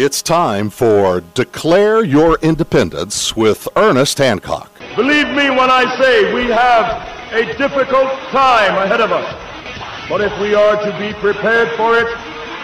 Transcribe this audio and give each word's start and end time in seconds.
It's 0.00 0.22
time 0.22 0.70
for 0.70 1.22
Declare 1.34 2.04
Your 2.04 2.38
Independence 2.40 3.34
with 3.34 3.66
Ernest 3.74 4.18
Hancock. 4.18 4.70
Believe 4.94 5.26
me 5.30 5.50
when 5.50 5.74
I 5.74 5.98
say 5.98 6.32
we 6.32 6.46
have 6.46 6.86
a 7.34 7.42
difficult 7.58 8.06
time 8.30 8.78
ahead 8.78 9.00
of 9.00 9.10
us. 9.10 9.26
But 10.08 10.20
if 10.20 10.30
we 10.38 10.54
are 10.54 10.76
to 10.76 10.96
be 11.02 11.18
prepared 11.18 11.76
for 11.76 11.98
it, 11.98 12.06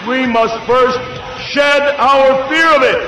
we 0.07 0.31
must 0.31 0.55
first 0.65 0.95
shed 1.51 1.83
our 1.99 2.47
fear 2.47 2.71
of 2.71 2.83
it. 2.87 3.03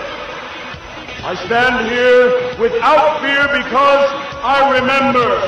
I 1.23 1.39
stand 1.47 1.87
here 1.87 2.59
without 2.59 3.23
fear 3.23 3.47
because 3.47 4.11
I 4.43 4.75
remember. 4.75 5.39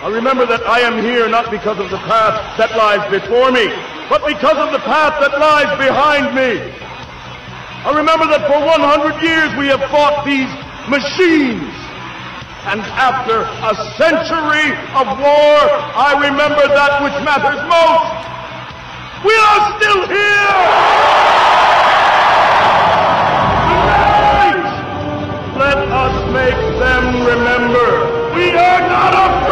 I 0.00 0.08
remember 0.08 0.46
that 0.46 0.66
I 0.66 0.80
am 0.80 1.04
here 1.04 1.28
not 1.28 1.50
because 1.50 1.78
of 1.78 1.90
the 1.90 2.00
path 2.08 2.56
that 2.56 2.74
lies 2.78 3.04
before 3.10 3.52
me, 3.52 3.68
but 4.08 4.24
because 4.24 4.56
of 4.56 4.72
the 4.72 4.80
path 4.88 5.20
that 5.20 5.38
lies 5.38 5.76
behind 5.76 6.34
me. 6.34 6.72
I 7.84 7.92
remember 7.92 8.24
that 8.32 8.48
for 8.48 8.56
100 8.64 9.20
years 9.20 9.52
we 9.60 9.68
have 9.68 9.84
fought 9.92 10.24
these 10.24 10.48
machines. 10.88 11.68
And 12.64 12.80
after 12.96 13.44
a 13.44 13.76
century 14.00 14.72
of 14.96 15.04
war, 15.20 15.60
I 15.92 16.16
remember 16.16 16.64
that 16.64 17.04
which 17.04 17.12
matters 17.28 17.60
most. 17.68 18.08
We 19.20 19.36
are 19.36 19.76
still 19.76 20.00
here! 20.08 20.56
Tonight, 23.68 24.64
let 25.60 25.80
us 25.84 26.16
make 26.32 26.60
them 26.80 27.04
remember 27.28 28.32
we 28.32 28.48
are 28.56 28.80
not 28.88 29.12
afraid! 29.12 29.43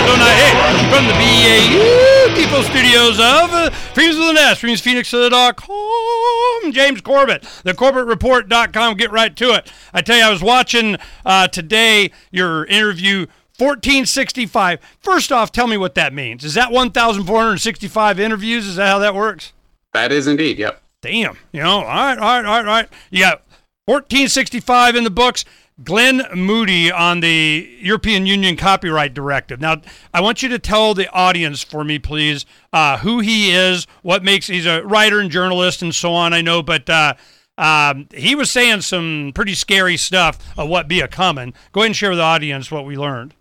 here 0.00 0.14
in 0.14 0.20
Hey, 0.20 0.52
from 0.90 1.06
the 1.06 1.12
BAU 1.14 2.34
People 2.34 2.62
Studios 2.62 3.18
of 3.18 3.52
uh, 3.52 3.70
Freedoms 3.70 4.18
of 4.18 4.26
the 4.26 4.32
Nest, 4.32 4.62
FreedomsPhoenix.com. 4.62 6.72
James 6.72 7.00
Corbett, 7.00 7.42
thecorbettreport.com. 7.42 8.96
Get 8.96 9.12
right 9.12 9.36
to 9.36 9.54
it. 9.54 9.70
I 9.92 10.00
tell 10.00 10.16
you, 10.16 10.24
I 10.24 10.30
was 10.30 10.42
watching 10.42 10.96
uh, 11.24 11.46
today 11.48 12.10
your 12.30 12.64
interview 12.66 13.26
1465. 13.58 14.78
First 15.00 15.32
off, 15.32 15.50
tell 15.52 15.66
me 15.66 15.76
what 15.76 15.96
that 15.96 16.14
means. 16.14 16.44
Is 16.44 16.54
that 16.54 16.72
1,465 16.72 18.20
interviews? 18.20 18.66
Is 18.66 18.76
that 18.76 18.88
how 18.88 19.00
that 19.00 19.14
works? 19.14 19.52
That 19.92 20.12
is 20.12 20.26
indeed, 20.26 20.58
yep. 20.58 20.80
Damn. 21.02 21.36
You 21.52 21.62
know, 21.62 21.80
all 21.80 21.84
right, 21.84 22.18
all 22.18 22.24
right, 22.24 22.44
all 22.44 22.44
right, 22.44 22.66
all 22.66 22.74
right. 22.74 22.88
You 23.10 23.20
got 23.20 23.42
1465 23.86 24.96
in 24.96 25.04
the 25.04 25.10
books. 25.10 25.44
Glyn 25.82 26.22
Moody 26.34 26.92
on 26.92 27.20
the 27.20 27.76
European 27.80 28.26
Union 28.26 28.56
Copyright 28.56 29.14
Directive. 29.14 29.60
Now, 29.60 29.80
I 30.12 30.20
want 30.20 30.42
you 30.42 30.48
to 30.50 30.58
tell 30.58 30.94
the 30.94 31.10
audience 31.10 31.62
for 31.62 31.84
me, 31.84 31.98
please, 31.98 32.44
uh, 32.72 32.98
who 32.98 33.20
he 33.20 33.50
is, 33.50 33.86
what 34.02 34.22
makes 34.22 34.46
he's 34.46 34.66
a 34.66 34.82
writer 34.82 35.20
and 35.20 35.30
journalist 35.30 35.82
and 35.82 35.94
so 35.94 36.12
on. 36.12 36.32
I 36.32 36.42
know, 36.42 36.62
but 36.62 36.88
uh, 36.90 37.14
um, 37.56 38.08
he 38.12 38.34
was 38.34 38.50
saying 38.50 38.82
some 38.82 39.32
pretty 39.34 39.54
scary 39.54 39.96
stuff 39.96 40.38
of 40.58 40.68
what 40.68 40.88
be 40.88 41.00
a 41.00 41.08
coming. 41.08 41.54
Go 41.72 41.80
ahead 41.80 41.86
and 41.86 41.96
share 41.96 42.10
with 42.10 42.18
the 42.18 42.24
audience 42.24 42.70
what 42.70 42.84
we 42.84 42.96
learned. 42.96 43.34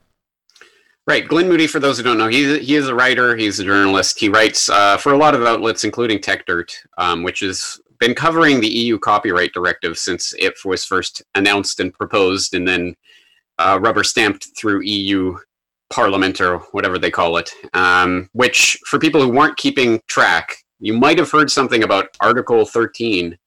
Right, 1.07 1.27
Glyn 1.27 1.49
Moody. 1.49 1.65
For 1.65 1.79
those 1.79 1.97
who 1.97 2.03
don't 2.03 2.19
know, 2.19 2.27
he 2.27 2.59
he 2.59 2.75
is 2.75 2.87
a 2.87 2.93
writer. 2.93 3.35
He's 3.35 3.59
a 3.59 3.63
journalist. 3.63 4.19
He 4.19 4.29
writes 4.29 4.69
uh, 4.69 4.95
for 4.97 5.11
a 5.11 5.17
lot 5.17 5.33
of 5.33 5.43
outlets, 5.43 5.83
including 5.83 6.19
TechDirt, 6.19 6.71
um, 6.99 7.23
which 7.23 7.39
has 7.39 7.81
been 7.99 8.15
covering 8.15 8.61
the 8.61 8.69
EU 8.69 8.97
copyright 8.97 9.53
directive 9.53 9.97
since 9.97 10.33
it 10.39 10.53
was 10.65 10.85
first 10.85 11.21
announced 11.35 11.79
and 11.79 11.93
proposed, 11.93 12.53
and 12.53 12.67
then 12.67 12.95
uh, 13.57 13.77
rubber 13.81 14.03
stamped 14.03 14.47
through 14.57 14.81
EU 14.83 15.37
Parliament 15.89 16.39
or 16.39 16.59
whatever 16.71 16.97
they 16.97 17.11
call 17.11 17.37
it. 17.37 17.51
Um, 17.73 18.29
which, 18.33 18.79
for 18.85 18.99
people 18.99 19.21
who 19.21 19.29
weren't 19.29 19.57
keeping 19.57 20.01
track, 20.07 20.55
you 20.79 20.93
might 20.93 21.17
have 21.17 21.31
heard 21.31 21.51
something 21.51 21.83
about 21.83 22.15
Article 22.21 22.65
13 22.65 23.37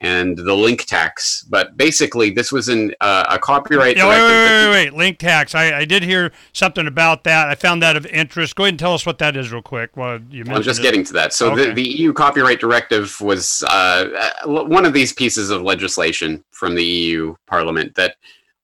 and 0.00 0.36
the 0.36 0.54
link 0.54 0.84
tax. 0.84 1.44
But 1.48 1.76
basically, 1.76 2.30
this 2.30 2.52
was 2.52 2.68
an, 2.68 2.94
uh, 3.00 3.24
a 3.30 3.38
copyright. 3.38 3.96
Yeah, 3.96 4.08
wait, 4.08 4.16
directive 4.18 4.70
wait, 4.70 4.84
wait, 4.84 4.90
wait, 4.90 4.98
Link 4.98 5.18
tax. 5.18 5.54
I, 5.54 5.78
I 5.78 5.84
did 5.84 6.02
hear 6.02 6.32
something 6.52 6.86
about 6.86 7.24
that. 7.24 7.48
I 7.48 7.54
found 7.54 7.82
that 7.82 7.96
of 7.96 8.04
interest. 8.06 8.54
Go 8.56 8.64
ahead 8.64 8.72
and 8.72 8.78
tell 8.78 8.94
us 8.94 9.06
what 9.06 9.18
that 9.18 9.36
is, 9.36 9.52
real 9.52 9.62
quick. 9.62 9.96
Well, 9.96 10.18
you 10.30 10.44
mentioned 10.44 10.56
I'm 10.56 10.62
just 10.62 10.80
it. 10.80 10.82
getting 10.82 11.04
to 11.04 11.12
that. 11.14 11.32
So 11.32 11.52
Okay. 11.52 11.68
the, 11.68 11.74
the 11.74 11.88
EU 11.88 12.12
copyright 12.12 12.60
directive 12.60 13.18
was 13.20 13.62
uh, 13.68 14.30
uh, 14.44 14.64
one 14.64 14.84
of 14.84 14.92
these 14.92 15.12
pieces 15.12 15.50
of 15.50 15.62
legislation 15.62 16.44
from 16.50 16.74
the 16.74 16.84
EU 16.84 17.34
Parliament 17.46 17.94
that 17.94 18.16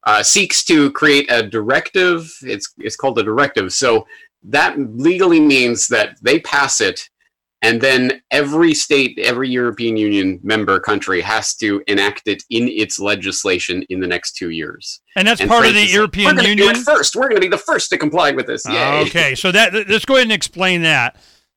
uh, 0.04 0.22
seeks 0.22 0.64
to 0.64 0.90
create 0.92 1.30
a 1.30 1.42
directive. 1.42 2.30
It's 2.42 2.72
it's 2.78 2.96
called 2.96 3.18
a 3.18 3.22
directive. 3.22 3.72
So 3.72 4.06
that 4.44 4.78
legally 4.78 5.40
means 5.40 5.88
that 5.88 6.16
they 6.22 6.40
pass 6.40 6.80
it, 6.80 7.10
and 7.62 7.80
then 7.80 8.22
every 8.30 8.72
state, 8.72 9.18
every 9.18 9.48
European 9.50 9.96
Union 9.96 10.40
member 10.42 10.80
country 10.80 11.20
has 11.20 11.54
to 11.56 11.82
enact 11.86 12.26
it 12.26 12.42
in 12.50 12.68
its 12.68 12.98
legislation 12.98 13.84
in 13.90 14.00
the 14.00 14.06
next 14.06 14.32
two 14.32 14.50
years. 14.50 15.00
and 15.16 15.28
that's 15.28 15.40
And 15.40 15.50
part 15.50 15.66
of 15.66 15.74
the 15.74 15.80
like, 15.82 15.92
European 15.92 16.36
gonna 16.36 16.42
do 16.42 16.48
Union. 16.50 16.70
it 16.70 16.78
first. 16.78 17.14
We're 17.14 17.28
going 17.28 17.36
to 17.36 17.40
be 17.40 17.48
the 17.48 17.58
first 17.58 17.90
to 17.90 17.98
comply 17.98 18.30
with 18.30 18.46
this. 18.46 18.66
Yay. 18.66 19.02
Okay, 19.06 19.34
so 19.34 19.52
that 19.52 19.74
let's 19.88 20.04
go 20.04 20.14
ahead 20.14 20.24
and 20.24 20.32
explain 20.32 20.82
that. 20.82 21.16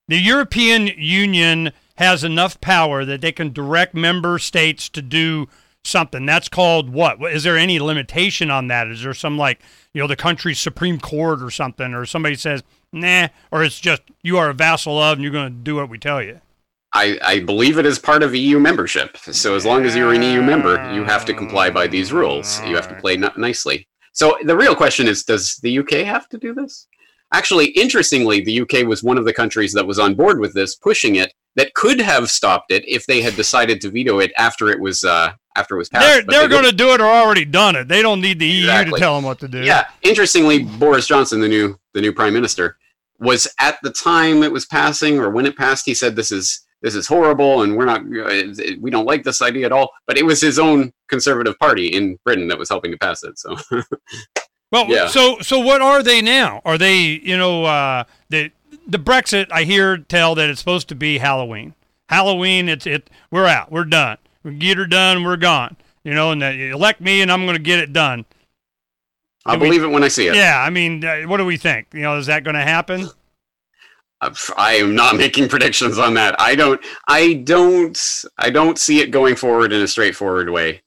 The 0.10 0.18
European 0.20 0.88
Union 0.98 1.72
has 1.98 2.24
enough 2.24 2.60
power 2.60 3.06
that 3.06 3.22
they 3.22 3.32
can 3.32 3.54
direct 3.54 3.94
member 3.96 4.38
states 4.40 4.90
to 4.90 5.02
do 5.02 5.48
something. 5.86 6.26
That's 6.26 6.50
called 6.50 6.90
what? 6.90 7.22
Is 7.32 7.44
there 7.44 7.58
any 7.58 7.80
limitation 7.80 8.50
on 8.52 8.68
that? 8.68 8.88
Is 8.88 9.04
there 9.04 9.14
some 9.14 9.38
like 9.38 9.62
you 9.94 10.02
know 10.02 10.08
the 10.08 10.16
country's 10.18 10.60
Supreme 10.60 11.00
Court 11.00 11.42
or 11.42 11.50
something, 11.52 11.94
or 11.94 12.06
somebody 12.06 12.36
says 12.36 12.64
nah, 12.94 13.28
or 13.52 13.64
it's 13.64 13.80
just 13.80 14.04
you 14.22 14.38
are 14.38 14.50
a 14.50 14.54
vassal 14.54 14.98
of 15.02 15.14
and 15.14 15.24
you're 15.24 15.32
going 15.32 15.52
to 15.52 15.58
do 15.58 15.76
what 15.76 15.90
we 15.90 15.98
tell 15.98 16.22
you? 16.22 16.40
I, 16.94 17.18
I 17.24 17.40
believe 17.40 17.80
it 17.80 17.86
is 17.88 17.98
part 17.98 18.22
of 18.22 18.36
EU 18.36 18.60
membership. 18.60 19.18
So 19.18 19.56
as 19.56 19.66
long 19.66 19.84
as 19.84 19.96
you're 19.96 20.14
an 20.14 20.22
EU 20.22 20.44
member, 20.44 20.94
you 20.94 21.04
have 21.04 21.26
to 21.26 21.34
comply 21.34 21.72
by 21.72 21.88
these 21.88 22.14
rules. 22.14 22.62
You 22.66 22.76
have 22.76 22.88
to 22.90 22.96
play 22.96 23.16
n- 23.16 23.32
nicely. 23.36 23.88
So 24.14 24.38
the 24.44 24.56
real 24.56 24.76
question 24.76 25.08
is, 25.08 25.24
does 25.24 25.56
the 25.64 25.80
UK 25.80 26.06
have 26.06 26.30
to 26.30 26.38
do 26.38 26.54
this? 26.54 26.88
Actually, 27.34 27.68
interestingly, 27.70 28.42
the 28.42 28.62
UK 28.62 28.88
was 28.88 29.02
one 29.02 29.18
of 29.18 29.26
the 29.26 29.34
countries 29.34 29.74
that 29.74 29.88
was 29.88 29.98
on 29.98 30.14
board 30.14 30.40
with 30.40 30.54
this, 30.54 30.76
pushing 30.76 31.16
it. 31.16 31.34
That 31.56 31.74
could 31.74 32.00
have 32.00 32.30
stopped 32.30 32.72
it 32.72 32.84
if 32.88 33.06
they 33.08 33.22
had 33.22 33.36
decided 33.36 33.82
to 33.82 33.90
veto 33.90 34.20
it 34.20 34.32
after 34.38 34.70
it 34.70 34.80
was 34.80 35.04
uh, 35.04 35.34
after 35.56 35.76
it 35.76 35.78
was 35.80 35.90
passed. 35.90 36.06
they're 36.06 36.24
they're 36.24 36.48
they 36.48 36.56
going 36.56 36.70
to 36.70 36.76
do 36.76 36.94
it 36.94 37.02
or 37.02 37.06
already 37.06 37.46
done 37.46 37.76
it. 37.76 37.88
They 37.88 38.02
don't 38.02 38.22
need 38.22 38.40
the 38.40 38.48
EU 38.48 38.66
to 38.66 38.92
tell 38.98 39.16
them 39.16 39.24
what 39.24 39.40
to 39.40 39.48
do. 39.48 39.64
Yeah, 39.64 39.88
interestingly, 40.02 40.64
Boris 40.64 41.06
Johnson, 41.06 41.42
the 41.42 41.48
new 41.48 41.80
the 41.94 42.02
new 42.02 42.12
prime 42.12 42.34
minister, 42.34 42.78
was 43.24 43.48
at 43.60 43.78
the 43.84 43.92
time 43.92 44.44
it 44.44 44.52
was 44.52 44.66
passing 44.66 45.20
or 45.20 45.30
when 45.30 45.46
it 45.46 45.58
passed. 45.58 45.86
He 45.86 45.94
said, 45.96 46.16
"This 46.16 46.32
is 46.32 46.66
this 46.82 46.96
is 46.96 47.08
horrible, 47.08 47.62
and 47.64 47.76
we're 47.78 47.86
not 47.86 48.04
we 48.06 48.92
don't 48.92 49.06
like 49.06 49.24
this 49.24 49.42
idea 49.42 49.66
at 49.66 49.72
all." 49.72 49.90
But 50.08 50.18
it 50.18 50.26
was 50.26 50.42
his 50.42 50.60
own 50.60 50.92
Conservative 51.10 51.58
Party 51.60 51.88
in 51.88 52.18
Britain 52.26 52.48
that 52.50 52.60
was 52.60 52.70
helping 52.70 52.92
to 52.92 52.98
pass 52.98 53.24
it. 53.24 53.40
So 53.40 53.56
Well, 54.72 54.88
Yeah. 54.88 55.08
so 55.08 55.38
so 55.42 55.60
what 55.60 55.82
are 55.82 56.02
they 56.02 56.22
now? 56.22 56.62
Are 56.66 56.78
they 56.78 56.98
you 57.00 57.38
know 57.38 57.64
uh, 57.66 58.04
the 58.30 58.52
the 58.88 58.98
Brexit? 59.00 59.48
I 59.52 59.64
hear 59.64 59.98
tell 59.98 60.36
that 60.36 60.50
it's 60.50 60.60
supposed 60.60 60.88
to 60.90 60.96
be 60.96 61.20
Halloween. 61.20 61.76
Halloween, 62.10 62.68
it's 62.70 62.86
it. 62.88 63.10
We're 63.32 63.46
out. 63.48 63.72
We're 63.72 63.86
done. 63.86 64.18
We 64.44 64.56
get 64.56 64.78
her 64.78 64.86
done. 64.86 65.24
We're 65.24 65.38
gone. 65.38 65.78
You 66.04 66.14
know, 66.14 66.32
and 66.32 66.42
that 66.42 66.56
elect 66.56 67.00
me, 67.00 67.22
and 67.22 67.32
I'm 67.32 67.46
going 67.46 67.56
to 67.56 67.62
get 67.64 67.80
it 67.80 67.94
done. 67.94 68.26
I'll 69.46 69.60
we- 69.60 69.68
believe 69.68 69.84
it 69.84 69.88
when 69.88 70.04
I 70.04 70.08
see 70.08 70.28
it. 70.28 70.36
Yeah, 70.36 70.62
I 70.62 70.70
mean, 70.70 71.04
uh, 71.04 71.24
what 71.24 71.38
do 71.38 71.46
we 71.46 71.58
think? 71.58 71.88
You 71.94 72.02
know, 72.02 72.18
is 72.18 72.28
that 72.28 72.44
going 72.44 72.56
to 72.56 72.62
happen? 72.62 73.10
Uh, 74.22 74.34
I 74.58 74.76
am 74.76 74.96
not 74.96 75.16
making 75.18 75.50
predictions 75.50 75.98
on 75.98 76.14
that. 76.16 76.40
I 76.40 76.56
don't. 76.56 76.80
I 77.08 77.34
don't. 77.34 78.24
I 78.38 78.50
don't 78.50 78.80
see 78.80 79.00
it 79.02 79.12
going 79.12 79.36
forward 79.36 79.74
in 79.74 79.82
a 79.82 79.88
straightforward 79.88 80.50
way. 80.50 80.82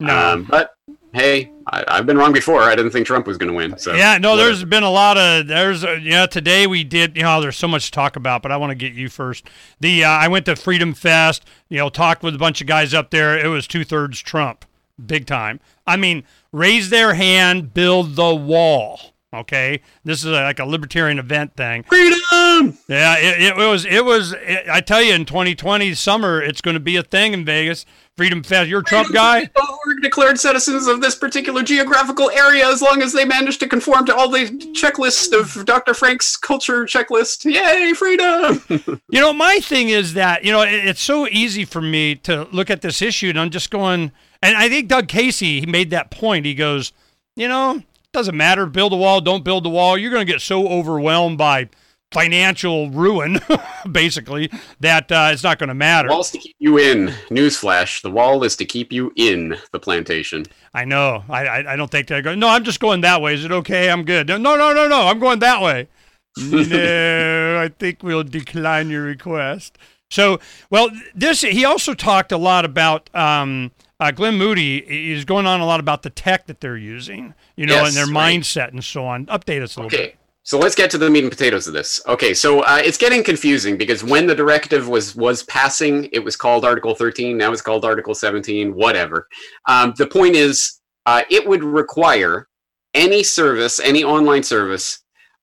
No. 0.00 0.16
Um, 0.16 0.44
but 0.44 0.74
hey, 1.12 1.52
I, 1.66 1.84
I've 1.86 2.06
been 2.06 2.16
wrong 2.16 2.32
before. 2.32 2.62
I 2.62 2.74
didn't 2.74 2.90
think 2.90 3.06
Trump 3.06 3.26
was 3.26 3.36
going 3.36 3.50
to 3.50 3.54
win. 3.54 3.78
So 3.78 3.94
yeah, 3.94 4.18
no, 4.18 4.36
there's 4.36 4.64
been 4.64 4.82
a 4.82 4.90
lot 4.90 5.16
of 5.16 5.46
there's 5.46 5.84
uh, 5.84 5.98
yeah. 6.02 6.26
Today 6.26 6.66
we 6.66 6.84
did 6.84 7.16
you 7.16 7.22
know 7.22 7.40
there's 7.40 7.56
so 7.56 7.68
much 7.68 7.86
to 7.86 7.90
talk 7.90 8.16
about, 8.16 8.42
but 8.42 8.50
I 8.50 8.56
want 8.56 8.70
to 8.70 8.74
get 8.74 8.94
you 8.94 9.08
first. 9.08 9.48
The 9.78 10.04
uh, 10.04 10.08
I 10.08 10.28
went 10.28 10.46
to 10.46 10.56
Freedom 10.56 10.94
Fest, 10.94 11.44
you 11.68 11.78
know, 11.78 11.90
talked 11.90 12.22
with 12.22 12.34
a 12.34 12.38
bunch 12.38 12.60
of 12.60 12.66
guys 12.66 12.94
up 12.94 13.10
there. 13.10 13.38
It 13.38 13.48
was 13.48 13.66
two 13.66 13.84
thirds 13.84 14.20
Trump, 14.20 14.64
big 15.04 15.26
time. 15.26 15.60
I 15.86 15.96
mean, 15.96 16.24
raise 16.52 16.90
their 16.90 17.14
hand, 17.14 17.74
build 17.74 18.16
the 18.16 18.34
wall. 18.34 19.00
Okay, 19.32 19.80
this 20.04 20.24
is 20.24 20.26
a, 20.26 20.32
like 20.32 20.58
a 20.58 20.64
libertarian 20.64 21.20
event 21.20 21.54
thing. 21.54 21.84
freedom. 21.84 22.76
Yeah, 22.88 23.16
it, 23.16 23.40
it 23.40 23.56
was. 23.56 23.84
It 23.84 24.04
was. 24.04 24.34
I 24.68 24.80
tell 24.80 25.00
you, 25.00 25.14
in 25.14 25.24
2020 25.24 25.94
summer, 25.94 26.42
it's 26.42 26.60
going 26.60 26.74
to 26.74 26.80
be 26.80 26.96
a 26.96 27.04
thing 27.04 27.32
in 27.32 27.44
Vegas. 27.44 27.86
Freedom 28.16 28.42
Fest. 28.42 28.68
You're 28.68 28.80
a 28.80 28.84
Trump 28.84 29.12
guy. 29.12 29.48
We're 29.86 29.94
declared 30.02 30.40
citizens 30.40 30.88
of 30.88 31.00
this 31.00 31.14
particular 31.14 31.62
geographical 31.62 32.28
area 32.30 32.68
as 32.68 32.82
long 32.82 33.02
as 33.02 33.12
they 33.12 33.24
manage 33.24 33.58
to 33.58 33.68
conform 33.68 34.04
to 34.06 34.16
all 34.16 34.28
the 34.28 34.46
checklists 34.74 35.32
of 35.32 35.64
Dr. 35.64 35.94
Frank's 35.94 36.36
culture 36.36 36.84
checklist. 36.84 37.44
Yay, 37.44 37.94
freedom! 37.94 38.62
you 39.10 39.20
know, 39.20 39.32
my 39.32 39.60
thing 39.60 39.90
is 39.90 40.14
that 40.14 40.44
you 40.44 40.50
know 40.50 40.62
it, 40.62 40.86
it's 40.86 41.02
so 41.02 41.28
easy 41.28 41.64
for 41.64 41.80
me 41.80 42.16
to 42.16 42.48
look 42.50 42.68
at 42.68 42.82
this 42.82 43.00
issue, 43.00 43.28
and 43.28 43.38
I'm 43.38 43.50
just 43.50 43.70
going. 43.70 44.10
And 44.42 44.56
I 44.56 44.68
think 44.68 44.88
Doug 44.88 45.08
Casey 45.08 45.60
he 45.60 45.66
made 45.66 45.90
that 45.90 46.10
point. 46.10 46.46
He 46.46 46.54
goes, 46.54 46.92
you 47.36 47.48
know, 47.48 47.82
doesn't 48.12 48.36
matter. 48.36 48.66
Build 48.66 48.92
a 48.92 48.96
wall, 48.96 49.20
don't 49.20 49.44
build 49.44 49.64
the 49.64 49.70
wall. 49.70 49.96
You're 49.96 50.10
going 50.10 50.26
to 50.26 50.32
get 50.32 50.40
so 50.40 50.68
overwhelmed 50.68 51.38
by 51.38 51.68
financial 52.12 52.90
ruin, 52.90 53.40
basically, 53.92 54.50
that 54.80 55.10
uh, 55.12 55.30
it's 55.32 55.42
not 55.42 55.58
going 55.58 55.68
to 55.68 55.74
matter. 55.74 56.08
The 56.08 56.14
wall's 56.14 56.30
to 56.32 56.38
keep 56.38 56.56
you 56.58 56.78
in. 56.78 57.08
Newsflash: 57.30 58.02
the 58.02 58.10
wall 58.10 58.42
is 58.44 58.56
to 58.56 58.64
keep 58.64 58.92
you 58.92 59.12
in 59.16 59.56
the 59.72 59.78
plantation. 59.78 60.46
I 60.74 60.84
know. 60.84 61.24
I 61.28 61.46
I, 61.46 61.72
I 61.72 61.76
don't 61.76 61.90
think 61.90 62.08
they're 62.08 62.22
going. 62.22 62.38
No, 62.38 62.48
I'm 62.48 62.64
just 62.64 62.80
going 62.80 63.02
that 63.02 63.22
way. 63.22 63.34
Is 63.34 63.44
it 63.44 63.52
okay? 63.52 63.90
I'm 63.90 64.04
good. 64.04 64.28
No, 64.28 64.38
no, 64.38 64.56
no, 64.56 64.88
no. 64.88 65.06
I'm 65.06 65.18
going 65.18 65.38
that 65.40 65.62
way. 65.62 65.88
no, 66.36 67.60
I 67.60 67.68
think 67.78 68.02
we'll 68.02 68.22
decline 68.22 68.88
your 68.88 69.02
request. 69.02 69.76
So, 70.10 70.40
well, 70.70 70.90
this 71.14 71.42
he 71.42 71.64
also 71.64 71.94
talked 71.94 72.32
a 72.32 72.38
lot 72.38 72.64
about. 72.64 73.14
Um, 73.14 73.70
uh, 74.00 74.10
Glyn 74.10 74.36
Moody 74.36 74.78
is 75.12 75.24
going 75.24 75.46
on 75.46 75.60
a 75.60 75.66
lot 75.66 75.78
about 75.78 76.02
the 76.02 76.10
tech 76.10 76.46
that 76.46 76.60
they're 76.60 76.76
using, 76.76 77.34
you 77.56 77.66
know, 77.66 77.74
Yes, 77.74 77.88
and 77.88 77.96
their 77.96 78.14
right. 78.14 78.38
mindset 78.38 78.68
and 78.72 78.82
so 78.82 79.04
on. 79.04 79.26
Update 79.26 79.62
us 79.62 79.76
a 79.76 79.80
little 79.82 79.86
Okay. 79.98 80.06
bit. 80.08 80.16
So 80.42 80.58
let's 80.58 80.74
get 80.74 80.90
to 80.92 80.98
the 80.98 81.10
meat 81.10 81.22
and 81.22 81.30
potatoes 81.30 81.66
of 81.66 81.74
this. 81.74 82.00
Okay, 82.08 82.32
so 82.32 82.60
uh, 82.60 82.80
it's 82.82 82.96
getting 82.96 83.22
confusing 83.22 83.76
because 83.76 84.02
when 84.02 84.26
the 84.26 84.34
directive 84.34 84.88
was 84.88 85.14
was 85.14 85.42
passing, 85.44 86.08
it 86.12 86.20
was 86.20 86.34
called 86.34 86.64
Article 86.64 86.94
13. 86.94 87.36
Now 87.36 87.52
it's 87.52 87.60
called 87.60 87.84
Article 87.84 88.14
17. 88.14 88.74
Whatever. 88.74 89.28
Um, 89.68 89.92
the 89.98 90.06
point 90.06 90.34
is, 90.34 90.80
uh, 91.04 91.22
it 91.30 91.46
would 91.46 91.62
require 91.62 92.48
any 92.94 93.22
service, 93.22 93.80
any 93.80 94.02
online 94.02 94.42
service 94.42 95.00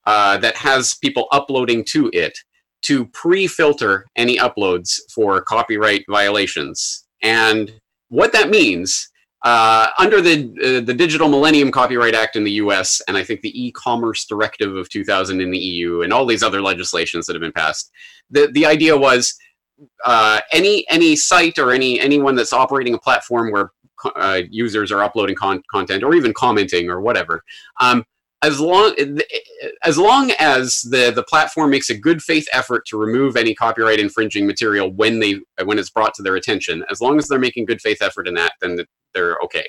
uh, 0.07 0.37
that 0.39 0.55
has 0.57 0.95
people 0.95 1.27
uploading 1.31 1.85
to 1.85 2.09
it, 2.11 2.37
to 2.81 3.05
pre-filter 3.07 4.05
any 4.15 4.37
uploads 4.37 4.99
for 5.13 5.41
copyright 5.41 6.03
violations. 6.09 7.05
And 7.21 7.71
what 8.09 8.31
that 8.33 8.49
means 8.49 9.09
uh, 9.43 9.89
under 9.99 10.19
the 10.19 10.43
uh, 10.63 10.85
the 10.85 10.93
Digital 10.93 11.29
Millennium 11.29 11.71
Copyright 11.71 12.15
Act 12.15 12.35
in 12.35 12.43
the 12.43 12.51
U.S. 12.53 13.01
and 13.07 13.15
I 13.15 13.23
think 13.23 13.41
the 13.41 13.67
E-commerce 13.67 14.25
Directive 14.25 14.75
of 14.75 14.89
2000 14.89 15.41
in 15.41 15.51
the 15.51 15.57
EU 15.57 16.01
and 16.01 16.11
all 16.11 16.25
these 16.25 16.43
other 16.43 16.61
legislations 16.61 17.25
that 17.25 17.33
have 17.33 17.41
been 17.41 17.51
passed, 17.51 17.91
the 18.29 18.47
the 18.51 18.65
idea 18.65 18.97
was 18.97 19.37
uh, 20.05 20.39
any 20.51 20.85
any 20.89 21.15
site 21.15 21.57
or 21.59 21.71
any 21.71 21.99
anyone 21.99 22.35
that's 22.35 22.53
operating 22.53 22.95
a 22.95 22.99
platform 22.99 23.51
where 23.51 23.71
uh, 24.15 24.41
users 24.49 24.91
are 24.91 25.03
uploading 25.03 25.35
con- 25.35 25.63
content 25.71 26.03
or 26.03 26.13
even 26.13 26.33
commenting 26.33 26.89
or 26.89 27.01
whatever. 27.01 27.43
Um, 27.79 28.03
as 28.43 28.59
long 28.59 28.95
as 29.83 29.97
long 29.97 30.31
as 30.39 30.81
the 30.81 31.11
the 31.11 31.23
platform 31.23 31.71
makes 31.71 31.89
a 31.89 31.97
good 31.97 32.21
faith 32.21 32.47
effort 32.53 32.85
to 32.87 32.97
remove 32.97 33.35
any 33.35 33.55
copyright 33.55 33.99
infringing 33.99 34.45
material 34.45 34.91
when 34.91 35.19
they 35.19 35.39
when 35.63 35.79
it's 35.79 35.89
brought 35.89 36.13
to 36.15 36.23
their 36.23 36.35
attention, 36.35 36.83
as 36.91 37.01
long 37.01 37.17
as 37.17 37.27
they're 37.27 37.39
making 37.39 37.65
good 37.65 37.81
faith 37.81 38.01
effort 38.01 38.27
in 38.27 38.35
that, 38.35 38.53
then 38.61 38.79
they're 39.13 39.37
okay. 39.43 39.67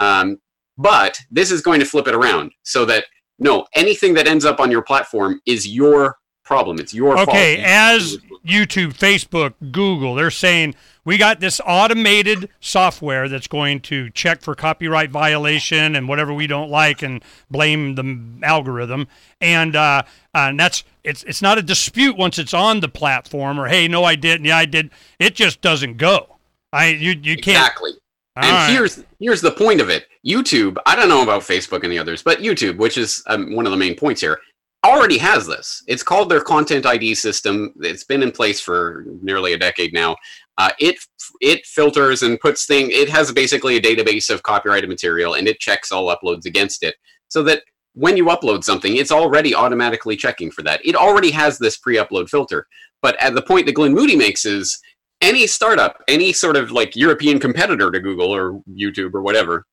Um, 0.00 0.38
but 0.76 1.18
this 1.30 1.50
is 1.50 1.62
going 1.62 1.80
to 1.80 1.86
flip 1.86 2.08
it 2.08 2.14
around 2.14 2.52
so 2.62 2.84
that 2.84 3.06
no, 3.38 3.66
anything 3.74 4.14
that 4.14 4.26
ends 4.26 4.44
up 4.44 4.60
on 4.60 4.70
your 4.70 4.82
platform 4.82 5.40
is 5.46 5.66
your 5.66 6.16
problem. 6.44 6.78
It's 6.78 6.92
your 6.92 7.16
fault. 7.16 7.28
Okay, 7.30 7.62
as 7.64 8.18
YouTube, 8.44 8.92
Facebook, 8.92 9.54
Google, 9.72 10.14
they're 10.14 10.30
saying 10.30 10.74
we 11.04 11.16
got 11.18 11.40
this 11.40 11.60
automated 11.66 12.48
software 12.60 13.28
that's 13.28 13.46
going 13.46 13.80
to 13.80 14.10
check 14.10 14.42
for 14.42 14.54
copyright 14.54 15.10
violation 15.10 15.96
and 15.96 16.08
whatever 16.08 16.32
we 16.32 16.46
don't 16.46 16.70
like 16.70 17.02
and 17.02 17.22
blame 17.50 17.94
the 17.94 18.46
algorithm. 18.46 19.08
And 19.40 19.76
uh, 19.76 20.02
and 20.34 20.58
that's 20.58 20.84
it's 21.02 21.22
it's 21.24 21.42
not 21.42 21.58
a 21.58 21.62
dispute 21.62 22.16
once 22.16 22.38
it's 22.38 22.54
on 22.54 22.80
the 22.80 22.88
platform 22.88 23.58
or 23.58 23.68
hey, 23.68 23.88
no, 23.88 24.04
I 24.04 24.14
didn't, 24.14 24.46
yeah, 24.46 24.58
I 24.58 24.66
did. 24.66 24.90
It 25.18 25.34
just 25.34 25.60
doesn't 25.60 25.96
go. 25.96 26.36
I 26.72 26.88
you 26.88 27.12
you 27.12 27.36
can't. 27.36 27.58
Exactly. 27.58 27.92
All 28.36 28.44
and 28.44 28.52
right. 28.52 28.70
here's 28.70 29.04
here's 29.20 29.40
the 29.40 29.52
point 29.52 29.80
of 29.80 29.90
it. 29.90 30.06
YouTube, 30.26 30.76
I 30.86 30.96
don't 30.96 31.08
know 31.08 31.22
about 31.22 31.42
Facebook 31.42 31.82
and 31.82 31.92
the 31.92 31.98
others, 31.98 32.22
but 32.22 32.38
YouTube, 32.38 32.78
which 32.78 32.98
is 32.98 33.22
um, 33.26 33.54
one 33.54 33.66
of 33.66 33.72
the 33.72 33.78
main 33.78 33.94
points 33.94 34.20
here, 34.20 34.40
already 34.84 35.18
has 35.18 35.46
this. 35.46 35.82
It's 35.86 36.02
called 36.02 36.28
their 36.28 36.40
Content 36.40 36.86
ID 36.86 37.14
system. 37.14 37.74
It's 37.80 38.04
been 38.04 38.22
in 38.22 38.30
place 38.30 38.60
for 38.60 39.04
nearly 39.22 39.52
a 39.52 39.58
decade 39.58 39.92
now. 39.92 40.16
Uh, 40.58 40.70
it 40.78 40.96
it 41.40 41.66
filters 41.66 42.22
and 42.22 42.38
puts 42.38 42.66
thing. 42.66 42.90
It 42.90 43.08
has 43.08 43.32
basically 43.32 43.76
a 43.76 43.82
database 43.82 44.30
of 44.30 44.42
copyrighted 44.42 44.88
material, 44.88 45.34
and 45.34 45.48
it 45.48 45.58
checks 45.58 45.90
all 45.90 46.14
uploads 46.14 46.46
against 46.46 46.82
it, 46.82 46.94
so 47.28 47.42
that 47.44 47.62
when 47.94 48.16
you 48.16 48.26
upload 48.26 48.64
something, 48.64 48.96
it's 48.96 49.12
already 49.12 49.54
automatically 49.54 50.16
checking 50.16 50.50
for 50.50 50.62
that. 50.62 50.80
It 50.84 50.96
already 50.96 51.30
has 51.30 51.58
this 51.58 51.78
pre-upload 51.78 52.28
filter. 52.28 52.66
But 53.02 53.20
at 53.20 53.34
the 53.34 53.42
point 53.42 53.66
that 53.66 53.74
Glyn 53.74 53.94
Moody 53.94 54.16
makes 54.16 54.44
is 54.44 54.80
any 55.20 55.46
startup, 55.46 56.02
any 56.08 56.32
sort 56.32 56.56
of 56.56 56.72
like 56.72 56.96
European 56.96 57.38
competitor 57.38 57.90
to 57.90 58.00
Google 58.00 58.34
or 58.34 58.60
YouTube 58.68 59.14
or 59.14 59.22
whatever, 59.22 59.66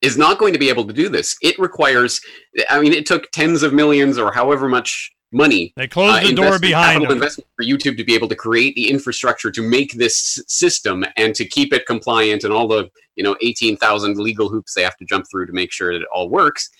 is 0.00 0.16
not 0.16 0.38
going 0.38 0.52
to 0.52 0.58
be 0.58 0.68
able 0.68 0.86
to 0.86 0.92
do 0.92 1.08
this. 1.08 1.36
It 1.42 1.58
requires, 1.58 2.20
I 2.70 2.80
mean, 2.80 2.92
it 2.92 3.06
took 3.06 3.30
tens 3.32 3.62
of 3.62 3.72
millions 3.72 4.18
or 4.18 4.32
however 4.32 4.68
much 4.68 5.12
money. 5.32 5.72
They 5.76 5.88
closed 5.88 6.24
uh, 6.24 6.26
the 6.26 6.34
door 6.34 6.58
behind 6.58 7.02
them. 7.02 7.12
investment 7.12 7.48
for 7.56 7.64
YouTube 7.64 7.96
to 7.96 8.04
be 8.04 8.14
able 8.14 8.28
to 8.28 8.36
create 8.36 8.74
the 8.74 8.88
infrastructure 8.88 9.50
to 9.50 9.62
make 9.62 9.92
this 9.92 10.42
system 10.46 11.04
and 11.16 11.34
to 11.34 11.44
keep 11.44 11.72
it 11.72 11.86
compliant 11.86 12.44
and 12.44 12.52
all 12.52 12.68
the 12.68 12.90
you 13.16 13.24
know 13.24 13.36
eighteen 13.42 13.76
thousand 13.76 14.16
legal 14.16 14.48
hoops 14.48 14.74
they 14.74 14.82
have 14.82 14.96
to 14.96 15.04
jump 15.04 15.26
through 15.30 15.46
to 15.46 15.52
make 15.52 15.72
sure 15.72 15.92
that 15.92 16.00
it 16.00 16.08
all 16.14 16.28
works. 16.30 16.70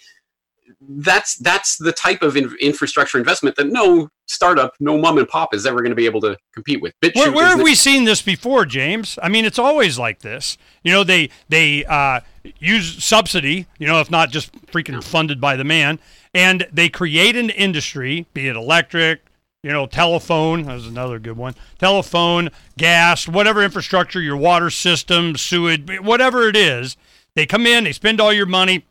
That's 0.80 1.36
that's 1.36 1.76
the 1.76 1.92
type 1.92 2.22
of 2.22 2.36
in- 2.36 2.56
infrastructure 2.60 3.18
investment 3.18 3.56
that 3.56 3.68
no 3.68 4.08
startup, 4.26 4.74
no 4.80 4.98
mom 4.98 5.18
and 5.18 5.28
pop 5.28 5.54
is 5.54 5.66
ever 5.66 5.80
going 5.80 5.90
to 5.90 5.96
be 5.96 6.06
able 6.06 6.20
to 6.20 6.36
compete 6.52 6.80
with. 6.80 6.94
BitChute 7.02 7.16
Where, 7.16 7.32
where 7.32 7.46
have 7.46 7.62
we 7.62 7.74
seen 7.74 8.04
this 8.04 8.22
before, 8.22 8.64
James? 8.64 9.18
I 9.22 9.28
mean, 9.28 9.44
it's 9.44 9.58
always 9.58 9.98
like 9.98 10.20
this. 10.20 10.58
You 10.82 10.92
know, 10.92 11.04
they 11.04 11.30
they 11.48 11.84
uh, 11.84 12.20
use 12.58 13.02
subsidy. 13.02 13.66
You 13.78 13.86
know, 13.86 14.00
if 14.00 14.10
not 14.10 14.30
just 14.30 14.52
freaking 14.66 15.02
funded 15.02 15.40
by 15.40 15.56
the 15.56 15.64
man, 15.64 15.98
and 16.34 16.66
they 16.72 16.88
create 16.88 17.36
an 17.36 17.50
industry, 17.50 18.26
be 18.34 18.48
it 18.48 18.56
electric, 18.56 19.22
you 19.62 19.70
know, 19.70 19.86
telephone. 19.86 20.64
That 20.64 20.74
was 20.74 20.86
another 20.86 21.18
good 21.18 21.36
one. 21.36 21.54
Telephone, 21.78 22.50
gas, 22.76 23.26
whatever 23.26 23.62
infrastructure, 23.62 24.20
your 24.20 24.36
water 24.36 24.70
system, 24.70 25.36
sewage, 25.36 26.00
whatever 26.00 26.48
it 26.48 26.56
is. 26.56 26.96
They 27.34 27.46
come 27.46 27.66
in, 27.66 27.84
they 27.84 27.92
spend 27.92 28.20
all 28.20 28.32
your 28.32 28.46
money. 28.46 28.84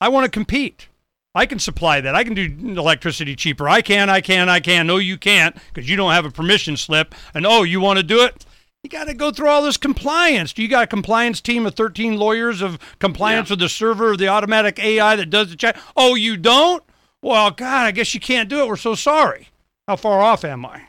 I 0.00 0.08
want 0.08 0.24
to 0.24 0.30
compete. 0.30 0.88
I 1.34 1.46
can 1.46 1.58
supply 1.58 2.00
that. 2.00 2.14
I 2.14 2.24
can 2.24 2.34
do 2.34 2.44
electricity 2.78 3.34
cheaper. 3.34 3.68
I 3.68 3.80
can, 3.80 4.10
I 4.10 4.20
can, 4.20 4.48
I 4.48 4.60
can. 4.60 4.86
No, 4.86 4.98
you 4.98 5.16
can't 5.16 5.56
because 5.72 5.88
you 5.88 5.96
don't 5.96 6.12
have 6.12 6.26
a 6.26 6.30
permission 6.30 6.76
slip. 6.76 7.14
And 7.34 7.46
oh, 7.46 7.62
you 7.62 7.80
want 7.80 7.98
to 7.98 8.02
do 8.02 8.22
it? 8.22 8.44
You 8.82 8.90
got 8.90 9.04
to 9.04 9.14
go 9.14 9.30
through 9.30 9.48
all 9.48 9.62
this 9.62 9.76
compliance. 9.76 10.52
Do 10.52 10.60
you 10.60 10.68
got 10.68 10.84
a 10.84 10.88
compliance 10.88 11.40
team 11.40 11.66
of 11.66 11.74
13 11.74 12.16
lawyers 12.16 12.60
of 12.60 12.78
compliance 12.98 13.48
with 13.48 13.60
the 13.60 13.68
server 13.68 14.12
of 14.12 14.18
the 14.18 14.28
automatic 14.28 14.78
AI 14.78 15.16
that 15.16 15.30
does 15.30 15.50
the 15.50 15.56
check? 15.56 15.78
Oh, 15.96 16.16
you 16.16 16.36
don't? 16.36 16.82
Well, 17.22 17.52
God, 17.52 17.86
I 17.86 17.92
guess 17.92 18.12
you 18.12 18.20
can't 18.20 18.48
do 18.48 18.60
it. 18.60 18.68
We're 18.68 18.76
so 18.76 18.96
sorry. 18.96 19.48
How 19.86 19.96
far 19.96 20.20
off 20.20 20.44
am 20.44 20.66
I? 20.66 20.88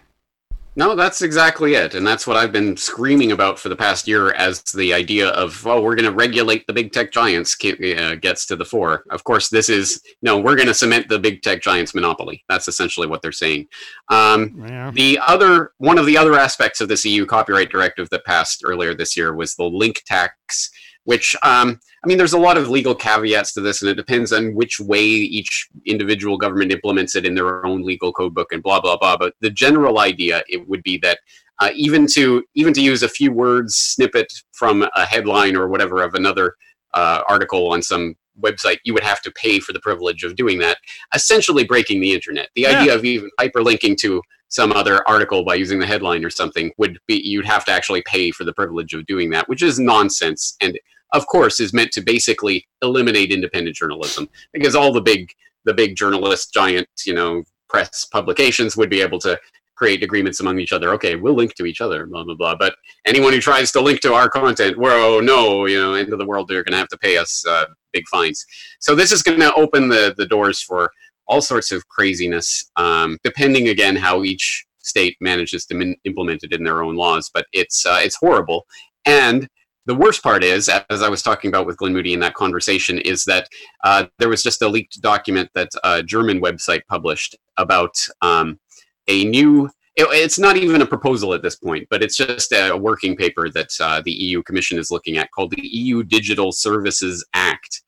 No, 0.76 0.96
that's 0.96 1.22
exactly 1.22 1.76
it. 1.76 1.94
And 1.94 2.06
that's 2.06 2.26
what 2.26 2.36
I've 2.36 2.52
been 2.52 2.76
screaming 2.76 3.32
about 3.32 3.60
for 3.60 3.70
the 3.70 3.76
past 3.76 4.08
year 4.08 4.34
as 4.34 4.64
the 4.64 4.92
idea 4.92 5.30
of, 5.30 5.66
oh, 5.68 5.82
we're 5.82 5.96
going 5.96 6.10
to 6.10 6.12
regulate 6.12 6.66
the 6.66 6.74
big 6.74 6.92
tech 6.92 7.12
giants 7.12 7.56
uh, 7.64 8.16
gets 8.16 8.48
to 8.48 8.56
the 8.56 8.66
fore. 8.66 9.04
Of 9.12 9.24
course, 9.24 9.50
this 9.50 9.70
is, 9.70 10.02
no, 10.24 10.40
we're 10.40 10.56
going 10.56 10.68
to 10.68 10.74
cement 10.74 11.10
the 11.10 11.20
big 11.20 11.44
tech 11.44 11.62
giants 11.62 11.94
monopoly. 11.94 12.44
That's 12.50 12.68
essentially 12.68 13.08
what 13.08 13.22
they're 13.22 13.32
saying. 13.32 13.68
Um, 14.10 14.66
Yeah. 14.68 14.90
the 14.92 15.20
other, 15.20 15.74
one 15.78 16.00
of 16.00 16.08
the 16.08 16.18
other 16.18 16.34
aspects 16.40 16.82
of 16.82 16.88
this 16.88 17.06
EU 17.06 17.26
copyright 17.28 17.70
directive 17.70 18.10
that 18.10 18.26
passed 18.26 18.64
earlier 18.66 18.96
this 18.96 19.16
year 19.16 19.36
was 19.36 19.56
the 19.56 19.64
link 19.66 20.02
tax, 20.08 20.72
which, 21.06 21.36
um, 21.44 21.80
I 22.04 22.08
mean, 22.08 22.18
there's 22.18 22.34
a 22.34 22.40
lot 22.40 22.58
of 22.58 22.70
legal 22.70 22.96
caveats 22.96 23.54
to 23.54 23.62
this, 23.62 23.82
and 23.82 23.90
it 23.90 23.96
depends 23.96 24.32
on 24.32 24.54
which 24.56 24.80
way 24.80 25.02
each 25.02 25.68
individual 25.86 26.38
government 26.38 26.72
implements 26.72 27.16
it 27.16 27.26
in 27.26 27.36
their 27.36 27.66
own 27.66 27.84
legal 27.84 28.12
code 28.14 28.34
book 28.34 28.52
and 28.52 28.64
blah 28.64 28.80
blah 28.80 28.98
blah. 28.98 29.18
But 29.18 29.34
the 29.40 29.50
general 29.50 30.00
idea 30.00 30.44
it 30.48 30.68
would 30.68 30.84
be 30.84 30.98
that 31.00 31.20
uh, 31.60 31.70
even 31.76 32.08
to 32.08 32.44
even 32.56 32.74
to 32.74 32.82
use 32.82 33.04
a 33.04 33.10
few 33.10 33.32
words 33.32 33.76
snippet 33.76 34.32
from 34.52 34.88
a 34.96 35.06
headline 35.06 35.56
or 35.56 35.68
whatever 35.68 36.02
of 36.04 36.14
another 36.14 36.56
uh, 36.94 37.22
article 37.28 37.72
on 37.72 37.82
some 37.82 38.16
website, 38.42 38.78
you 38.84 38.94
would 38.94 39.04
have 39.04 39.22
to 39.22 39.32
pay 39.32 39.60
for 39.60 39.74
the 39.74 39.80
privilege 39.80 40.24
of 40.24 40.36
doing 40.36 40.58
that, 40.60 40.78
essentially 41.14 41.64
breaking 41.64 42.02
the 42.02 42.14
internet. 42.14 42.50
The 42.56 42.62
Yeah. 42.64 42.80
idea 42.80 42.96
of 42.96 43.06
even 43.06 43.30
hyperlinking 43.40 43.98
to 43.98 44.22
some 44.50 44.72
other 44.72 45.08
article 45.08 45.44
by 45.44 45.56
using 45.56 45.80
the 45.80 45.86
headline 45.86 46.24
or 46.24 46.30
something 46.30 46.72
would 46.78 47.00
be 47.08 47.16
you'd 47.24 47.46
have 47.46 47.66
to 47.66 47.72
actually 47.72 48.04
pay 48.06 48.30
for 48.32 48.44
the 48.44 48.54
privilege 48.54 48.94
of 48.94 49.06
doing 49.08 49.30
that, 49.32 49.50
which 49.50 49.64
is 49.64 49.80
nonsense 49.80 50.56
and 50.62 50.80
of 51.14 51.26
course 51.28 51.60
is 51.60 51.74
meant 51.74 51.92
to 51.92 52.02
basically 52.02 52.68
eliminate 52.82 53.32
independent 53.32 53.76
journalism 53.76 54.28
because 54.52 54.76
all 54.76 54.92
the 54.92 55.02
big 55.02 55.32
the 55.66 55.74
big 55.74 55.96
journalist 55.96 56.54
giant 56.54 56.88
you 57.06 57.14
know 57.14 57.44
press 57.70 58.06
publications 58.06 58.76
would 58.78 58.90
be 58.90 59.02
able 59.02 59.20
to 59.20 59.40
create 59.76 60.04
agreements 60.04 60.40
among 60.40 60.60
each 60.60 60.72
other. 60.72 60.94
Okay, 60.94 61.16
we'll 61.16 61.34
link 61.34 61.56
to 61.56 61.66
each 61.66 61.82
other, 61.82 62.06
blah 62.06 62.24
blah 62.24 62.36
blah. 62.36 62.56
But 62.56 62.76
anyone 63.06 63.34
who 63.34 63.42
tries 63.42 63.72
to 63.72 63.82
link 63.82 64.00
to 64.02 64.14
our 64.14 64.30
content, 64.30 64.78
whoa, 64.78 65.20
no, 65.20 65.66
you 65.66 65.80
know, 65.80 65.94
end 65.94 66.14
of 66.14 66.20
the 66.20 66.26
world, 66.26 66.48
they're 66.48 66.64
going 66.64 66.74
to 66.74 66.78
have 66.78 66.90
to 66.90 66.98
pay 66.98 67.18
us 67.18 67.46
uh, 67.46 67.66
big 67.92 68.08
fines. 68.08 68.46
So 68.80 68.96
this 68.96 69.12
is 69.12 69.24
going 69.24 69.40
to 69.40 69.54
open 69.56 69.90
the 69.90 70.14
the 70.16 70.28
doors 70.28 70.62
for 70.62 70.92
all 71.28 71.42
sorts 71.42 71.72
of 71.72 71.88
craziness, 71.88 72.70
um, 72.76 73.18
depending 73.24 73.70
again 73.70 73.96
how 73.96 74.24
each 74.24 74.66
state 74.80 75.16
manages 75.22 75.66
to 75.66 75.76
min- 75.76 75.96
implement 76.04 76.44
it 76.44 76.54
in 76.54 76.64
their 76.64 76.84
own 76.84 76.96
laws. 76.96 77.30
But 77.34 77.48
it's 77.54 77.86
uh, 77.86 78.00
it's 78.02 78.16
horrible, 78.16 78.66
and 79.06 79.48
the 79.86 79.96
worst 79.96 80.24
part 80.24 80.44
is, 80.44 80.70
as 80.70 81.02
I 81.02 81.10
was 81.10 81.22
talking 81.22 81.50
about 81.50 81.66
with 81.66 81.78
Glyn 81.78 81.94
Moody 81.94 82.14
in 82.14 82.20
that 82.22 82.36
conversation, 82.36 83.00
is 83.00 83.26
that 83.26 83.50
uh, 83.84 84.06
there 84.18 84.30
was 84.30 84.44
just 84.44 84.62
a 84.62 84.68
leaked 84.68 85.02
document 85.02 85.50
that 85.56 85.70
a 85.84 86.02
German 86.02 86.42
website 86.42 86.82
published 86.88 87.36
about 87.58 87.96
um, 88.22 88.60
a 89.08 89.26
new. 89.26 89.70
It, 89.96 90.08
it's 90.12 90.40
not 90.40 90.58
even 90.58 90.82
a 90.82 90.86
proposal 90.86 91.34
at 91.34 91.44
this 91.44 91.58
point, 91.58 91.88
but 91.90 92.02
it's 92.02 92.16
just 92.16 92.54
a 92.54 92.76
working 92.76 93.16
paper 93.16 93.50
that 93.50 93.70
uh, 93.80 94.02
the 94.04 94.12
EU 94.12 94.42
Commission 94.44 94.80
is 94.80 94.90
looking 94.90 95.18
at 95.18 95.30
called 95.32 95.52
the 95.52 95.68
EU 95.68 96.04
Digital 96.04 96.52
Services 96.52 97.26
Act, 97.34 97.82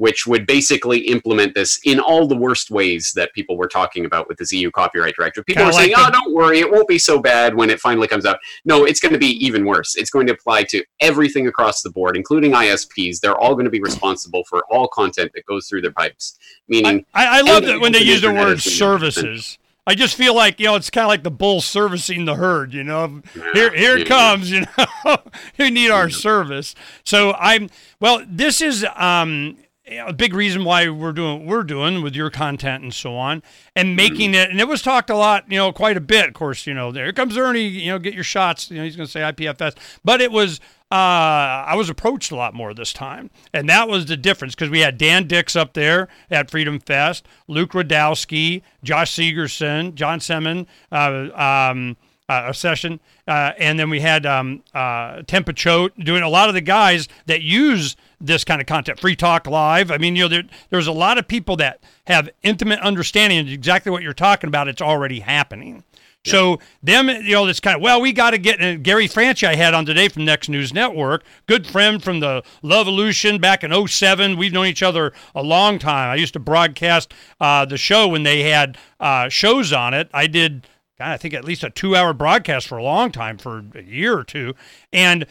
which 0.00 0.26
would 0.26 0.46
basically 0.46 1.00
implement 1.00 1.54
this 1.54 1.78
in 1.84 2.00
all 2.00 2.26
the 2.26 2.34
worst 2.34 2.70
ways 2.70 3.12
that 3.14 3.30
people 3.34 3.58
were 3.58 3.68
talking 3.68 4.06
about 4.06 4.26
with 4.28 4.38
this 4.38 4.50
EU 4.50 4.70
copyright 4.70 5.14
directive. 5.14 5.44
People 5.44 5.64
Kinda 5.64 5.76
are 5.76 5.78
saying, 5.78 5.92
like 5.92 6.08
"Oh, 6.08 6.10
don't 6.10 6.32
worry, 6.32 6.58
it 6.58 6.70
won't 6.70 6.88
be 6.88 6.98
so 6.98 7.20
bad 7.20 7.54
when 7.54 7.68
it 7.68 7.78
finally 7.80 8.08
comes 8.08 8.24
out." 8.24 8.38
No, 8.64 8.86
it's 8.86 8.98
going 8.98 9.12
to 9.12 9.18
be 9.18 9.32
even 9.44 9.66
worse. 9.66 9.96
It's 9.96 10.08
going 10.08 10.26
to 10.28 10.32
apply 10.32 10.62
to 10.70 10.82
everything 11.00 11.48
across 11.48 11.82
the 11.82 11.90
board, 11.90 12.16
including 12.16 12.52
ISPs. 12.52 13.20
They're 13.20 13.36
all 13.36 13.52
going 13.52 13.66
to 13.66 13.70
be 13.70 13.82
responsible 13.82 14.42
for 14.44 14.64
all 14.70 14.88
content 14.88 15.32
that 15.34 15.44
goes 15.44 15.68
through 15.68 15.82
their 15.82 15.92
pipes. 15.92 16.38
Meaning, 16.66 17.04
I, 17.12 17.40
I 17.40 17.40
love 17.42 17.64
that 17.66 17.78
when 17.78 17.92
they 17.92 18.00
use 18.00 18.22
the 18.22 18.28
word 18.28 18.56
is 18.56 18.64
gonna 18.64 18.70
be 18.70 18.70
services. 18.70 19.58
I 19.86 19.94
just 19.94 20.14
feel 20.14 20.34
like 20.34 20.58
you 20.60 20.64
know 20.64 20.76
it's 20.76 20.88
kind 20.88 21.04
of 21.04 21.08
like 21.08 21.24
the 21.24 21.30
bull 21.30 21.60
servicing 21.60 22.24
the 22.24 22.36
herd. 22.36 22.72
You 22.72 22.84
know, 22.84 23.20
here 23.52 23.76
here 23.76 23.98
it 23.98 24.08
comes. 24.08 24.50
You 24.60 24.64
know, 25.04 25.18
you 25.58 25.70
need 25.70 25.90
our 25.90 26.08
service. 26.08 26.74
So 27.04 27.34
I'm 27.34 27.68
well. 28.00 28.24
This 28.26 28.62
is 28.62 28.86
um 28.96 29.58
a 29.90 30.12
big 30.12 30.34
reason 30.34 30.64
why 30.64 30.88
we're 30.88 31.12
doing 31.12 31.40
what 31.40 31.46
we're 31.46 31.62
doing 31.62 32.02
with 32.02 32.14
your 32.14 32.30
content 32.30 32.82
and 32.82 32.94
so 32.94 33.16
on, 33.16 33.42
and 33.74 33.96
making 33.96 34.34
it. 34.34 34.50
And 34.50 34.60
it 34.60 34.68
was 34.68 34.82
talked 34.82 35.10
a 35.10 35.16
lot, 35.16 35.50
you 35.50 35.58
know, 35.58 35.72
quite 35.72 35.96
a 35.96 36.00
bit. 36.00 36.28
Of 36.28 36.34
course, 36.34 36.66
you 36.66 36.74
know, 36.74 36.92
there 36.92 37.12
comes 37.12 37.36
Ernie. 37.36 37.66
You 37.66 37.92
know, 37.92 37.98
get 37.98 38.14
your 38.14 38.24
shots. 38.24 38.70
You 38.70 38.78
know, 38.78 38.84
he's 38.84 38.96
going 38.96 39.06
to 39.06 39.12
say 39.12 39.20
IPFS, 39.20 39.76
but 40.04 40.20
it 40.20 40.32
was. 40.32 40.60
Uh, 40.92 41.62
I 41.68 41.76
was 41.76 41.88
approached 41.88 42.32
a 42.32 42.36
lot 42.36 42.52
more 42.52 42.74
this 42.74 42.92
time, 42.92 43.30
and 43.54 43.68
that 43.68 43.88
was 43.88 44.06
the 44.06 44.16
difference 44.16 44.56
because 44.56 44.70
we 44.70 44.80
had 44.80 44.98
Dan 44.98 45.28
Dicks 45.28 45.54
up 45.54 45.74
there 45.74 46.08
at 46.32 46.50
Freedom 46.50 46.80
Fest, 46.80 47.28
Luke 47.46 47.70
Rudkowski, 47.70 48.62
Josh 48.82 49.14
Sigurdson, 49.14 49.94
John 49.94 50.18
Semin, 50.18 50.66
uh, 50.90 51.70
um, 51.70 51.96
uh, 52.30 52.44
a 52.46 52.54
session, 52.54 53.00
uh, 53.26 53.52
and 53.58 53.76
then 53.76 53.90
we 53.90 54.00
had 54.00 54.24
um, 54.24 54.62
uh, 54.72 55.22
Tempa 55.22 55.54
Choate 55.54 55.98
doing 55.98 56.22
a 56.22 56.28
lot 56.28 56.48
of 56.48 56.54
the 56.54 56.60
guys 56.60 57.08
that 57.26 57.42
use 57.42 57.96
this 58.20 58.44
kind 58.44 58.60
of 58.60 58.68
content. 58.68 59.00
Free 59.00 59.16
Talk 59.16 59.48
Live. 59.48 59.90
I 59.90 59.98
mean, 59.98 60.14
you 60.14 60.22
know, 60.22 60.28
there, 60.28 60.42
there's 60.70 60.86
a 60.86 60.92
lot 60.92 61.18
of 61.18 61.26
people 61.26 61.56
that 61.56 61.80
have 62.06 62.30
intimate 62.44 62.78
understanding 62.78 63.40
of 63.40 63.48
exactly 63.48 63.90
what 63.90 64.04
you're 64.04 64.12
talking 64.12 64.46
about. 64.46 64.68
It's 64.68 64.80
already 64.80 65.20
happening. 65.20 65.82
So 66.24 66.58
them, 66.82 67.08
you 67.08 67.32
know, 67.32 67.46
this 67.46 67.60
kind 67.60 67.76
of 67.76 67.82
well, 67.82 68.00
we 68.00 68.12
got 68.12 68.30
to 68.32 68.38
get 68.38 68.60
and 68.60 68.84
Gary 68.84 69.06
Franchi 69.06 69.46
I 69.46 69.54
had 69.54 69.72
on 69.72 69.86
today 69.86 70.08
from 70.08 70.26
Next 70.26 70.50
News 70.50 70.72
Network, 70.72 71.24
good 71.46 71.66
friend 71.66 72.02
from 72.02 72.20
the 72.20 72.42
Love 72.62 72.86
Evolution 72.86 73.38
back 73.38 73.64
in 73.64 73.88
07. 73.88 74.36
We've 74.36 74.52
known 74.52 74.66
each 74.66 74.82
other 74.82 75.14
a 75.34 75.42
long 75.42 75.78
time. 75.78 76.10
I 76.10 76.16
used 76.16 76.34
to 76.34 76.38
broadcast 76.38 77.14
uh, 77.40 77.64
the 77.64 77.78
show 77.78 78.06
when 78.06 78.22
they 78.22 78.42
had 78.42 78.76
uh, 79.00 79.30
shows 79.30 79.72
on 79.72 79.94
it. 79.94 80.10
I 80.12 80.26
did, 80.26 80.66
God, 81.00 81.12
I 81.12 81.16
think 81.16 81.32
at 81.32 81.46
least 81.46 81.64
a 81.64 81.70
two-hour 81.70 82.12
broadcast 82.12 82.68
for 82.68 82.76
a 82.76 82.82
long 82.82 83.10
time, 83.10 83.38
for 83.38 83.64
a 83.74 83.80
year 83.82 84.18
or 84.18 84.22
two, 84.22 84.54
and 84.92 85.24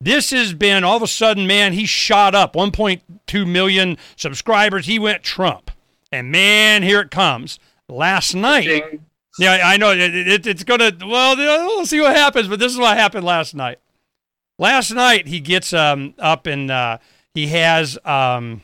this 0.00 0.30
has 0.30 0.54
been 0.54 0.84
all 0.84 0.98
of 0.98 1.02
a 1.02 1.08
sudden, 1.08 1.48
man, 1.48 1.72
he 1.72 1.84
shot 1.84 2.32
up 2.32 2.54
1.2 2.54 3.44
million 3.44 3.98
subscribers. 4.14 4.86
He 4.86 5.00
went 5.00 5.24
Trump, 5.24 5.72
and 6.12 6.30
man, 6.30 6.84
here 6.84 7.00
it 7.00 7.10
comes. 7.10 7.58
Last 7.88 8.34
night. 8.34 8.68
Ding. 8.68 9.04
Yeah, 9.40 9.62
I 9.64 9.76
know 9.76 9.90
it, 9.90 9.98
it, 9.98 10.46
it's 10.46 10.62
gonna. 10.62 10.92
Well, 11.04 11.36
we'll 11.36 11.86
see 11.86 12.00
what 12.00 12.14
happens. 12.14 12.46
But 12.46 12.60
this 12.60 12.70
is 12.70 12.78
what 12.78 12.96
happened 12.96 13.26
last 13.26 13.52
night. 13.52 13.80
Last 14.60 14.92
night 14.92 15.26
he 15.26 15.40
gets 15.40 15.72
um, 15.72 16.14
up 16.20 16.46
and 16.46 16.70
uh, 16.70 16.98
he 17.34 17.48
has 17.48 17.98
um, 18.04 18.62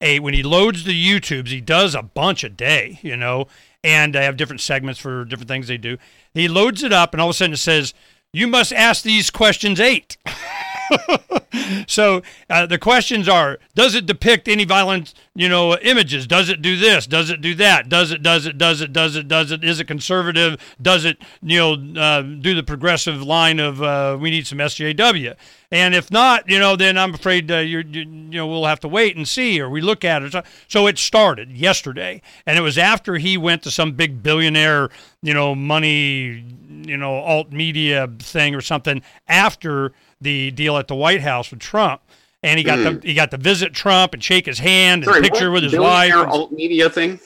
a 0.00 0.20
when 0.20 0.34
he 0.34 0.42
loads 0.42 0.84
the 0.84 0.92
YouTubes, 0.92 1.48
he 1.48 1.60
does 1.60 1.94
a 1.94 2.02
bunch 2.02 2.42
a 2.44 2.48
day, 2.48 2.98
you 3.02 3.16
know, 3.16 3.46
and 3.84 4.14
they 4.14 4.24
have 4.24 4.36
different 4.36 4.60
segments 4.60 5.00
for 5.00 5.24
different 5.24 5.48
things 5.48 5.68
they 5.68 5.78
do. 5.78 5.98
He 6.34 6.48
loads 6.48 6.82
it 6.82 6.92
up, 6.92 7.12
and 7.12 7.20
all 7.20 7.28
of 7.28 7.34
a 7.34 7.34
sudden 7.34 7.54
it 7.54 7.58
says, 7.58 7.94
"You 8.32 8.46
must 8.46 8.72
ask 8.72 9.02
these 9.02 9.30
questions 9.30 9.80
eight. 9.80 10.16
so 11.86 12.22
uh, 12.48 12.66
the 12.66 12.78
questions 12.78 13.28
are: 13.28 13.58
Does 13.74 13.94
it 13.94 14.06
depict 14.06 14.48
any 14.48 14.64
violent, 14.64 15.14
you 15.34 15.48
know, 15.48 15.76
images? 15.78 16.26
Does 16.26 16.48
it 16.48 16.62
do 16.62 16.76
this? 16.76 17.06
Does 17.06 17.30
it 17.30 17.40
do 17.40 17.54
that? 17.56 17.88
Does 17.88 18.10
it? 18.10 18.22
Does 18.22 18.46
it? 18.46 18.58
Does 18.58 18.80
it? 18.80 18.92
Does 18.92 19.16
it? 19.16 19.28
Does 19.28 19.50
it? 19.50 19.64
Is 19.64 19.80
it 19.80 19.86
conservative? 19.86 20.60
Does 20.80 21.04
it, 21.04 21.18
you 21.42 21.58
know, 21.58 22.00
uh, 22.00 22.22
do 22.22 22.54
the 22.54 22.62
progressive 22.62 23.22
line 23.22 23.58
of 23.58 23.82
uh, 23.82 24.16
we 24.20 24.30
need 24.30 24.46
some 24.46 24.58
SJW? 24.58 25.36
And 25.72 25.94
if 25.94 26.10
not, 26.10 26.48
you 26.50 26.58
know, 26.58 26.76
then 26.76 26.98
I'm 26.98 27.14
afraid 27.14 27.50
uh, 27.50 27.56
you're, 27.58 27.80
you, 27.80 28.02
you 28.02 28.06
know 28.06 28.46
we'll 28.46 28.66
have 28.66 28.80
to 28.80 28.88
wait 28.88 29.16
and 29.16 29.26
see, 29.26 29.58
or 29.58 29.70
we 29.70 29.80
look 29.80 30.04
at 30.04 30.22
it. 30.22 30.34
So 30.68 30.86
it 30.86 30.98
started 30.98 31.50
yesterday, 31.50 32.20
and 32.46 32.58
it 32.58 32.60
was 32.60 32.76
after 32.76 33.16
he 33.16 33.38
went 33.38 33.62
to 33.62 33.70
some 33.70 33.92
big 33.92 34.22
billionaire, 34.22 34.90
you 35.22 35.32
know, 35.32 35.54
money, 35.54 36.44
you 36.86 36.96
know, 36.98 37.14
alt 37.14 37.52
media 37.52 38.06
thing 38.18 38.54
or 38.54 38.60
something 38.60 39.02
after 39.28 39.92
the 40.20 40.50
deal 40.50 40.76
at 40.76 40.88
the 40.88 40.94
White 40.94 41.22
House 41.22 41.50
with 41.50 41.60
Trump, 41.60 42.02
and 42.42 42.58
he 42.58 42.64
got 42.64 42.78
Mm. 42.80 43.00
the 43.00 43.08
he 43.08 43.14
got 43.14 43.30
to 43.30 43.38
visit 43.38 43.72
Trump 43.72 44.12
and 44.12 44.22
shake 44.22 44.44
his 44.44 44.58
hand 44.58 45.04
and 45.04 45.10
Sorry, 45.10 45.22
picture 45.22 45.50
with 45.50 45.62
his 45.62 45.72
wife. 45.76 46.10
billionaire 46.12 46.28
alt 46.30 46.52
media 46.52 46.90
thing. 46.90 47.18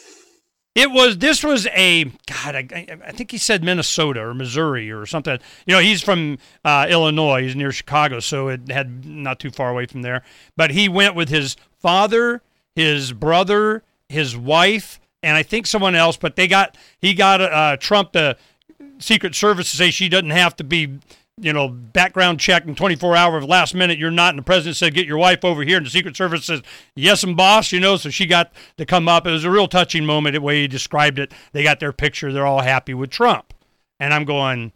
It 0.76 0.90
was 0.92 1.18
this 1.18 1.42
was 1.42 1.66
a 1.68 2.04
God. 2.04 2.54
I, 2.54 2.86
I- 3.04 3.12
think 3.12 3.30
he 3.32 3.38
said 3.38 3.64
Minnesota 3.64 4.20
or 4.20 4.34
Missouri 4.34 4.90
or 4.92 5.06
something. 5.06 5.38
You 5.66 5.74
know, 5.74 5.80
he's 5.80 6.02
from 6.02 6.38
uh, 6.64 6.86
Illinois. 6.88 7.42
He's 7.42 7.56
near 7.56 7.72
Chicago, 7.72 8.20
so 8.20 8.48
it 8.48 8.68
had 8.70 9.04
not 9.06 9.40
too 9.40 9.50
far 9.50 9.70
away 9.70 9.86
from 9.86 10.02
there. 10.02 10.22
But 10.56 10.70
he 10.72 10.88
went 10.88 11.14
with 11.14 11.30
his 11.30 11.56
father, 11.80 12.42
his 12.74 13.12
brother, 13.12 13.82
his 14.08 14.36
wife, 14.36 15.00
and 15.22 15.36
I 15.36 15.42
think 15.42 15.66
someone 15.66 15.94
else. 15.94 16.16
But 16.18 16.36
they 16.36 16.46
got 16.46 16.76
he 17.00 17.14
got 17.14 17.40
uh, 17.40 17.76
Trump 17.78 18.12
the 18.12 18.36
Secret 18.98 19.34
Service 19.34 19.70
to 19.70 19.76
say 19.78 19.90
she 19.90 20.08
doesn't 20.08 20.30
have 20.30 20.54
to 20.56 20.64
be. 20.64 20.98
You 21.38 21.52
know, 21.52 21.68
background 21.68 22.40
check 22.40 22.64
in 22.64 22.74
24 22.74 23.14
hours. 23.14 23.44
Last 23.44 23.74
minute, 23.74 23.98
you're 23.98 24.10
not. 24.10 24.30
And 24.30 24.38
the 24.38 24.42
president 24.42 24.76
said, 24.76 24.94
"Get 24.94 25.06
your 25.06 25.18
wife 25.18 25.44
over 25.44 25.62
here." 25.62 25.76
And 25.76 25.84
the 25.84 25.90
Secret 25.90 26.16
Service 26.16 26.46
says, 26.46 26.62
"Yes, 26.94 27.22
and 27.22 27.36
boss." 27.36 27.72
You 27.72 27.80
know, 27.80 27.98
so 27.98 28.08
she 28.08 28.24
got 28.24 28.52
to 28.78 28.86
come 28.86 29.06
up. 29.06 29.26
It 29.26 29.32
was 29.32 29.44
a 29.44 29.50
real 29.50 29.68
touching 29.68 30.06
moment. 30.06 30.32
The 30.32 30.40
way 30.40 30.62
he 30.62 30.68
described 30.68 31.18
it, 31.18 31.32
they 31.52 31.62
got 31.62 31.78
their 31.78 31.92
picture. 31.92 32.32
They're 32.32 32.46
all 32.46 32.62
happy 32.62 32.94
with 32.94 33.10
Trump, 33.10 33.52
and 34.00 34.14
I'm 34.14 34.24
going, 34.24 34.72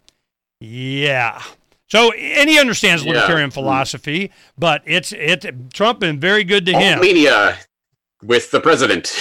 yeah. 0.60 1.42
So, 1.88 2.12
and 2.12 2.48
he 2.48 2.58
understands 2.58 3.04
Yeah. 3.04 3.14
libertarian 3.14 3.50
mm. 3.50 3.54
philosophy, 3.54 4.30
but 4.58 4.82
it's 4.84 5.12
it. 5.12 5.72
Trump 5.72 6.00
been 6.00 6.20
very 6.20 6.44
good 6.44 6.66
to 6.66 6.72
him. 6.72 6.98
Alt 6.98 7.02
media 7.02 7.58
with 8.22 8.50
the 8.50 8.60
president. 8.60 9.12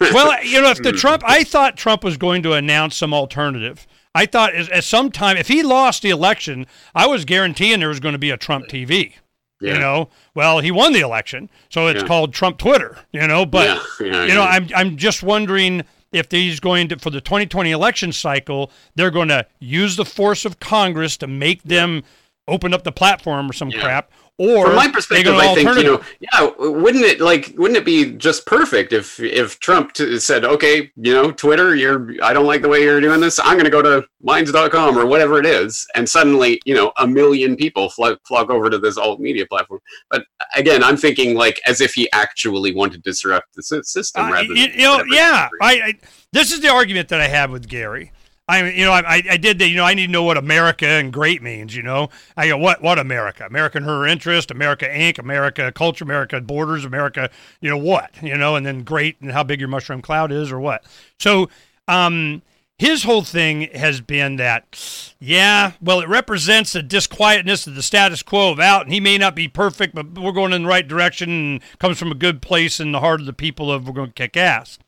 well, 0.00 0.44
you 0.44 0.60
know, 0.60 0.70
if 0.70 0.82
the 0.82 0.90
hmm. 0.90 0.96
Trump, 0.96 1.22
I 1.24 1.44
thought 1.44 1.76
Trump 1.76 2.02
was 2.02 2.16
going 2.16 2.42
to 2.42 2.54
announce 2.54 2.96
some 2.96 3.14
alternative. 3.14 3.86
I 4.14 4.26
thought 4.26 4.54
at 4.54 4.84
some 4.84 5.10
time, 5.12 5.36
if 5.36 5.48
he 5.48 5.62
lost 5.62 6.02
the 6.02 6.10
election, 6.10 6.66
I 6.94 7.06
was 7.06 7.24
guaranteeing 7.24 7.78
there 7.80 7.88
was 7.88 8.00
going 8.00 8.14
to 8.14 8.18
be 8.18 8.30
a 8.30 8.36
Trump 8.36 8.66
TV. 8.66 9.14
Yeah. 9.60 9.74
You 9.74 9.78
know, 9.80 10.08
well, 10.34 10.60
he 10.60 10.70
won 10.70 10.92
the 10.94 11.00
election, 11.00 11.50
so 11.68 11.86
it's 11.88 12.00
Yeah. 12.00 12.06
called 12.08 12.32
Trump 12.32 12.56
Twitter. 12.58 12.98
You 13.12 13.26
know, 13.26 13.44
but 13.44 13.80
yeah, 14.00 14.24
you 14.24 14.34
know. 14.34 14.42
I'm 14.42 14.68
I'm 14.74 14.96
just 14.96 15.22
wondering 15.22 15.82
if 16.12 16.30
he's 16.30 16.60
going 16.60 16.88
to 16.88 16.98
for 16.98 17.10
the 17.10 17.20
2020 17.20 17.70
election 17.70 18.10
cycle, 18.10 18.72
they're 18.94 19.10
going 19.10 19.28
to 19.28 19.46
use 19.58 19.96
the 19.96 20.04
force 20.06 20.44
of 20.46 20.58
Congress 20.60 21.16
to 21.18 21.26
make 21.26 21.62
them 21.62 22.02
open 22.48 22.74
up 22.74 22.82
the 22.84 22.92
platform 22.92 23.48
or 23.48 23.52
some 23.52 23.70
Yeah. 23.70 23.80
crap, 23.80 24.10
or 24.38 24.66
From 24.66 24.76
my 24.76 24.88
perspective, 24.88 25.34
I 25.34 25.54
think 25.54 25.68
you 25.76 25.84
know, 25.84 26.00
yeah, 26.18 26.50
wouldn't 26.58 27.04
it 27.04 27.20
like, 27.20 27.52
wouldn't 27.58 27.76
it 27.76 27.84
be 27.84 28.12
just 28.12 28.46
perfect 28.46 28.92
if 28.94 29.20
if 29.20 29.60
Trump 29.60 29.92
t- 29.92 30.18
said, 30.18 30.44
okay, 30.46 30.90
you 30.96 31.12
know, 31.12 31.30
Twitter, 31.30 31.76
you're, 31.76 32.14
I 32.22 32.32
don't 32.32 32.46
like 32.46 32.62
the 32.62 32.68
way 32.68 32.82
you're 32.82 33.02
doing 33.02 33.20
this. 33.20 33.38
I'm 33.38 33.52
going 33.52 33.64
to 33.66 33.70
go 33.70 33.82
to 33.82 34.02
Minds.com 34.22 34.96
or 34.98 35.04
whatever 35.06 35.38
it 35.38 35.44
is, 35.46 35.86
and 35.94 36.08
suddenly, 36.08 36.58
you 36.64 36.74
know, 36.74 36.90
a 36.98 37.06
million 37.06 37.54
people 37.54 37.90
flock, 37.90 38.18
flock 38.26 38.48
over 38.50 38.70
to 38.70 38.78
this 38.78 38.96
alt 38.96 39.20
media 39.20 39.44
platform. 39.46 39.80
But 40.10 40.24
again, 40.56 40.82
I'm 40.82 40.96
thinking 40.96 41.34
like 41.34 41.60
as 41.66 41.80
if 41.82 41.92
he 41.92 42.10
actually 42.12 42.74
wanted 42.74 43.04
to 43.04 43.10
disrupt 43.10 43.54
the 43.54 43.62
sy- 43.62 43.82
system 43.82 44.24
Uh, 44.24 44.30
rather 44.32 44.44
you, 44.54 44.68
than 44.68 44.78
you 44.78 44.84
know, 44.84 45.04
yeah. 45.10 45.48
I, 45.60 45.72
I 45.72 45.94
this 46.32 46.50
is 46.50 46.60
the 46.60 46.68
argument 46.68 47.08
that 47.10 47.20
I 47.20 47.28
have 47.28 47.50
with 47.50 47.68
Gary. 47.68 48.12
I 48.50 48.68
you 48.70 48.84
know, 48.84 48.92
I, 48.92 49.22
I 49.30 49.36
did 49.36 49.58
the, 49.58 49.68
you 49.68 49.76
know, 49.76 49.84
I 49.84 49.94
need 49.94 50.06
to 50.06 50.12
know 50.12 50.24
what 50.24 50.36
America 50.36 50.86
and 50.86 51.12
great 51.12 51.42
means. 51.42 51.76
You 51.76 51.82
know, 51.82 52.10
I 52.36 52.48
go, 52.48 52.58
what, 52.58 52.82
what 52.82 52.98
America? 52.98 53.46
American 53.46 53.84
her 53.84 54.06
interest, 54.06 54.50
America 54.50 54.86
Inc., 54.86 55.18
America 55.18 55.70
culture, 55.72 56.04
America 56.04 56.40
borders, 56.40 56.84
America, 56.84 57.30
you 57.60 57.70
know, 57.70 57.78
what, 57.78 58.10
you 58.22 58.36
know, 58.36 58.56
and 58.56 58.66
then 58.66 58.82
great 58.82 59.20
and 59.20 59.30
how 59.30 59.44
big 59.44 59.60
your 59.60 59.68
mushroom 59.68 60.02
cloud 60.02 60.32
is 60.32 60.50
or 60.50 60.58
what. 60.58 60.84
So, 61.18 61.48
um, 61.86 62.42
his 62.80 63.02
whole 63.02 63.22
thing 63.22 63.68
has 63.74 64.00
been 64.00 64.36
that, 64.36 65.14
yeah, 65.18 65.72
well, 65.82 66.00
it 66.00 66.08
represents 66.08 66.72
the 66.72 66.82
disquietness 66.82 67.66
of 67.66 67.74
the 67.74 67.82
status 67.82 68.22
quo 68.22 68.52
of 68.52 68.58
out, 68.58 68.84
and 68.84 68.92
he 68.92 69.00
may 69.00 69.18
not 69.18 69.36
be 69.36 69.48
perfect, 69.48 69.94
but 69.94 70.18
we're 70.18 70.32
going 70.32 70.54
in 70.54 70.62
the 70.62 70.68
right 70.68 70.88
direction 70.88 71.28
and 71.28 71.78
comes 71.78 71.98
from 71.98 72.10
a 72.10 72.14
good 72.14 72.40
place 72.40 72.80
in 72.80 72.92
the 72.92 73.00
heart 73.00 73.20
of 73.20 73.26
the 73.26 73.34
people 73.34 73.70
of 73.70 73.86
we're 73.86 73.92
going 73.92 74.08
to 74.08 74.14
kick 74.14 74.34
ass. 74.34 74.78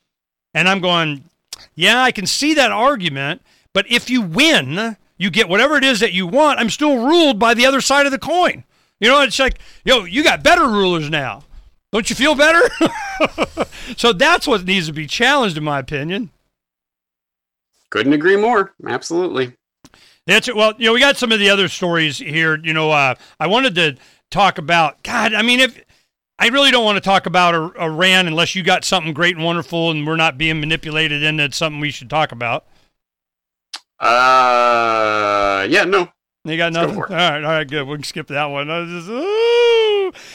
And 0.55 0.71
I'm 0.71 0.81
going, 0.81 1.25
yeah, 1.75 2.03
I 2.03 2.13
can 2.13 2.27
see 2.27 2.55
that 2.55 2.73
argument, 2.73 3.43
but 3.75 3.91
if 3.91 4.11
you 4.11 4.23
win, 4.23 4.97
you 5.17 5.31
get 5.31 5.49
whatever 5.49 5.77
it 5.77 5.85
is 5.85 6.01
that 6.01 6.13
you 6.13 6.27
want. 6.27 6.59
I'm 6.59 6.71
still 6.71 7.07
ruled 7.07 7.39
by 7.39 7.55
the 7.55 7.67
other 7.67 7.81
side 7.81 8.07
of 8.07 8.13
the 8.13 8.19
coin. 8.19 8.65
You 9.01 9.09
know, 9.09 9.21
it's 9.23 9.39
like, 9.39 9.59
yo, 9.85 10.05
you 10.05 10.23
got 10.23 10.43
better 10.43 10.69
rulers 10.69 11.11
now. 11.11 11.45
Don't 11.93 12.09
you 12.09 12.17
feel 12.17 12.35
better? 12.35 12.63
so 13.97 14.13
that's 14.13 14.47
what 14.47 14.65
needs 14.65 14.87
to 14.87 14.93
be 14.93 15.07
challenged, 15.07 15.59
in 15.59 15.65
my 15.65 15.79
opinion. 15.79 16.31
Couldn't 17.91 18.15
agree 18.15 18.37
more. 18.37 18.73
Absolutely. 18.87 19.53
That's 20.27 20.49
it. 20.49 20.57
Well, 20.57 20.73
you 20.79 20.87
know, 20.87 20.95
we 20.95 21.01
got 21.01 21.17
some 21.17 21.33
of 21.33 21.39
the 21.39 21.51
other 21.51 21.69
stories 21.69 22.19
here. 22.19 22.59
You 22.63 22.73
know, 22.73 22.91
uh, 22.91 23.17
I 23.39 23.47
wanted 23.47 23.75
to 23.75 23.97
talk 24.31 24.57
about. 24.57 25.03
God, 25.03 25.35
I 25.35 25.43
mean, 25.43 25.61
if 25.61 25.79
I 26.39 26.49
really 26.49 26.71
don't 26.71 26.85
want 26.85 26.97
to 26.97 27.03
talk 27.03 27.27
about 27.27 27.77
Iran 27.77 28.27
unless 28.27 28.55
you 28.55 28.63
got 28.63 28.85
something 28.85 29.13
great 29.13 29.37
and 29.37 29.45
wonderful, 29.45 29.91
and 29.91 30.07
we're 30.07 30.17
not 30.17 30.39
being 30.39 30.61
manipulated, 30.61 31.23
into 31.23 31.53
something 31.53 31.81
we 31.81 31.91
should 31.91 32.09
talk 32.09 32.33
about. 32.33 32.65
Uh, 34.03 35.67
yeah, 35.71 35.85
no. 35.85 36.09
You 36.45 36.57
got 36.57 36.73
nothing. 36.73 36.97
All 36.97 37.03
right, 37.03 37.45
all 37.45 37.51
right, 37.51 37.69
good. 37.69 37.87
We 37.87 37.95
can 37.95 38.03
skip 38.03 38.27
that 38.27 38.47
one. 38.47 38.69
I 38.69 38.85
just, 38.85 39.09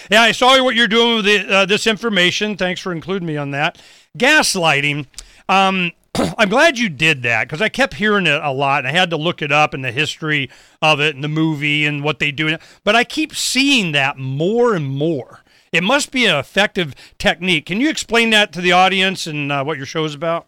yeah, 0.09 0.21
I 0.21 0.31
saw 0.31 0.63
what 0.63 0.73
you're 0.73 0.87
doing 0.87 1.17
with 1.17 1.25
the, 1.25 1.53
uh, 1.53 1.65
this 1.65 1.85
information. 1.85 2.55
Thanks 2.55 2.79
for 2.79 2.93
including 2.93 3.27
me 3.27 3.35
on 3.35 3.51
that. 3.51 3.81
Gaslighting. 4.17 5.07
Um, 5.49 5.91
I'm 6.37 6.47
glad 6.47 6.79
you 6.79 6.87
did 6.87 7.23
that 7.23 7.47
because 7.47 7.61
I 7.61 7.67
kept 7.67 7.95
hearing 7.95 8.25
it 8.25 8.41
a 8.41 8.51
lot 8.51 8.79
and 8.79 8.87
I 8.87 8.91
had 8.91 9.09
to 9.09 9.17
look 9.17 9.41
it 9.41 9.51
up 9.51 9.73
in 9.73 9.81
the 9.81 9.91
history 9.91 10.49
of 10.81 11.01
it 11.01 11.15
and 11.15 11.23
the 11.23 11.27
movie 11.27 11.85
and 11.85 12.03
what 12.03 12.19
they 12.19 12.31
do. 12.31 12.57
But 12.85 12.95
I 12.95 13.03
keep 13.03 13.35
seeing 13.35 13.91
that 13.91 14.17
more 14.17 14.75
and 14.75 14.87
more. 14.87 15.41
It 15.73 15.83
must 15.83 16.11
be 16.11 16.25
an 16.25 16.37
effective 16.37 16.95
technique. 17.19 17.65
Can 17.65 17.81
you 17.81 17.89
explain 17.89 18.29
that 18.29 18.53
to 18.53 18.61
the 18.61 18.71
audience 18.71 19.27
and 19.27 19.51
uh, 19.51 19.65
what 19.65 19.75
your 19.75 19.85
show 19.85 20.05
is 20.05 20.15
about? 20.15 20.47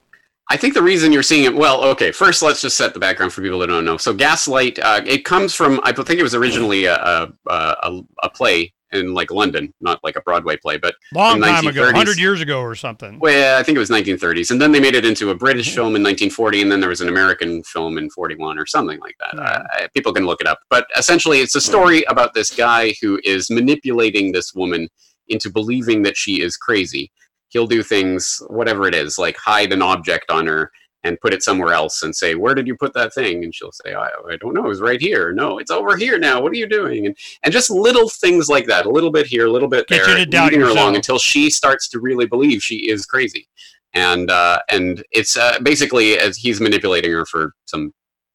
I 0.51 0.57
think 0.57 0.73
the 0.73 0.81
reason 0.81 1.11
you're 1.11 1.23
seeing 1.23 1.43
it, 1.43 1.55
well, 1.55 1.83
okay, 1.83 2.11
first 2.11 2.41
let's 2.41 2.61
just 2.61 2.75
set 2.75 2.93
the 2.93 2.99
background 2.99 3.31
for 3.33 3.41
people 3.41 3.59
that 3.59 3.67
don't 3.67 3.85
know. 3.85 3.97
So, 3.97 4.13
Gaslight, 4.13 4.79
uh, 4.79 5.01
it 5.05 5.23
comes 5.23 5.53
from, 5.53 5.79
I 5.83 5.91
think 5.91 6.19
it 6.19 6.23
was 6.23 6.33
originally 6.33 6.85
a, 6.85 6.95
a, 6.95 7.31
a, 7.47 8.01
a 8.23 8.29
play 8.29 8.73
in 8.91 9.13
like 9.13 9.29
London, 9.29 9.71
not 9.81 10.03
like 10.03 10.15
a 10.15 10.21
Broadway 10.21 10.57
play, 10.57 10.77
but 10.77 10.95
long 11.13 11.39
time 11.41 11.67
ago, 11.67 11.85
100 11.85 12.17
years 12.17 12.41
ago 12.41 12.59
or 12.61 12.73
something. 12.73 13.19
Well, 13.19 13.59
I 13.59 13.63
think 13.63 13.75
it 13.75 13.79
was 13.79 13.91
1930s, 13.91 14.49
and 14.49 14.59
then 14.59 14.71
they 14.71 14.79
made 14.79 14.95
it 14.95 15.05
into 15.05 15.29
a 15.29 15.35
British 15.35 15.73
film 15.75 15.95
in 15.95 16.01
1940, 16.01 16.63
and 16.63 16.71
then 16.71 16.79
there 16.79 16.89
was 16.89 17.01
an 17.01 17.09
American 17.09 17.61
film 17.63 17.97
in 17.99 18.09
41 18.09 18.57
or 18.57 18.65
something 18.65 18.99
like 18.99 19.15
that. 19.19 19.39
Uh, 19.39 19.87
people 19.93 20.13
can 20.13 20.25
look 20.25 20.41
it 20.41 20.47
up, 20.47 20.59
but 20.69 20.87
essentially, 20.97 21.39
it's 21.39 21.55
a 21.55 21.61
story 21.61 22.03
about 22.05 22.33
this 22.33 22.49
guy 22.49 22.95
who 23.01 23.19
is 23.23 23.51
manipulating 23.51 24.31
this 24.31 24.53
woman 24.55 24.89
into 25.27 25.51
believing 25.51 26.01
that 26.01 26.17
she 26.17 26.41
is 26.41 26.57
crazy. 26.57 27.11
He'll 27.49 27.67
do 27.67 27.83
things, 27.83 28.41
whatever 28.47 28.87
it 28.87 28.95
is, 28.95 29.17
like 29.17 29.37
hide 29.37 29.73
an 29.73 29.81
object 29.81 30.29
on 30.29 30.47
her 30.47 30.71
and 31.03 31.19
put 31.21 31.33
it 31.33 31.43
somewhere 31.43 31.73
else 31.73 32.03
and 32.03 32.15
say, 32.15 32.35
"Where 32.35 32.53
did 32.53 32.67
you 32.67 32.75
put 32.75 32.93
that 32.93 33.13
thing?" 33.13 33.43
And 33.43 33.55
she'll 33.55 33.71
say, 33.71 33.93
"I, 33.93 34.09
I 34.29 34.37
don't 34.37 34.53
know. 34.53 34.65
It 34.65 34.69
was 34.69 34.81
right 34.81 34.99
here. 34.99 35.31
No, 35.31 35.57
it's 35.57 35.71
over 35.71 35.95
here 35.95 36.19
now. 36.19 36.41
What 36.41 36.51
are 36.51 36.57
you 36.57 36.67
doing?" 36.67 37.05
And 37.05 37.17
and 37.43 37.53
just 37.53 37.69
little 37.69 38.09
things 38.09 38.49
like 38.49 38.65
that, 38.67 38.85
a 38.85 38.89
little 38.89 39.11
bit 39.11 39.25
here, 39.25 39.47
a 39.47 39.51
little 39.51 39.69
bit 39.69 39.87
Get 39.87 40.05
there, 40.05 40.43
leading 40.43 40.61
her 40.61 40.69
along 40.69 40.95
until 40.95 41.19
she 41.19 41.49
starts 41.49 41.87
to 41.89 41.99
really 41.99 42.25
believe 42.25 42.61
she 42.61 42.89
is 42.89 43.05
crazy. 43.05 43.47
And 43.93 44.29
uh, 44.29 44.59
and 44.69 45.03
it's 45.11 45.37
uh, 45.37 45.59
basically 45.63 46.17
as 46.19 46.37
he's 46.37 46.59
manipulating 46.59 47.11
her 47.11 47.25
for 47.25 47.53
some 47.65 47.93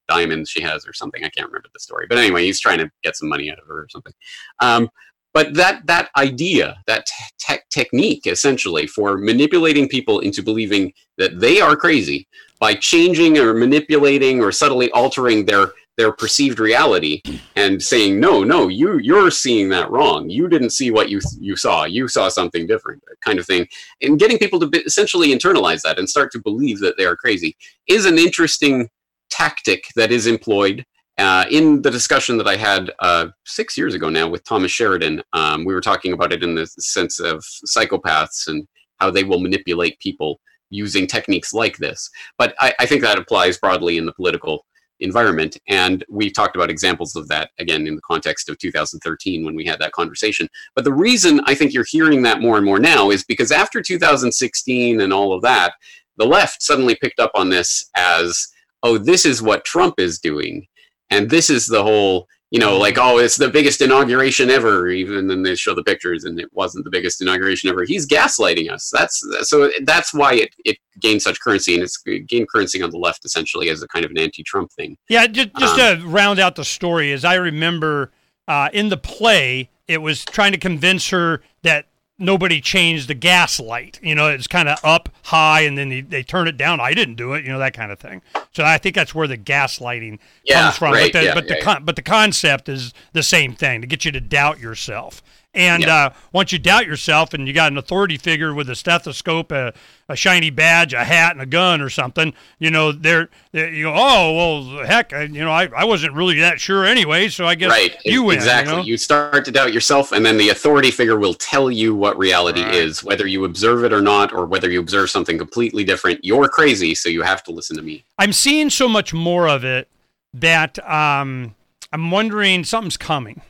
diamonds 0.08 0.50
she 0.50 0.62
has 0.62 0.86
or 0.86 0.92
something. 0.92 1.24
I 1.24 1.28
can't 1.28 1.46
remember 1.46 1.68
the 1.72 1.80
story, 1.80 2.06
but 2.08 2.18
anyway, 2.18 2.44
he's 2.44 2.60
trying 2.60 2.78
to 2.78 2.90
get 3.02 3.16
some 3.16 3.28
money 3.28 3.50
out 3.50 3.58
of 3.58 3.66
her 3.66 3.82
or 3.82 3.88
something. 3.90 4.12
Um, 4.60 4.88
but 5.34 5.52
that 5.54 5.84
that 5.86 6.10
idea, 6.16 6.78
that 6.86 7.06
te- 7.38 7.58
technique, 7.68 8.26
essentially 8.26 8.86
for 8.86 9.18
manipulating 9.18 9.88
people 9.88 10.20
into 10.20 10.42
believing 10.42 10.92
that 11.18 11.40
they 11.40 11.60
are 11.60 11.76
crazy 11.76 12.26
by 12.60 12.74
changing 12.74 13.36
or 13.36 13.52
manipulating 13.52 14.40
or 14.40 14.52
subtly 14.52 14.90
altering 14.92 15.44
their 15.44 15.72
their 15.96 16.12
perceived 16.12 16.58
reality 16.58 17.22
and 17.54 17.80
saying 17.80 18.18
no 18.18 18.42
no 18.42 18.66
you 18.66 18.98
you're 18.98 19.30
seeing 19.30 19.68
that 19.68 19.90
wrong. 19.90 20.30
You 20.30 20.48
didn't 20.48 20.70
see 20.70 20.90
what 20.92 21.10
you 21.10 21.20
you 21.38 21.56
saw. 21.56 21.84
You 21.84 22.06
saw 22.08 22.28
something 22.28 22.66
different 22.66 23.02
kind 23.20 23.38
of 23.40 23.46
thing. 23.46 23.66
And 24.02 24.18
getting 24.18 24.38
people 24.38 24.60
to 24.60 24.82
essentially 24.84 25.28
internalize 25.28 25.82
that 25.82 25.98
and 25.98 26.08
start 26.08 26.30
to 26.32 26.40
believe 26.40 26.78
that 26.80 26.96
they 26.96 27.06
are 27.06 27.16
crazy 27.16 27.56
is 27.88 28.06
an 28.06 28.18
interesting 28.18 28.88
tactic 29.30 29.86
that 29.96 30.12
is 30.12 30.28
employed 30.28 30.84
uh, 31.18 31.44
in 31.50 31.82
the 31.82 31.90
discussion 31.90 32.36
that 32.38 32.48
I 32.48 32.56
had 32.56 32.92
uh, 32.98 33.28
six 33.44 33.78
years 33.78 33.94
ago 33.94 34.08
now 34.08 34.28
with 34.28 34.44
Thomas 34.44 34.72
Sheridan, 34.72 35.22
um, 35.32 35.64
we 35.64 35.74
were 35.74 35.80
talking 35.80 36.12
about 36.12 36.32
it 36.32 36.42
in 36.42 36.54
the 36.54 36.66
sense 36.66 37.20
of 37.20 37.44
psychopaths 37.66 38.48
and 38.48 38.66
how 38.98 39.10
they 39.10 39.24
will 39.24 39.40
manipulate 39.40 39.98
people 40.00 40.40
using 40.70 41.06
techniques 41.06 41.54
like 41.54 41.76
this. 41.76 42.10
But 42.36 42.54
I, 42.58 42.74
I 42.80 42.86
think 42.86 43.02
that 43.02 43.18
applies 43.18 43.58
broadly 43.58 43.96
in 43.96 44.06
the 44.06 44.12
political 44.12 44.64
environment. 45.00 45.56
And 45.68 46.04
we 46.08 46.30
talked 46.30 46.56
about 46.56 46.70
examples 46.70 47.14
of 47.14 47.28
that 47.28 47.50
again 47.58 47.86
in 47.86 47.94
the 47.94 48.02
context 48.02 48.48
of 48.48 48.58
2013 48.58 49.44
when 49.44 49.54
we 49.54 49.64
had 49.64 49.78
that 49.80 49.92
conversation. 49.92 50.48
But 50.74 50.84
the 50.84 50.92
reason 50.92 51.40
I 51.46 51.54
think 51.54 51.72
you're 51.72 51.86
hearing 51.88 52.22
that 52.22 52.40
more 52.40 52.56
and 52.56 52.66
more 52.66 52.78
now 52.78 53.10
is 53.10 53.24
because 53.24 53.52
after 53.52 53.82
2016 53.82 55.00
and 55.00 55.12
all 55.12 55.32
of 55.32 55.42
that, 55.42 55.74
the 56.16 56.26
left 56.26 56.62
suddenly 56.62 56.96
picked 57.00 57.20
up 57.20 57.32
on 57.34 57.50
this 57.50 57.88
as, 57.96 58.48
oh, 58.82 58.98
this 58.98 59.26
is 59.26 59.42
what 59.42 59.64
Trump 59.64 59.94
is 59.98 60.18
doing 60.18 60.66
and 61.10 61.30
this 61.30 61.50
is 61.50 61.66
the 61.66 61.82
whole 61.82 62.26
you 62.50 62.60
know 62.60 62.76
like 62.76 62.98
oh 62.98 63.18
it's 63.18 63.36
the 63.36 63.48
biggest 63.48 63.80
inauguration 63.80 64.50
ever 64.50 64.88
even 64.88 65.26
then 65.26 65.42
they 65.42 65.54
show 65.54 65.74
the 65.74 65.82
pictures 65.82 66.24
and 66.24 66.38
it 66.38 66.48
wasn't 66.52 66.84
the 66.84 66.90
biggest 66.90 67.20
inauguration 67.20 67.68
ever. 67.68 67.84
He's 67.84 68.06
gaslighting 68.06 68.70
us. 68.70 68.90
That's 68.92 69.22
so 69.42 69.70
that's 69.84 70.14
why 70.14 70.34
it, 70.34 70.54
it 70.64 70.76
gained 71.00 71.22
such 71.22 71.40
currency 71.40 71.74
and 71.74 71.82
it's 71.82 71.96
gained 71.98 72.48
currency 72.48 72.80
on 72.82 72.90
the 72.90 72.98
left 72.98 73.24
essentially 73.24 73.68
as 73.70 73.82
a 73.82 73.88
kind 73.88 74.04
of 74.04 74.10
an 74.10 74.18
anti-trump 74.18 74.72
thing. 74.72 74.96
Yeah 75.08 75.26
just, 75.26 75.50
just 75.58 75.78
um, 75.78 76.00
to 76.00 76.06
round 76.06 76.38
out 76.38 76.56
the 76.56 76.64
story 76.64 77.12
as 77.12 77.24
i 77.24 77.34
remember 77.34 78.12
uh, 78.46 78.68
in 78.72 78.88
the 78.88 78.96
play 78.96 79.70
it 79.88 79.98
was 79.98 80.24
trying 80.24 80.52
to 80.52 80.58
convince 80.58 81.08
her 81.10 81.42
that 81.62 81.86
nobody 82.18 82.60
changed 82.60 83.08
the 83.08 83.14
gas 83.14 83.58
light. 83.58 83.98
You 84.02 84.14
know, 84.14 84.28
it's 84.28 84.46
kind 84.46 84.68
of 84.68 84.78
up 84.84 85.08
high 85.24 85.62
and 85.62 85.76
then 85.76 85.88
they, 85.88 86.00
they 86.00 86.22
turn 86.22 86.48
it 86.48 86.56
down. 86.56 86.80
I 86.80 86.94
didn't 86.94 87.16
do 87.16 87.34
it, 87.34 87.44
you 87.44 87.50
know, 87.50 87.58
that 87.58 87.74
kind 87.74 87.90
of 87.90 87.98
thing. 87.98 88.22
So 88.52 88.64
I 88.64 88.78
think 88.78 88.94
that's 88.94 89.14
where 89.14 89.26
the 89.26 89.36
gas 89.36 89.80
lighting 89.80 90.18
yeah, 90.44 90.62
comes 90.62 90.78
from. 90.78 90.92
Right, 90.92 91.12
but 91.12 91.18
the, 91.18 91.24
yeah, 91.24 91.34
but, 91.34 91.48
yeah, 91.48 91.56
the 91.56 91.62
con- 91.62 91.84
but 91.84 91.96
the 91.96 92.02
concept 92.02 92.68
is 92.68 92.92
the 93.12 93.22
same 93.22 93.54
thing 93.54 93.80
to 93.80 93.86
get 93.86 94.04
you 94.04 94.12
to 94.12 94.20
doubt 94.20 94.60
yourself. 94.60 95.22
And 95.54 95.84
uh, 95.84 96.10
once 96.32 96.52
you 96.52 96.58
doubt 96.58 96.86
yourself 96.86 97.32
and 97.32 97.46
you 97.46 97.54
got 97.54 97.70
an 97.70 97.78
authority 97.78 98.16
figure 98.16 98.52
with 98.52 98.68
a 98.68 98.74
stethoscope, 98.74 99.52
a, 99.52 99.72
a 100.08 100.16
shiny 100.16 100.50
badge, 100.50 100.92
a 100.92 101.04
hat, 101.04 101.32
and 101.32 101.40
a 101.40 101.46
gun 101.46 101.80
or 101.80 101.88
something, 101.88 102.34
you 102.58 102.72
know, 102.72 102.90
they're, 102.90 103.28
they're 103.52 103.72
you 103.72 103.84
go, 103.84 103.94
oh, 103.94 104.32
well, 104.34 104.84
heck, 104.84 105.12
I, 105.12 105.22
you 105.22 105.44
know, 105.44 105.52
I, 105.52 105.68
I 105.76 105.84
wasn't 105.84 106.14
really 106.14 106.40
that 106.40 106.60
sure 106.60 106.84
anyway, 106.84 107.28
so 107.28 107.46
I 107.46 107.54
guess 107.54 107.70
right. 107.70 107.96
you 108.04 108.24
win. 108.24 108.36
Exactly. 108.36 108.72
You, 108.72 108.78
know? 108.80 108.84
you, 108.84 108.96
start 108.96 109.44
to 109.44 109.52
doubt 109.52 109.72
yourself, 109.72 110.10
and 110.10 110.26
then 110.26 110.36
the 110.38 110.48
authority 110.48 110.90
figure 110.90 111.18
will 111.18 111.34
tell 111.34 111.70
you 111.70 111.94
what 111.94 112.18
reality 112.18 112.62
right. 112.62 112.74
is, 112.74 113.04
whether 113.04 113.26
you 113.26 113.44
observe 113.44 113.84
it 113.84 113.92
or 113.92 114.00
not, 114.00 114.32
or 114.32 114.46
whether 114.46 114.68
you 114.68 114.80
observe 114.80 115.08
something 115.08 115.38
completely 115.38 115.84
different. 115.84 116.24
You're 116.24 116.48
crazy, 116.48 116.96
so 116.96 117.08
you 117.08 117.22
have 117.22 117.44
to 117.44 117.52
listen 117.52 117.76
to 117.76 117.82
me. 117.82 118.04
I'm 118.18 118.32
seeing 118.32 118.70
so 118.70 118.88
much 118.88 119.14
more 119.14 119.48
of 119.48 119.64
it 119.64 119.88
that 120.32 120.78
um, 120.88 121.54
I'm 121.92 122.10
wondering 122.10 122.64
something's 122.64 122.96
coming. 122.96 123.40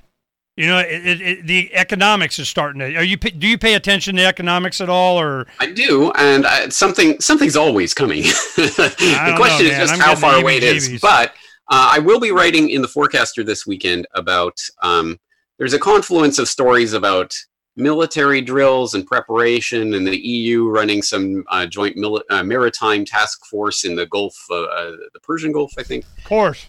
You 0.56 0.68
know, 0.68 0.78
it, 0.78 1.06
it, 1.06 1.20
it, 1.20 1.46
the 1.46 1.74
economics 1.74 2.38
is 2.38 2.48
starting 2.48 2.78
to. 2.78 2.96
Are 2.96 3.02
you 3.02 3.16
do 3.16 3.46
you 3.48 3.58
pay 3.58 3.74
attention 3.74 4.14
to 4.16 4.24
economics 4.24 4.80
at 4.80 4.88
all, 4.88 5.20
or 5.20 5.46
I 5.58 5.72
do, 5.72 6.12
and 6.12 6.46
I, 6.46 6.68
something 6.68 7.20
something's 7.20 7.56
always 7.56 7.92
coming. 7.92 8.22
the 8.56 9.34
question 9.36 9.66
know, 9.66 9.72
is 9.72 9.78
just 9.78 9.94
I'm 9.94 10.00
how 10.00 10.14
far 10.14 10.38
away 10.38 10.58
it 10.58 10.62
is. 10.62 11.00
But 11.00 11.30
uh, 11.70 11.90
I 11.92 11.98
will 11.98 12.20
be 12.20 12.30
writing 12.30 12.70
in 12.70 12.82
the 12.82 12.88
Forecaster 12.88 13.42
this 13.42 13.66
weekend 13.66 14.06
about. 14.14 14.56
Um, 14.82 15.18
there's 15.58 15.74
a 15.74 15.78
confluence 15.78 16.38
of 16.38 16.48
stories 16.48 16.94
about 16.94 17.34
military 17.76 18.40
drills 18.40 18.94
and 18.94 19.04
preparation, 19.04 19.94
and 19.94 20.06
the 20.06 20.16
EU 20.16 20.68
running 20.68 21.02
some 21.02 21.42
uh, 21.48 21.66
joint 21.66 21.96
mili- 21.96 22.22
uh, 22.30 22.44
maritime 22.44 23.04
task 23.04 23.44
force 23.46 23.84
in 23.84 23.96
the 23.96 24.06
Gulf, 24.06 24.36
uh, 24.50 24.62
uh, 24.62 24.90
the 25.12 25.20
Persian 25.22 25.50
Gulf, 25.50 25.72
I 25.78 25.82
think. 25.82 26.04
Of 26.18 26.24
course. 26.24 26.66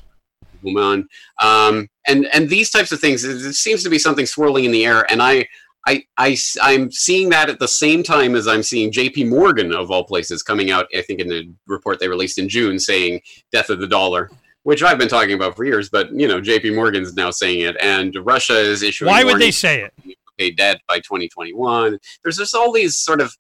Oman, 0.66 1.08
um, 1.42 1.88
and 2.08 2.28
and 2.34 2.50
these 2.50 2.70
types 2.70 2.92
of 2.92 3.00
things. 3.00 3.24
It, 3.24 3.54
seems 3.54 3.84
to 3.84 3.90
be 3.90 4.00
something 4.00 4.26
swirling 4.26 4.66
in 4.66 4.72
the 4.72 4.86
air, 4.86 5.06
and 5.12 5.22
I. 5.22 5.48
I, 5.88 6.04
I, 6.18 6.36
I'm 6.64 6.92
seeing 6.92 7.30
that 7.30 7.48
at 7.48 7.60
the 7.60 7.68
same 7.68 8.02
time 8.02 8.34
as 8.34 8.48
I'm 8.48 8.64
seeing 8.64 8.92
JP 8.92 9.30
Morgan, 9.30 9.72
of 9.72 9.92
all 9.92 10.04
places, 10.04 10.42
coming 10.42 10.72
out, 10.72 10.88
I 10.98 11.04
think, 11.04 11.20
in 11.20 11.28
the 11.28 11.48
report 11.68 12.00
they 12.00 12.08
released 12.08 12.40
in 12.40 12.50
June 12.50 12.80
saying 12.80 13.22
death 13.52 13.70
of 13.70 13.80
the 13.80 13.86
dollar, 13.86 14.32
which 14.64 14.82
I've 14.82 14.98
been 14.98 15.08
talking 15.08 15.36
about 15.36 15.56
for 15.56 15.64
years, 15.64 15.92
but, 15.92 16.12
you 16.12 16.28
know, 16.28 16.42
JP 16.42 16.74
Morgan's 16.74 17.14
now 17.14 17.30
saying 17.30 17.60
it. 17.60 17.78
And 17.84 18.16
Russia 18.24 18.60
is 18.60 18.82
issuing. 18.82 19.12
Why 19.12 19.24
would 19.24 19.40
they 19.40 19.52
say 19.52 19.84
it? 19.84 20.18
Pay 20.40 20.50
debt 20.50 20.82
by 20.88 20.98
2021. 21.02 22.00
There's 22.24 22.38
just 22.38 22.56
all 22.56 22.72
these 22.72 22.98
sort 22.98 23.22
of 23.22 23.32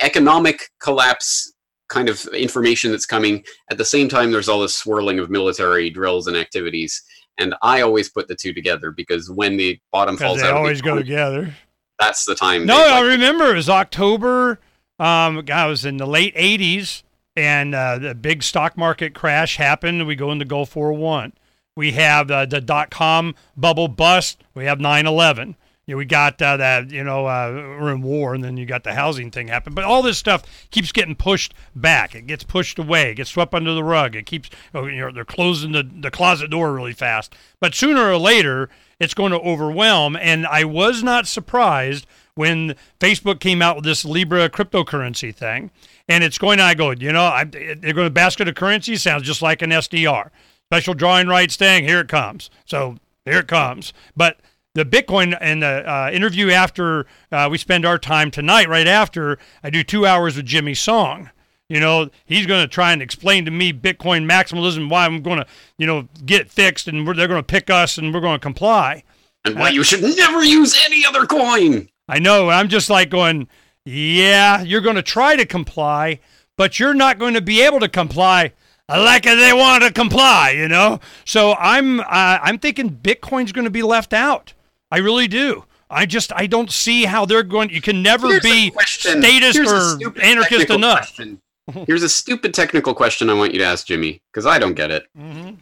economic 0.00 0.70
collapse 0.80 1.52
kind 1.90 2.08
of 2.08 2.24
information 2.28 2.90
that's 2.90 3.04
coming. 3.04 3.44
At 3.70 3.76
the 3.76 3.84
same 3.84 4.08
time, 4.08 4.32
there's 4.32 4.48
all 4.48 4.60
this 4.60 4.76
swirling 4.76 5.18
of 5.18 5.28
military 5.28 5.90
drills 5.90 6.26
and 6.26 6.36
activities. 6.36 7.02
And 7.38 7.54
I 7.62 7.82
always 7.82 8.08
put 8.08 8.28
the 8.28 8.34
two 8.34 8.54
together 8.54 8.90
because 8.90 9.30
when 9.30 9.56
the 9.56 9.78
bottom 9.92 10.16
falls 10.16 10.40
they 10.40 10.46
out, 10.46 10.52
of 10.52 10.56
always 10.56 10.80
go 10.80 10.94
Bitcoin, 10.94 10.98
together. 10.98 11.54
that's 11.98 12.24
the 12.24 12.34
time. 12.34 12.64
No, 12.64 12.76
I 12.76 13.00
like, 13.00 13.10
remember 13.10 13.50
it 13.50 13.56
was 13.56 13.68
October. 13.68 14.60
Um, 14.98 15.42
God, 15.44 15.66
it 15.66 15.70
was 15.70 15.84
in 15.84 15.96
the 15.96 16.06
late 16.06 16.34
'80s, 16.34 17.02
and 17.36 17.74
uh, 17.74 17.98
the 17.98 18.14
big 18.14 18.42
stock 18.42 18.76
market 18.76 19.14
crash 19.14 19.56
happened. 19.56 20.06
We 20.06 20.16
go 20.16 20.30
into 20.32 20.44
Gulf 20.44 20.76
War 20.76 20.92
One. 20.92 21.32
We 21.76 21.92
have 21.92 22.30
uh, 22.30 22.44
the 22.46 22.60
dot 22.60 22.90
com 22.90 23.34
bubble 23.56 23.88
bust. 23.88 24.42
We 24.54 24.66
have 24.66 24.78
9/11. 24.78 25.54
You 25.90 25.96
know, 25.96 25.98
we 25.98 26.04
got 26.04 26.40
uh, 26.40 26.56
that. 26.56 26.92
You 26.92 27.02
know, 27.02 27.26
uh, 27.26 27.50
we're 27.52 27.92
in 27.92 28.00
war, 28.00 28.32
and 28.32 28.44
then 28.44 28.56
you 28.56 28.64
got 28.64 28.84
the 28.84 28.94
housing 28.94 29.32
thing 29.32 29.48
happen. 29.48 29.74
But 29.74 29.82
all 29.82 30.02
this 30.02 30.18
stuff 30.18 30.44
keeps 30.70 30.92
getting 30.92 31.16
pushed 31.16 31.52
back. 31.74 32.14
It 32.14 32.28
gets 32.28 32.44
pushed 32.44 32.78
away. 32.78 33.10
It 33.10 33.14
gets 33.16 33.30
swept 33.30 33.54
under 33.54 33.74
the 33.74 33.82
rug. 33.82 34.14
It 34.14 34.24
keeps. 34.24 34.50
You 34.72 34.92
know, 34.92 35.10
they're 35.10 35.24
closing 35.24 35.72
the 35.72 35.82
the 35.82 36.12
closet 36.12 36.48
door 36.48 36.72
really 36.72 36.92
fast. 36.92 37.34
But 37.58 37.74
sooner 37.74 38.08
or 38.08 38.18
later, 38.18 38.70
it's 39.00 39.14
going 39.14 39.32
to 39.32 39.40
overwhelm. 39.40 40.14
And 40.14 40.46
I 40.46 40.62
was 40.62 41.02
not 41.02 41.26
surprised 41.26 42.06
when 42.36 42.76
Facebook 43.00 43.40
came 43.40 43.60
out 43.60 43.74
with 43.74 43.84
this 43.84 44.04
Libra 44.04 44.48
cryptocurrency 44.48 45.34
thing, 45.34 45.72
and 46.08 46.22
it's 46.22 46.38
going. 46.38 46.60
I 46.60 46.74
go, 46.74 46.92
you 46.92 47.10
know, 47.10 47.24
I, 47.24 47.42
they're 47.42 47.74
going 47.94 48.06
to 48.06 48.10
basket 48.10 48.46
of 48.46 48.54
currency 48.54 48.94
sounds 48.94 49.24
just 49.24 49.42
like 49.42 49.60
an 49.60 49.70
SDR, 49.70 50.30
special 50.66 50.94
drawing 50.94 51.26
rights 51.26 51.56
thing. 51.56 51.82
Here 51.82 51.98
it 51.98 52.08
comes. 52.08 52.48
So 52.64 52.98
here 53.24 53.40
it 53.40 53.48
comes. 53.48 53.92
But 54.16 54.38
the 54.74 54.84
Bitcoin 54.84 55.36
and 55.40 55.62
the 55.62 55.88
uh, 55.90 56.10
interview 56.12 56.50
after 56.50 57.06
uh, 57.32 57.48
we 57.50 57.58
spend 57.58 57.84
our 57.84 57.98
time 57.98 58.30
tonight, 58.30 58.68
right 58.68 58.86
after 58.86 59.38
I 59.62 59.70
do 59.70 59.82
two 59.82 60.06
hours 60.06 60.36
with 60.36 60.46
Jimmy 60.46 60.74
Song. 60.74 61.30
You 61.68 61.78
know, 61.78 62.10
he's 62.24 62.46
going 62.46 62.62
to 62.62 62.68
try 62.68 62.92
and 62.92 63.00
explain 63.00 63.44
to 63.44 63.50
me 63.50 63.72
Bitcoin 63.72 64.28
maximalism, 64.28 64.90
why 64.90 65.06
I'm 65.06 65.22
going 65.22 65.38
to, 65.38 65.46
you 65.78 65.86
know, 65.86 66.08
get 66.26 66.50
fixed, 66.50 66.88
and 66.88 67.06
they're 67.06 67.28
going 67.28 67.40
to 67.40 67.42
pick 67.42 67.70
us, 67.70 67.96
and 67.96 68.12
we're 68.12 68.20
going 68.20 68.34
to 68.38 68.42
comply. 68.42 69.04
and 69.44 69.56
why 69.56 69.68
you 69.68 69.84
should 69.84 70.02
never 70.02 70.44
use 70.44 70.76
any 70.84 71.04
other 71.06 71.26
coin. 71.26 71.88
I 72.08 72.18
know. 72.18 72.48
I'm 72.48 72.68
just 72.68 72.90
like 72.90 73.08
going, 73.08 73.46
yeah, 73.84 74.62
you're 74.62 74.80
going 74.80 74.96
to 74.96 75.02
try 75.02 75.36
to 75.36 75.46
comply, 75.46 76.18
but 76.56 76.80
you're 76.80 76.94
not 76.94 77.18
going 77.20 77.34
to 77.34 77.40
be 77.40 77.62
able 77.62 77.78
to 77.80 77.88
comply 77.88 78.52
like 78.88 79.22
they 79.22 79.52
want 79.52 79.84
to 79.84 79.92
comply, 79.92 80.50
you 80.50 80.66
know? 80.66 80.98
So 81.24 81.54
I'm 81.54 82.00
uh, 82.00 82.04
I'm 82.08 82.58
thinking 82.58 82.90
Bitcoin's 82.90 83.52
going 83.52 83.64
to 83.64 83.70
be 83.70 83.82
left 83.82 84.12
out. 84.12 84.52
I 84.90 84.98
really 84.98 85.28
do. 85.28 85.64
I 85.88 86.06
just 86.06 86.32
I 86.34 86.46
don't 86.46 86.70
see 86.70 87.04
how 87.04 87.24
they're 87.24 87.42
going 87.42 87.70
you 87.70 87.80
can 87.80 88.02
never 88.02 88.28
Here's 88.28 88.42
be 88.42 88.72
statist 88.76 89.56
Here's 89.56 89.72
a 89.72 89.76
or 89.76 89.80
stupid 89.98 90.22
anarchist 90.22 90.50
technical 90.50 90.76
enough. 90.76 90.98
question. 90.98 91.40
Here's 91.86 92.02
a 92.02 92.08
stupid 92.08 92.54
technical 92.54 92.94
question 92.94 93.28
I 93.30 93.34
want 93.34 93.52
you 93.52 93.58
to 93.58 93.64
ask 93.64 93.86
Jimmy 93.86 94.22
because 94.32 94.46
I 94.46 94.58
don't 94.58 94.74
get 94.74 94.90
it. 94.90 95.04
Mhm. 95.18 95.58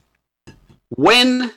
When 0.91 1.53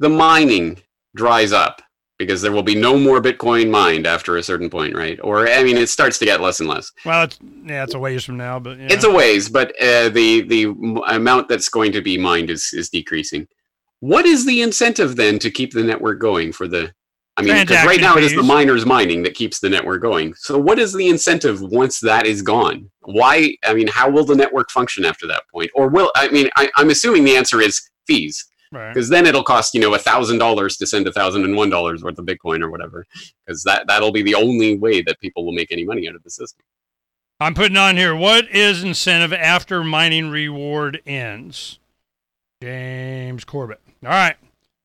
the 0.00 0.08
mining 0.08 0.78
dries 1.14 1.52
up, 1.52 1.80
because 2.18 2.40
there 2.40 2.52
will 2.52 2.62
be 2.62 2.74
no 2.74 2.98
more 2.98 3.20
Bitcoin 3.20 3.70
mined 3.70 4.06
after 4.06 4.36
a 4.36 4.42
certain 4.42 4.70
point, 4.70 4.94
right? 4.94 5.18
Or 5.22 5.48
I 5.48 5.62
mean, 5.62 5.76
it 5.76 5.88
starts 5.90 6.18
to 6.18 6.24
get 6.24 6.40
less 6.40 6.60
and 6.60 6.68
less. 6.68 6.90
Well, 7.04 7.24
it's 7.24 7.38
yeah, 7.66 7.84
it's 7.84 7.94
a 7.94 7.98
ways 7.98 8.24
from 8.24 8.36
now, 8.38 8.58
but 8.58 8.78
yeah. 8.78 8.88
It's 8.90 9.04
a 9.04 9.10
ways, 9.10 9.48
but 9.50 9.70
uh, 9.82 10.08
the 10.08 10.42
the 10.42 10.64
amount 11.08 11.48
that's 11.48 11.68
going 11.68 11.92
to 11.92 12.00
be 12.02 12.16
mined 12.16 12.48
is 12.50 12.70
is 12.72 12.88
decreasing. 12.88 13.46
What 14.00 14.24
is 14.26 14.46
the 14.46 14.62
incentive 14.62 15.16
then 15.16 15.38
to 15.40 15.50
keep 15.50 15.72
the 15.72 15.84
network 15.84 16.18
going 16.20 16.52
for 16.52 16.66
the? 16.68 16.92
I 17.38 17.42
mean, 17.42 17.54
because 17.60 17.84
right 17.84 18.00
now 18.00 18.16
it 18.16 18.24
is 18.24 18.34
the 18.34 18.42
miners 18.42 18.86
mining 18.86 19.22
that 19.24 19.34
keeps 19.34 19.60
the 19.60 19.68
network 19.68 20.00
going. 20.00 20.32
So, 20.34 20.58
what 20.58 20.78
is 20.78 20.94
the 20.94 21.08
incentive 21.08 21.60
once 21.60 22.00
that 22.00 22.24
is 22.24 22.40
gone? 22.40 22.90
Why? 23.02 23.54
I 23.64 23.74
mean, 23.74 23.88
how 23.88 24.10
will 24.10 24.24
the 24.24 24.34
network 24.34 24.70
function 24.70 25.04
after 25.04 25.26
that 25.26 25.42
point? 25.52 25.70
Or 25.74 25.88
will 25.88 26.10
I 26.16 26.28
mean? 26.28 26.48
I, 26.56 26.70
I'm 26.76 26.88
assuming 26.88 27.24
the 27.24 27.36
answer 27.36 27.60
is 27.60 27.90
fees, 28.06 28.46
right. 28.72 28.92
because 28.92 29.10
then 29.10 29.26
it'll 29.26 29.44
cost 29.44 29.74
you 29.74 29.80
know 29.80 29.92
a 29.92 29.98
thousand 29.98 30.38
dollars 30.38 30.78
to 30.78 30.86
send 30.86 31.06
a 31.06 31.12
thousand 31.12 31.44
and 31.44 31.56
one 31.56 31.68
dollars 31.68 32.02
worth 32.02 32.18
of 32.18 32.24
Bitcoin 32.24 32.62
or 32.62 32.70
whatever, 32.70 33.06
because 33.44 33.62
that 33.64 33.86
that'll 33.86 34.12
be 34.12 34.22
the 34.22 34.34
only 34.34 34.78
way 34.78 35.02
that 35.02 35.20
people 35.20 35.44
will 35.44 35.52
make 35.52 35.70
any 35.70 35.84
money 35.84 36.08
out 36.08 36.14
of 36.14 36.22
the 36.22 36.30
system. 36.30 36.64
I'm 37.38 37.52
putting 37.52 37.76
on 37.76 37.98
here. 37.98 38.16
What 38.16 38.48
is 38.48 38.82
incentive 38.82 39.34
after 39.34 39.84
mining 39.84 40.30
reward 40.30 41.02
ends? 41.04 41.78
James 42.62 43.44
Corbett. 43.44 43.80
All 44.02 44.08
right. 44.08 44.36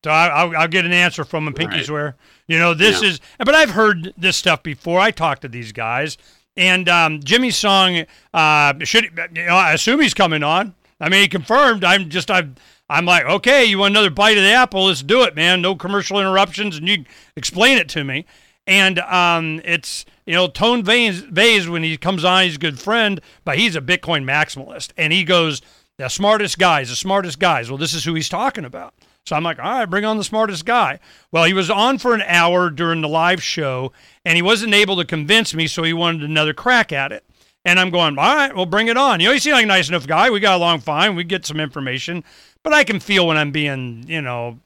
So 0.04 0.10
I, 0.10 0.26
I'll, 0.28 0.56
I'll 0.56 0.68
get 0.68 0.84
an 0.84 0.92
answer 0.92 1.24
from 1.24 1.46
him. 1.46 1.54
Pinky 1.54 1.76
Right. 1.76 1.86
swear. 1.86 2.16
You 2.48 2.58
know, 2.58 2.74
this 2.74 3.02
Yeah. 3.02 3.08
is, 3.10 3.20
but 3.38 3.54
I've 3.54 3.70
heard 3.70 4.12
this 4.16 4.36
stuff 4.36 4.62
before. 4.62 4.98
I 5.00 5.10
talked 5.10 5.42
to 5.42 5.48
these 5.48 5.72
guys, 5.72 6.18
and 6.56 6.88
um, 6.88 7.20
Jimmy 7.22 7.50
Song 7.50 8.04
uh, 8.34 8.74
should. 8.82 9.04
You 9.34 9.46
know, 9.46 9.54
I 9.56 9.72
assume 9.72 10.00
he's 10.00 10.14
coming 10.14 10.42
on. 10.42 10.74
I 11.00 11.08
mean, 11.08 11.22
he 11.22 11.28
confirmed. 11.28 11.84
I'm 11.84 12.08
just. 12.08 12.30
I'm. 12.30 12.56
I'm 12.90 13.06
like, 13.06 13.24
okay, 13.24 13.64
you 13.64 13.78
want 13.78 13.92
another 13.92 14.10
bite 14.10 14.36
of 14.36 14.42
the 14.44 14.50
apple? 14.52 14.84
Let's 14.86 15.02
do 15.02 15.22
it, 15.22 15.34
man. 15.34 15.62
No 15.62 15.74
commercial 15.76 16.18
interruptions, 16.20 16.76
and 16.76 16.86
you 16.86 17.04
explain 17.36 17.78
it 17.78 17.88
to 17.90 18.04
me. 18.04 18.26
And 18.66 18.98
um, 18.98 19.62
it's 19.64 20.04
you 20.26 20.34
know 20.34 20.46
Tone 20.48 20.82
Vays 20.84 21.68
when 21.68 21.82
he 21.84 21.96
comes 21.96 22.24
on, 22.24 22.44
he's 22.44 22.56
a 22.56 22.58
good 22.58 22.78
friend, 22.78 23.20
but 23.44 23.56
he's 23.56 23.76
a 23.76 23.80
Bitcoin 23.80 24.24
maximalist, 24.24 24.90
and 24.98 25.12
he 25.12 25.24
goes 25.24 25.62
the 25.96 26.08
smartest 26.08 26.58
guys, 26.58 26.90
the 26.90 26.96
smartest 26.96 27.38
guys. 27.38 27.70
Well, 27.70 27.78
this 27.78 27.94
is 27.94 28.04
who 28.04 28.14
he's 28.14 28.28
talking 28.28 28.64
about. 28.64 28.92
So 29.24 29.36
I'm 29.36 29.44
like, 29.44 29.58
all 29.58 29.78
right, 29.78 29.86
bring 29.86 30.04
on 30.04 30.18
the 30.18 30.24
smartest 30.24 30.64
guy. 30.64 30.98
Well, 31.30 31.44
he 31.44 31.52
was 31.52 31.70
on 31.70 31.98
for 31.98 32.14
an 32.14 32.22
hour 32.22 32.70
during 32.70 33.00
the 33.00 33.08
live 33.08 33.42
show, 33.42 33.92
and 34.24 34.34
he 34.36 34.42
wasn't 34.42 34.74
able 34.74 34.96
to 34.96 35.04
convince 35.04 35.54
me, 35.54 35.66
so 35.68 35.84
he 35.84 35.92
wanted 35.92 36.22
another 36.22 36.52
crack 36.52 36.92
at 36.92 37.12
it. 37.12 37.24
And 37.64 37.78
I'm 37.78 37.90
going, 37.90 38.18
all 38.18 38.34
right, 38.34 38.54
well, 38.54 38.66
bring 38.66 38.88
it 38.88 38.96
on. 38.96 39.20
You 39.20 39.28
know, 39.28 39.32
he 39.32 39.38
seemed 39.38 39.54
like 39.54 39.64
a 39.64 39.68
nice 39.68 39.88
enough 39.88 40.08
guy. 40.08 40.30
We 40.30 40.40
got 40.40 40.56
along 40.56 40.80
fine. 40.80 41.14
We 41.14 41.22
get 41.22 41.46
some 41.46 41.60
information, 41.60 42.24
but 42.64 42.72
I 42.72 42.82
can 42.82 42.98
feel 42.98 43.26
when 43.26 43.36
I'm 43.36 43.52
being, 43.52 44.04
you 44.08 44.20
know, 44.20 44.58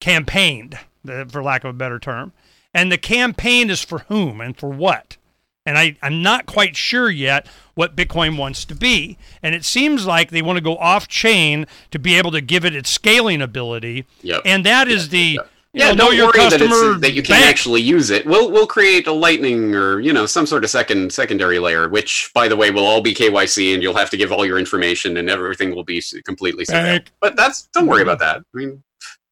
campaigned, 0.00 0.78
uh, 1.08 1.24
for 1.24 1.42
lack 1.42 1.64
of 1.64 1.70
a 1.70 1.78
better 1.78 1.98
term. 1.98 2.32
And 2.72 2.92
the 2.92 2.98
campaign 2.98 3.70
is 3.70 3.82
for 3.82 4.00
whom 4.00 4.40
and 4.40 4.56
for 4.56 4.68
what? 4.68 5.16
And 5.64 5.76
I, 5.76 5.96
I'm 6.00 6.22
not 6.22 6.46
quite 6.46 6.76
sure 6.76 7.10
yet 7.10 7.48
what 7.76 7.94
Bitcoin 7.94 8.36
wants 8.36 8.64
to 8.64 8.74
be. 8.74 9.16
And 9.42 9.54
it 9.54 9.64
seems 9.64 10.06
like 10.06 10.30
they 10.30 10.42
want 10.42 10.56
to 10.56 10.62
go 10.62 10.76
off 10.78 11.06
chain 11.06 11.66
to 11.92 11.98
be 11.98 12.16
able 12.16 12.32
to 12.32 12.40
give 12.40 12.64
it 12.64 12.74
its 12.74 12.90
scaling 12.90 13.40
ability. 13.40 14.06
Yep. 14.22 14.42
And 14.44 14.66
that 14.66 14.88
is 14.88 15.10
the 15.10 15.18
you 15.18 15.40
Yeah, 15.74 15.90
know, 15.90 16.06
don't 16.06 16.16
your 16.16 16.26
worry 16.28 16.48
that, 16.48 16.60
it's, 16.62 17.00
that 17.02 17.12
you 17.12 17.22
can't 17.22 17.40
bank. 17.40 17.44
actually 17.46 17.82
use 17.82 18.08
it. 18.08 18.24
We'll 18.24 18.50
we'll 18.50 18.66
create 18.66 19.06
a 19.06 19.12
lightning 19.12 19.74
or 19.74 20.00
you 20.00 20.10
know 20.14 20.24
some 20.24 20.46
sort 20.46 20.64
of 20.64 20.70
second 20.70 21.12
secondary 21.12 21.58
layer, 21.58 21.86
which 21.90 22.30
by 22.34 22.48
the 22.48 22.56
way 22.56 22.70
will 22.70 22.86
all 22.86 23.02
be 23.02 23.12
KYC, 23.14 23.74
and 23.74 23.82
you'll 23.82 23.94
have 23.96 24.08
to 24.10 24.16
give 24.16 24.32
all 24.32 24.46
your 24.46 24.58
information, 24.58 25.18
and 25.18 25.28
everything 25.28 25.74
will 25.74 25.84
be 25.84 26.02
completely. 26.24 26.64
Bank. 26.64 27.12
But 27.20 27.36
that's 27.36 27.66
don't 27.74 27.86
worry 27.86 28.00
about 28.00 28.20
that. 28.20 28.38
I 28.38 28.56
mean, 28.56 28.82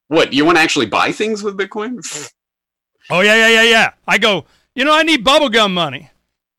what 0.08 0.34
you 0.34 0.44
want 0.44 0.58
to 0.58 0.62
actually 0.62 0.84
buy 0.86 1.12
things 1.12 1.42
with 1.42 1.56
Bitcoin? 1.56 2.04
Oh 3.08 3.20
yeah, 3.22 3.36
yeah, 3.36 3.48
yeah, 3.48 3.62
yeah. 3.62 3.90
I 4.06 4.18
go, 4.18 4.44
you 4.74 4.84
know, 4.84 4.94
I 4.94 5.02
need 5.02 5.24
bubblegum 5.24 5.72
money. 5.72 6.10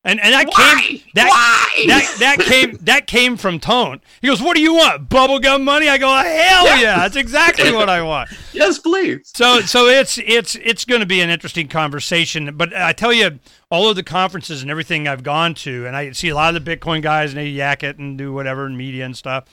And 0.08 0.20
and 0.20 0.34
that 0.36 0.48
Why? 0.48 0.82
came 0.88 1.02
that 1.16 1.28
Why? 1.30 1.86
that 1.88 2.16
that 2.20 2.40
came 2.40 2.78
that 2.82 3.08
came 3.08 3.38
from 3.38 3.60
Tone. 3.60 4.02
He 4.22 4.28
goes, 4.28 4.40
"What 4.40 4.56
do 4.56 4.62
you 4.62 4.76
want? 4.76 5.10
Bubblegum 5.10 5.64
money?" 5.64 5.90
I 5.90 5.98
go, 5.98 6.08
"Hell 6.08 6.66
Yeah. 6.68 6.80
yeah, 6.80 6.98
that's 7.00 7.16
exactly 7.16 7.72
what 7.74 7.90
I 7.90 8.04
want." 8.04 8.30
yes, 8.54 8.78
please. 8.78 9.32
So 9.34 9.62
so 9.62 9.88
it's 9.88 10.20
it's 10.20 10.54
it's 10.64 10.86
going 10.86 11.00
to 11.00 11.08
be 11.08 11.22
an 11.22 11.32
interesting 11.32 11.68
conversation. 11.68 12.56
But 12.56 12.72
I 12.76 12.94
tell 12.94 13.12
you, 13.12 13.40
all 13.72 13.90
of 13.90 13.96
the 13.96 14.04
conferences 14.04 14.62
and 14.62 14.70
everything 14.70 15.08
I've 15.08 15.24
gone 15.24 15.56
to, 15.56 15.88
and 15.88 15.96
I 15.96 16.12
see 16.12 16.30
a 16.30 16.36
lot 16.36 16.56
of 16.56 16.64
the 16.64 16.76
Bitcoin 16.78 17.02
guys 17.02 17.32
and 17.32 17.40
they 17.40 17.48
yak 17.48 17.82
it 17.84 17.98
and 17.98 18.16
do 18.16 18.32
whatever 18.32 18.68
in 18.68 18.78
media 18.78 19.06
and 19.06 19.18
stuff, 19.18 19.46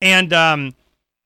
and 0.00 0.32
um, 0.32 0.74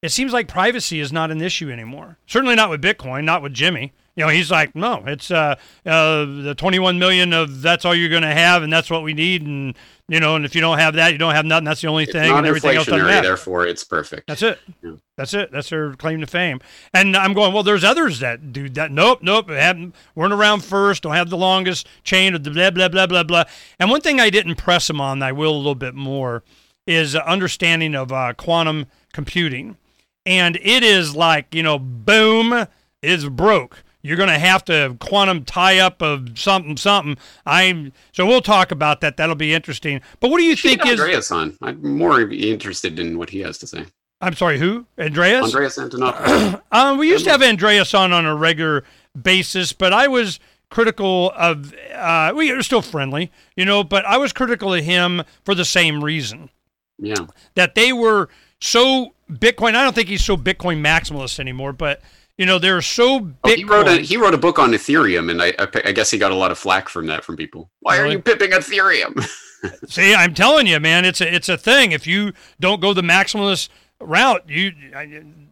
it 0.02 0.12
seems 0.12 0.34
like 0.34 0.48
privacy 0.48 1.00
is 1.00 1.10
not 1.14 1.30
an 1.30 1.40
issue 1.40 1.70
anymore. 1.70 2.18
Certainly 2.26 2.56
not 2.56 2.68
with 2.68 2.82
Bitcoin, 2.82 3.24
not 3.24 3.40
with 3.40 3.54
Jimmy. 3.54 3.94
You 4.16 4.24
know, 4.24 4.30
he's 4.30 4.50
like, 4.50 4.74
no, 4.74 5.04
it's 5.06 5.30
uh, 5.30 5.56
uh, 5.84 6.24
the 6.24 6.54
21 6.56 6.98
million 6.98 7.34
of 7.34 7.60
that's 7.60 7.84
all 7.84 7.94
you're 7.94 8.08
going 8.08 8.22
to 8.22 8.28
have, 8.32 8.62
and 8.62 8.72
that's 8.72 8.88
what 8.90 9.02
we 9.02 9.12
need, 9.12 9.42
and 9.42 9.76
you 10.08 10.20
know, 10.20 10.36
and 10.36 10.44
if 10.46 10.54
you 10.54 10.62
don't 10.62 10.78
have 10.78 10.94
that, 10.94 11.12
you 11.12 11.18
don't 11.18 11.34
have 11.34 11.44
nothing. 11.44 11.64
That's 11.66 11.82
the 11.82 11.88
only 11.88 12.04
It's 12.04 12.12
thing, 12.12 12.32
and 12.32 12.46
everything 12.46 12.76
else 12.76 12.86
doesn't 12.86 13.00
inflationary, 13.00 13.08
matter. 13.08 13.26
therefore 13.26 13.66
it's 13.66 13.84
perfect. 13.84 14.26
That's 14.28 14.40
it. 14.40 14.58
Yeah. 14.82 14.92
That's 15.18 15.34
it. 15.34 15.52
That's 15.52 15.68
their 15.68 15.92
claim 15.94 16.20
to 16.20 16.26
fame. 16.26 16.60
And 16.94 17.14
I'm 17.16 17.34
going, 17.34 17.52
well, 17.52 17.62
there's 17.62 17.84
others 17.84 18.20
that 18.20 18.52
do 18.52 18.68
that. 18.70 18.90
Nope, 18.90 19.18
nope. 19.22 19.50
Haven't, 19.50 19.94
weren't 20.14 20.32
around 20.32 20.64
first. 20.64 21.02
Don't 21.02 21.14
have 21.14 21.28
the 21.28 21.36
longest 21.36 21.86
chain 22.04 22.34
of 22.34 22.44
the 22.44 22.50
blah, 22.50 22.70
blah, 22.70 22.88
blah, 22.88 23.06
blah, 23.06 23.22
blah. 23.24 23.44
And 23.78 23.90
one 23.90 24.00
thing 24.00 24.20
I 24.20 24.30
didn't 24.30 24.54
press 24.56 24.86
them 24.86 25.00
on, 25.00 25.22
I 25.22 25.32
will 25.32 25.54
a 25.54 25.56
little 25.58 25.74
bit 25.74 25.94
more, 25.94 26.42
is 26.86 27.14
understanding 27.16 27.94
of 27.94 28.12
uh, 28.12 28.32
quantum 28.34 28.86
computing. 29.12 29.76
And 30.24 30.56
it 30.62 30.82
is 30.82 31.14
like, 31.16 31.54
you 31.54 31.62
know, 31.62 31.78
boom, 31.78 32.66
it's 33.02 33.24
broke. 33.24 33.82
You're 34.06 34.16
going 34.16 34.28
to 34.28 34.38
have 34.38 34.64
to 34.66 34.96
quantum 35.00 35.44
tie 35.44 35.78
up 35.78 36.00
of 36.02 36.38
something, 36.38 36.76
something. 36.76 37.16
I'm 37.44 37.92
so 38.12 38.26
we'll 38.26 38.40
talk 38.40 38.70
about 38.70 39.00
that. 39.00 39.16
That'll 39.16 39.34
be 39.34 39.52
interesting. 39.54 40.00
But 40.20 40.30
what 40.30 40.38
do 40.38 40.44
you 40.44 40.56
Should 40.56 40.70
think 40.70 40.86
is? 40.86 41.00
Andreas 41.00 41.30
on? 41.32 41.56
I'm 41.62 41.96
more 41.98 42.20
interested 42.20 42.98
in 42.98 43.18
what 43.18 43.30
he 43.30 43.40
has 43.40 43.58
to 43.58 43.66
say. 43.66 43.86
I'm 44.20 44.34
sorry, 44.34 44.58
who? 44.58 44.86
Andreas? 44.98 45.44
Andreas 45.44 45.78
Antonopoulos. 45.78 46.62
Um, 46.72 46.98
we 46.98 47.08
used 47.08 47.24
to 47.24 47.30
have 47.30 47.42
Andreas 47.42 47.94
on 47.94 48.12
on 48.12 48.26
a 48.26 48.34
regular 48.34 48.84
basis, 49.20 49.72
but 49.72 49.92
I 49.92 50.08
was 50.08 50.38
critical 50.70 51.32
of. 51.36 51.74
Uh, 51.94 52.32
we 52.34 52.50
are 52.50 52.62
still 52.62 52.82
friendly, 52.82 53.30
you 53.56 53.64
know, 53.64 53.82
but 53.84 54.04
I 54.04 54.16
was 54.18 54.32
critical 54.32 54.74
of 54.74 54.84
him 54.84 55.22
for 55.44 55.54
the 55.54 55.64
same 55.64 56.02
reason. 56.04 56.50
Yeah. 56.98 57.26
that 57.56 57.74
they 57.74 57.92
were 57.92 58.28
so 58.60 59.14
Bitcoin. 59.30 59.74
I 59.74 59.84
don't 59.84 59.94
think 59.94 60.08
he's 60.08 60.24
so 60.24 60.36
Bitcoin 60.36 60.80
maximalist 60.80 61.38
anymore, 61.38 61.72
but 61.74 62.00
you 62.36 62.46
know 62.46 62.58
they're 62.58 62.82
so 62.82 63.20
Bitcoin. 63.20 63.34
Oh, 63.44 63.54
he 63.54 63.64
wrote 63.64 63.88
a 63.88 63.96
he 63.98 64.16
wrote 64.16 64.34
a 64.34 64.38
book 64.38 64.58
on 64.58 64.72
Ethereum, 64.72 65.30
and 65.30 65.42
I, 65.42 65.54
I 65.58 65.68
I 65.86 65.92
guess 65.92 66.10
he 66.10 66.18
got 66.18 66.32
a 66.32 66.36
lot 66.36 66.50
of 66.50 66.58
flack 66.58 66.88
from 66.88 67.06
that 67.06 67.24
from 67.24 67.36
people. 67.36 67.70
Why 67.80 67.98
are 67.98 68.06
you 68.06 68.20
pipping 68.20 68.50
Ethereum? 68.50 69.26
See, 69.88 70.14
I'm 70.14 70.34
telling 70.34 70.66
you, 70.66 70.78
man, 70.80 71.04
it's 71.04 71.20
a 71.20 71.34
it's 71.34 71.48
a 71.48 71.56
thing. 71.56 71.92
If 71.92 72.06
you 72.06 72.32
don't 72.60 72.80
go 72.80 72.92
the 72.92 73.02
maximalist 73.02 73.68
route, 74.00 74.44
you 74.48 74.72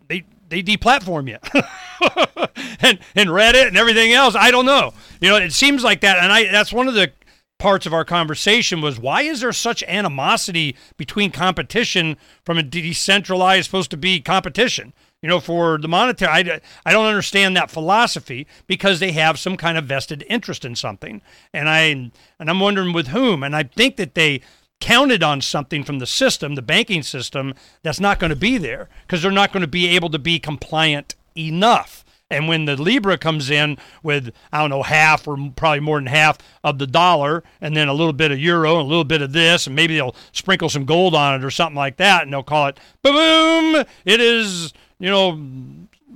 they 0.09 0.25
they 0.49 0.62
deplatform 0.62 1.29
you, 1.29 1.38
and 2.81 2.99
and 3.14 3.31
Reddit 3.31 3.68
and 3.68 3.77
everything 3.77 4.12
else. 4.12 4.35
I 4.35 4.51
don't 4.51 4.66
know. 4.66 4.92
You 5.20 5.31
know, 5.31 5.37
it 5.37 5.53
seems 5.53 5.83
like 5.83 6.01
that, 6.03 6.18
and 6.18 6.33
I 6.33 6.51
that's 6.51 6.73
one 6.73 6.88
of 6.88 6.94
the 6.94 7.12
parts 7.59 7.87
of 7.87 7.94
our 7.94 8.05
conversation 8.05 8.81
was 8.81 8.99
why 8.99 9.23
is 9.23 9.40
there 9.40 9.53
such 9.53 9.83
animosity 9.85 10.77
between 10.97 11.31
competition 11.31 12.16
from 12.44 12.59
a 12.59 12.62
decentralized 12.62 13.64
supposed 13.64 13.90
to 13.90 13.97
be 13.97 14.20
competition 14.20 14.92
you 15.24 15.28
know 15.28 15.40
for 15.40 15.78
the 15.78 15.88
monetary 15.88 16.30
I, 16.30 16.60
I 16.84 16.92
don't 16.92 17.06
understand 17.06 17.56
that 17.56 17.70
philosophy 17.70 18.46
because 18.66 19.00
they 19.00 19.12
have 19.12 19.38
some 19.38 19.56
kind 19.56 19.78
of 19.78 19.87
vested 19.87 20.22
interest 20.28 20.66
in 20.66 20.76
something. 20.76 21.22
And 21.54 21.66
i 21.66 21.80
and 21.80 22.12
i'm 22.38 22.60
wondering 22.60 22.92
with 22.92 23.06
whom. 23.06 23.42
And 23.42 23.56
i 23.56 23.62
think 23.62 23.96
that 23.96 24.14
they 24.14 24.42
counted 24.82 25.22
on 25.22 25.40
something 25.40 25.82
from 25.82 25.98
the 25.98 26.06
system 26.06 26.56
the 26.56 26.60
banking 26.62 27.02
system 27.02 27.54
that's 27.82 28.00
not 28.00 28.18
going 28.18 28.28
to 28.28 28.37
be 28.37 28.58
there 28.58 28.90
because 29.06 29.22
they're 29.22 29.30
not 29.30 29.50
going 29.50 29.62
to 29.62 29.66
be 29.66 29.87
able 29.88 30.10
to 30.10 30.18
be 30.18 30.38
compliant 30.38 31.14
enough. 31.34 32.04
And 32.30 32.48
when 32.48 32.64
the 32.64 32.80
Libra 32.80 33.16
comes 33.16 33.50
in 33.50 33.78
with, 34.02 34.30
I 34.52 34.60
don't 34.60 34.70
know, 34.70 34.82
half 34.82 35.28
or 35.28 35.37
probably 35.56 35.80
more 35.80 35.98
than 35.98 36.06
half 36.06 36.38
of 36.62 36.78
the 36.78 36.87
dollar, 36.87 37.44
and 37.60 37.76
then 37.76 37.87
a 37.87 37.92
little 37.92 38.12
bit 38.12 38.32
of 38.32 38.38
euro 38.38 38.78
and 38.78 38.87
a 38.87 38.88
little 38.88 39.04
bit 39.04 39.22
of 39.22 39.32
this, 39.32 39.66
and 39.66 39.76
maybe 39.76 39.94
they'll 39.94 40.16
sprinkle 40.32 40.68
some 40.68 40.84
gold 40.84 41.14
on 41.14 41.38
it 41.38 41.44
or 41.44 41.50
something 41.50 41.76
like 41.76 41.96
that, 41.98 42.22
and 42.22 42.32
they'll 42.32 42.42
call 42.42 42.68
it, 42.68 42.80
boom, 43.02 43.84
it 44.04 44.20
is, 44.20 44.72
you 45.04 45.10
know, 45.10 45.38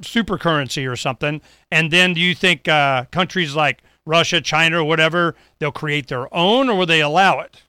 super 0.00 0.38
currency 0.38 0.86
or 0.86 0.96
something. 0.96 1.42
And 1.70 1.90
then 1.92 2.14
do 2.14 2.20
you 2.20 2.34
think 2.34 2.66
uh, 2.68 3.04
countries 3.10 3.54
like 3.54 3.82
Russia, 4.06 4.40
China, 4.40 4.80
or 4.80 4.84
whatever, 4.84 5.34
they'll 5.58 5.70
create 5.70 6.08
their 6.08 6.34
own, 6.34 6.70
or 6.70 6.78
will 6.78 6.86
they 6.86 7.02
allow 7.02 7.40
it? 7.40 7.62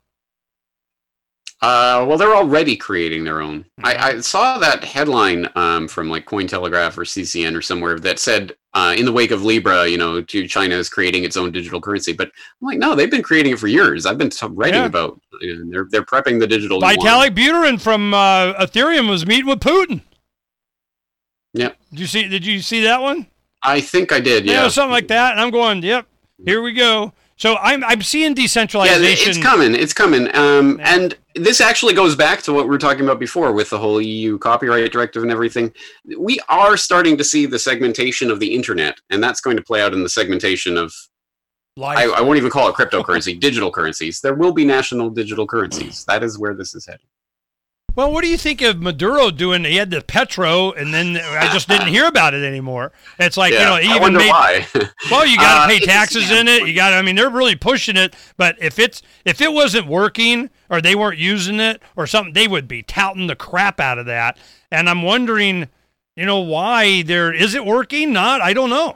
Uh, 1.62 2.05
well, 2.08 2.17
they're 2.17 2.38
already 2.38 2.77
creating 2.77 3.25
their 3.25 3.41
own. 3.41 3.65
I, 3.84 3.95
I 3.95 4.19
saw 4.21 4.58
that 4.60 4.82
headline 4.86 5.49
um, 5.55 5.89
from 5.89 6.10
like 6.10 6.25
Cointelegraph 6.25 6.97
or 6.97 7.03
CCN 7.03 7.53
or 7.53 7.62
somewhere 7.62 7.99
that 7.99 8.17
said, 8.17 8.53
uh, 8.73 8.95
in 8.97 9.03
the 9.03 9.12
wake 9.12 9.32
of 9.32 9.43
Libra, 9.43 9.86
you 9.86 9.97
know, 9.97 10.21
to 10.21 10.47
China 10.47 10.75
is 10.75 10.88
creating 10.88 11.25
its 11.25 11.36
own 11.36 11.51
digital 11.51 11.82
currency. 11.82 12.13
But 12.13 12.27
I'm 12.62 12.67
like, 12.67 12.77
no, 12.77 12.95
they've 12.95 13.12
been 13.12 13.23
creating 13.23 13.51
it 13.53 13.60
for 13.60 13.67
years. 13.67 14.05
I've 14.05 14.17
been 14.17 14.32
writing 14.51 14.75
Yeah. 14.79 14.86
about. 14.86 15.19
Uh, 15.34 15.38
they're 15.69 15.88
they're 15.89 16.05
prepping 16.05 16.39
the 16.39 16.47
digital. 16.47 16.79
Vitalik 16.79 17.36
Buterin 17.36 17.82
from 17.82 18.13
uh, 18.13 18.53
Ethereum 18.53 19.10
was 19.10 19.25
meeting 19.25 19.47
with 19.47 19.60
Putin. 19.60 20.01
Yep. 21.54 21.78
Did 21.92 22.00
you 22.00 22.08
see? 22.08 22.28
Did 22.28 22.46
you 22.46 22.60
see 22.62 22.84
that 22.84 23.02
one? 23.02 23.28
I 23.64 23.82
think 23.82 24.12
I 24.12 24.20
did. 24.20 24.46
Yeah, 24.46 24.64
Yeah. 24.64 24.68
something 24.70 24.92
like 24.92 25.08
that. 25.10 25.32
And 25.34 25.42
I'm 25.42 25.52
going, 25.52 25.84
yep, 25.84 26.06
here 26.46 26.62
we 26.62 26.74
go. 26.74 27.14
So 27.36 27.56
I'm 27.58 27.84
I'm 27.86 28.02
seeing 28.02 28.34
decentralization. 28.34 29.02
Yeah, 29.26 29.30
it's 29.30 29.38
coming. 29.42 29.74
It's 29.74 29.94
coming. 29.94 30.34
Um, 30.36 30.80
and 30.84 31.18
this 31.36 31.62
actually 31.62 31.94
goes 31.94 32.16
back 32.16 32.42
to 32.44 32.54
what 32.54 32.66
we 32.66 32.70
were 32.70 32.78
talking 32.78 33.04
about 33.04 33.18
before 33.20 33.54
with 33.54 33.70
the 33.70 33.78
whole 33.80 34.02
EU 34.02 34.38
copyright 34.38 34.92
directive 34.92 35.24
and 35.24 35.32
everything. 35.32 35.74
We 36.18 36.40
are 36.50 36.76
starting 36.76 37.18
to 37.18 37.24
see 37.24 37.46
the 37.46 37.58
segmentation 37.60 38.30
of 38.30 38.40
the 38.42 38.54
internet, 38.54 39.00
and 39.10 39.24
that's 39.24 39.40
going 39.40 39.56
to 39.56 39.64
play 39.64 39.82
out 39.82 39.94
in 39.94 40.04
the 40.04 40.10
segmentation 40.10 40.78
of. 40.78 40.94
I, 41.82 42.08
I 42.08 42.20
won't 42.22 42.36
even 42.36 42.50
call 42.50 42.68
it 42.68 42.76
cryptocurrency, 42.76 43.40
digital 43.48 43.72
currencies. 43.72 44.20
There 44.20 44.34
will 44.34 44.52
be 44.52 44.66
national 44.66 45.10
digital 45.12 45.48
currencies. 45.48 46.04
That 46.08 46.24
is 46.24 46.38
where 46.38 46.54
this 46.54 46.76
is 46.76 46.86
headed. 46.86 47.06
Well, 48.00 48.14
what 48.14 48.24
do 48.24 48.30
you 48.30 48.38
think 48.38 48.62
of 48.62 48.82
Maduro 48.82 49.30
doing? 49.30 49.66
He 49.66 49.76
had 49.76 49.92
the 49.92 50.02
Petro, 50.02 50.72
and 50.72 50.94
then 50.94 51.18
I 51.18 51.52
just 51.52 51.68
didn't 51.68 51.90
hear 51.90 52.06
about 52.08 52.34
it 52.34 52.46
anymore. 52.46 52.94
It's 53.20 53.36
like 53.36 53.52
you 53.52 53.60
know, 53.60 53.78
even 53.78 54.14
made. 54.14 54.30
why. 54.30 54.66
Well, 55.12 55.26
you 55.28 55.36
got 55.36 55.64
Uh, 55.64 55.74
to 55.74 55.80
pay 55.80 55.86
taxes 55.86 56.32
in 56.32 56.48
it. 56.48 56.66
You 56.66 56.74
got. 56.74 56.92
to 56.92 56.96
I 56.96 57.02
mean, 57.02 57.18
they're 57.18 57.30
really 57.30 57.58
pushing 57.58 57.98
it. 57.98 58.16
But 58.38 58.56
if 58.62 58.80
it's 58.80 59.02
if 59.26 59.42
it 59.42 59.52
wasn't 59.52 59.88
working 59.88 60.50
or 60.70 60.80
they 60.80 60.96
weren't 60.96 61.18
using 61.18 61.60
it 61.60 61.82
or 61.98 62.08
something, 62.08 62.34
they 62.34 62.48
would 62.48 62.68
be 62.70 62.84
touting 62.84 63.28
the 63.28 63.36
crap 63.36 63.82
out 63.82 63.98
of 64.00 64.06
that. 64.06 64.38
And 64.72 64.90
I'm 64.90 65.02
wondering, 65.04 65.68
you 66.16 66.26
know, 66.26 66.40
why 66.40 67.02
there 67.02 67.34
is 67.34 67.54
it 67.54 67.66
working? 67.66 68.14
Not. 68.14 68.40
I 68.40 68.54
don't 68.54 68.70
know. 68.70 68.96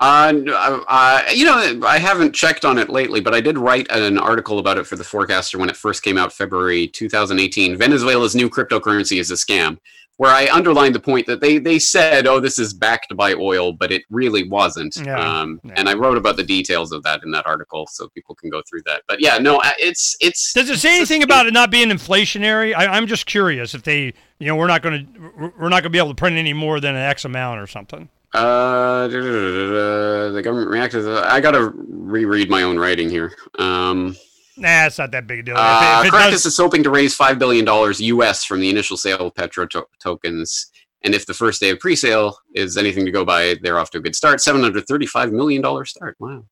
Uh, 0.00 0.80
uh, 0.88 1.22
you 1.34 1.44
know, 1.44 1.86
I 1.86 1.98
haven't 1.98 2.34
checked 2.34 2.64
on 2.64 2.78
it 2.78 2.88
lately, 2.88 3.20
but 3.20 3.34
I 3.34 3.40
did 3.42 3.58
write 3.58 3.86
an 3.90 4.16
article 4.16 4.58
about 4.58 4.78
it 4.78 4.86
for 4.86 4.96
the 4.96 5.04
Forecaster 5.04 5.58
when 5.58 5.68
it 5.68 5.76
first 5.76 6.02
came 6.02 6.16
out, 6.16 6.32
February 6.32 6.88
2018. 6.88 7.76
Venezuela's 7.76 8.34
new 8.34 8.48
cryptocurrency 8.48 9.20
is 9.20 9.30
a 9.30 9.34
scam, 9.34 9.78
where 10.16 10.30
I 10.30 10.48
underlined 10.50 10.94
the 10.94 11.00
point 11.00 11.26
that 11.26 11.42
they 11.42 11.58
they 11.58 11.78
said, 11.78 12.26
"Oh, 12.26 12.40
this 12.40 12.58
is 12.58 12.72
backed 12.72 13.14
by 13.14 13.34
oil," 13.34 13.74
but 13.74 13.92
it 13.92 14.04
really 14.08 14.48
wasn't. 14.48 14.96
Yeah, 14.96 15.18
um, 15.18 15.60
yeah. 15.64 15.74
And 15.76 15.86
I 15.86 15.92
wrote 15.92 16.16
about 16.16 16.38
the 16.38 16.44
details 16.44 16.92
of 16.92 17.02
that 17.02 17.22
in 17.22 17.30
that 17.32 17.46
article, 17.46 17.86
so 17.86 18.08
people 18.08 18.34
can 18.34 18.48
go 18.48 18.62
through 18.68 18.82
that. 18.86 19.02
But 19.06 19.20
yeah, 19.20 19.36
no, 19.36 19.60
it's 19.78 20.16
it's. 20.22 20.54
Does 20.54 20.70
it 20.70 20.78
say 20.78 20.96
anything 20.96 21.22
about 21.22 21.46
it 21.46 21.52
not 21.52 21.70
being 21.70 21.90
inflationary? 21.90 22.74
I, 22.74 22.86
I'm 22.86 23.06
just 23.06 23.26
curious 23.26 23.74
if 23.74 23.82
they, 23.82 24.14
you 24.38 24.46
know, 24.46 24.56
we're 24.56 24.66
not 24.66 24.80
going 24.80 25.06
to 25.06 25.52
we're 25.58 25.68
not 25.68 25.82
going 25.82 25.84
to 25.84 25.90
be 25.90 25.98
able 25.98 26.08
to 26.08 26.14
print 26.14 26.36
any 26.36 26.54
more 26.54 26.80
than 26.80 26.94
an 26.94 27.02
X 27.02 27.26
amount 27.26 27.60
or 27.60 27.66
something. 27.66 28.08
Uh, 28.32 29.08
the 29.08 30.40
government 30.42 30.70
reacted. 30.70 31.06
I 31.08 31.40
gotta 31.40 31.72
reread 31.74 32.48
my 32.50 32.62
own 32.62 32.78
writing 32.78 33.08
here. 33.10 33.32
Um, 33.58 34.16
Nah, 34.56 34.84
it's 34.86 34.98
not 34.98 35.10
that 35.12 35.26
big 35.26 35.38
a 35.38 35.42
deal. 35.42 35.54
Uh, 35.56 36.00
if 36.00 36.04
it, 36.04 36.08
if 36.08 36.14
it 36.26 36.30
does, 36.32 36.44
is 36.44 36.56
hoping 36.56 36.82
to 36.82 36.90
raise 36.90 37.16
$5 37.16 37.38
billion 37.38 37.66
US 37.66 38.44
from 38.44 38.60
the 38.60 38.68
initial 38.68 38.98
sale 38.98 39.28
of 39.28 39.34
Petro 39.34 39.66
to- 39.68 39.86
tokens. 40.02 40.66
And 41.02 41.14
if 41.14 41.24
the 41.24 41.32
first 41.32 41.60
day 41.62 41.70
of 41.70 41.78
pre 41.78 41.96
sale 41.96 42.36
is 42.54 42.76
anything 42.76 43.06
to 43.06 43.10
go 43.10 43.24
by, 43.24 43.56
they're 43.62 43.78
off 43.78 43.90
to 43.92 43.98
a 43.98 44.00
good 44.02 44.14
start. 44.14 44.38
$735 44.40 45.32
million 45.32 45.62
start. 45.86 46.14
Wow. 46.20 46.44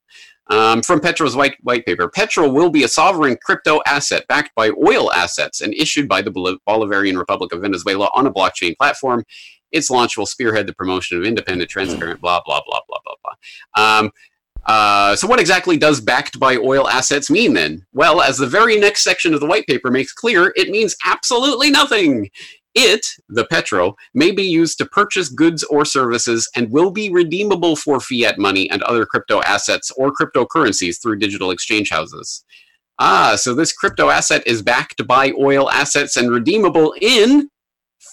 Um, 0.51 0.81
from 0.81 1.01
Petro's 1.01 1.37
white, 1.37 1.57
white 1.63 1.85
paper 1.85 2.09
Petro 2.09 2.49
will 2.49 2.71
be 2.71 2.85
a 2.85 2.89
sovereign 2.89 3.37
crypto 3.45 3.81
asset 3.87 4.27
backed 4.27 4.55
by 4.55 4.71
oil 4.83 5.13
assets 5.13 5.61
and 5.61 5.75
issued 5.75 6.09
by 6.09 6.23
the 6.23 6.31
Bol- 6.31 6.57
Bolivarian 6.67 7.19
Republic 7.19 7.53
of 7.53 7.61
Venezuela 7.61 8.09
on 8.15 8.27
a 8.27 8.33
blockchain 8.33 8.75
platform. 8.79 9.23
Its 9.73 9.91
launch 9.91 10.17
will 10.17 10.27
spearhead 10.27 10.67
the 10.67 10.75
promotion 10.75 11.19
of 11.19 11.25
independent, 11.25 11.71
transparent, 11.71 12.21
blah, 12.21 12.41
blah, 12.45 12.61
blah, 12.67 12.81
blah, 12.89 12.99
blah, 13.05 13.15
blah. 13.23 13.99
Um, 13.99 14.11
uh, 14.67 15.17
so, 15.17 15.27
what 15.27 15.41
exactly 15.41 15.77
does 15.77 16.01
backed 16.01 16.39
by 16.39 16.57
oil 16.57 16.89
assets 16.89 17.31
mean 17.31 17.55
then? 17.55 17.87
Well, 17.93 18.21
as 18.21 18.37
the 18.37 18.47
very 18.47 18.79
next 18.79 19.03
section 19.03 19.33
of 19.33 19.41
the 19.41 19.47
white 19.47 19.67
paper 19.67 19.91
makes 19.91 20.13
clear, 20.13 20.53
it 20.57 20.69
means 20.69 20.95
absolutely 21.07 21.71
nothing. 21.71 22.29
It, 22.75 23.05
the 23.29 23.47
petro, 23.47 23.97
may 24.15 24.31
be 24.31 24.43
used 24.43 24.79
to 24.79 24.87
purchase 24.87 25.31
goods 25.31 25.65
or 25.65 25.85
services 25.85 26.49
and 26.55 26.71
will 26.71 26.91
be 26.91 27.11
redeemable 27.11 27.77
for 27.77 27.99
fiat 27.99 28.39
money 28.39 28.71
and 28.71 28.83
other 28.83 29.07
crypto 29.07 29.41
assets 29.43 29.91
or 29.97 30.13
cryptocurrencies 30.13 31.01
through 31.01 31.19
digital 31.19 31.51
exchange 31.51 31.91
houses. 31.91 32.45
Ah, 32.99 33.37
so 33.37 33.55
this 33.55 33.73
crypto 33.73 34.11
asset 34.11 34.47
is 34.47 34.61
backed 34.61 35.07
by 35.07 35.33
oil 35.41 35.71
assets 35.71 36.17
and 36.17 36.31
redeemable 36.31 36.95
in 37.01 37.49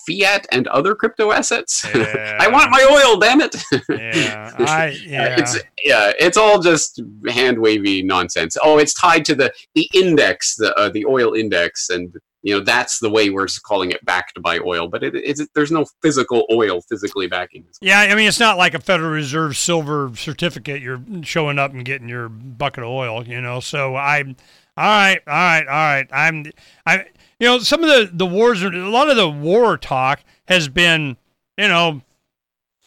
fiat 0.07 0.45
and 0.51 0.67
other 0.67 0.95
crypto 0.95 1.31
assets. 1.31 1.85
I 1.93 2.47
want 2.51 2.71
my 2.71 2.87
oil, 2.91 3.17
damn 3.19 3.41
it. 3.41 3.55
yeah, 3.89 4.51
I 4.59 4.97
yeah. 5.05 5.35
It's 5.37 5.57
yeah, 5.83 6.11
it's 6.19 6.37
all 6.37 6.61
just 6.61 7.01
hand 7.27 7.59
wavy 7.59 8.03
nonsense. 8.03 8.57
Oh, 8.61 8.77
it's 8.77 8.93
tied 8.93 9.25
to 9.25 9.35
the 9.35 9.53
the 9.73 9.89
index, 9.93 10.55
the 10.55 10.73
uh, 10.75 10.89
the 10.89 11.05
oil 11.05 11.33
index, 11.33 11.89
and 11.89 12.13
you 12.41 12.55
know 12.55 12.63
that's 12.63 12.99
the 12.99 13.09
way 13.09 13.29
we're 13.29 13.47
calling 13.63 13.91
it 13.91 14.03
backed 14.05 14.41
by 14.41 14.59
oil. 14.59 14.87
But 14.87 15.03
it, 15.03 15.15
it's 15.15 15.45
there's 15.55 15.71
no 15.71 15.85
physical 16.01 16.45
oil 16.51 16.81
physically 16.81 17.27
backing. 17.27 17.63
this. 17.67 17.77
Yeah, 17.81 17.99
I 17.99 18.15
mean 18.15 18.27
it's 18.27 18.39
not 18.39 18.57
like 18.57 18.73
a 18.73 18.79
Federal 18.79 19.11
Reserve 19.11 19.57
silver 19.57 20.11
certificate. 20.15 20.81
You're 20.81 21.01
showing 21.23 21.59
up 21.59 21.71
and 21.73 21.85
getting 21.85 22.09
your 22.09 22.29
bucket 22.29 22.83
of 22.83 22.89
oil, 22.89 23.27
you 23.27 23.41
know. 23.41 23.59
So 23.59 23.95
I'm 23.95 24.35
all 24.77 24.83
right, 24.83 25.21
all 25.25 25.33
right, 25.33 25.67
all 25.67 25.73
right. 25.73 26.07
I'm 26.11 26.45
I 26.85 27.05
you 27.39 27.47
know 27.47 27.59
some 27.59 27.83
of 27.83 27.89
the 27.89 28.09
the 28.13 28.25
wars, 28.25 28.61
a 28.63 28.69
lot 28.69 29.09
of 29.09 29.15
the 29.15 29.29
war 29.29 29.77
talk 29.77 30.23
has 30.47 30.67
been, 30.67 31.17
you 31.57 31.67
know, 31.67 32.01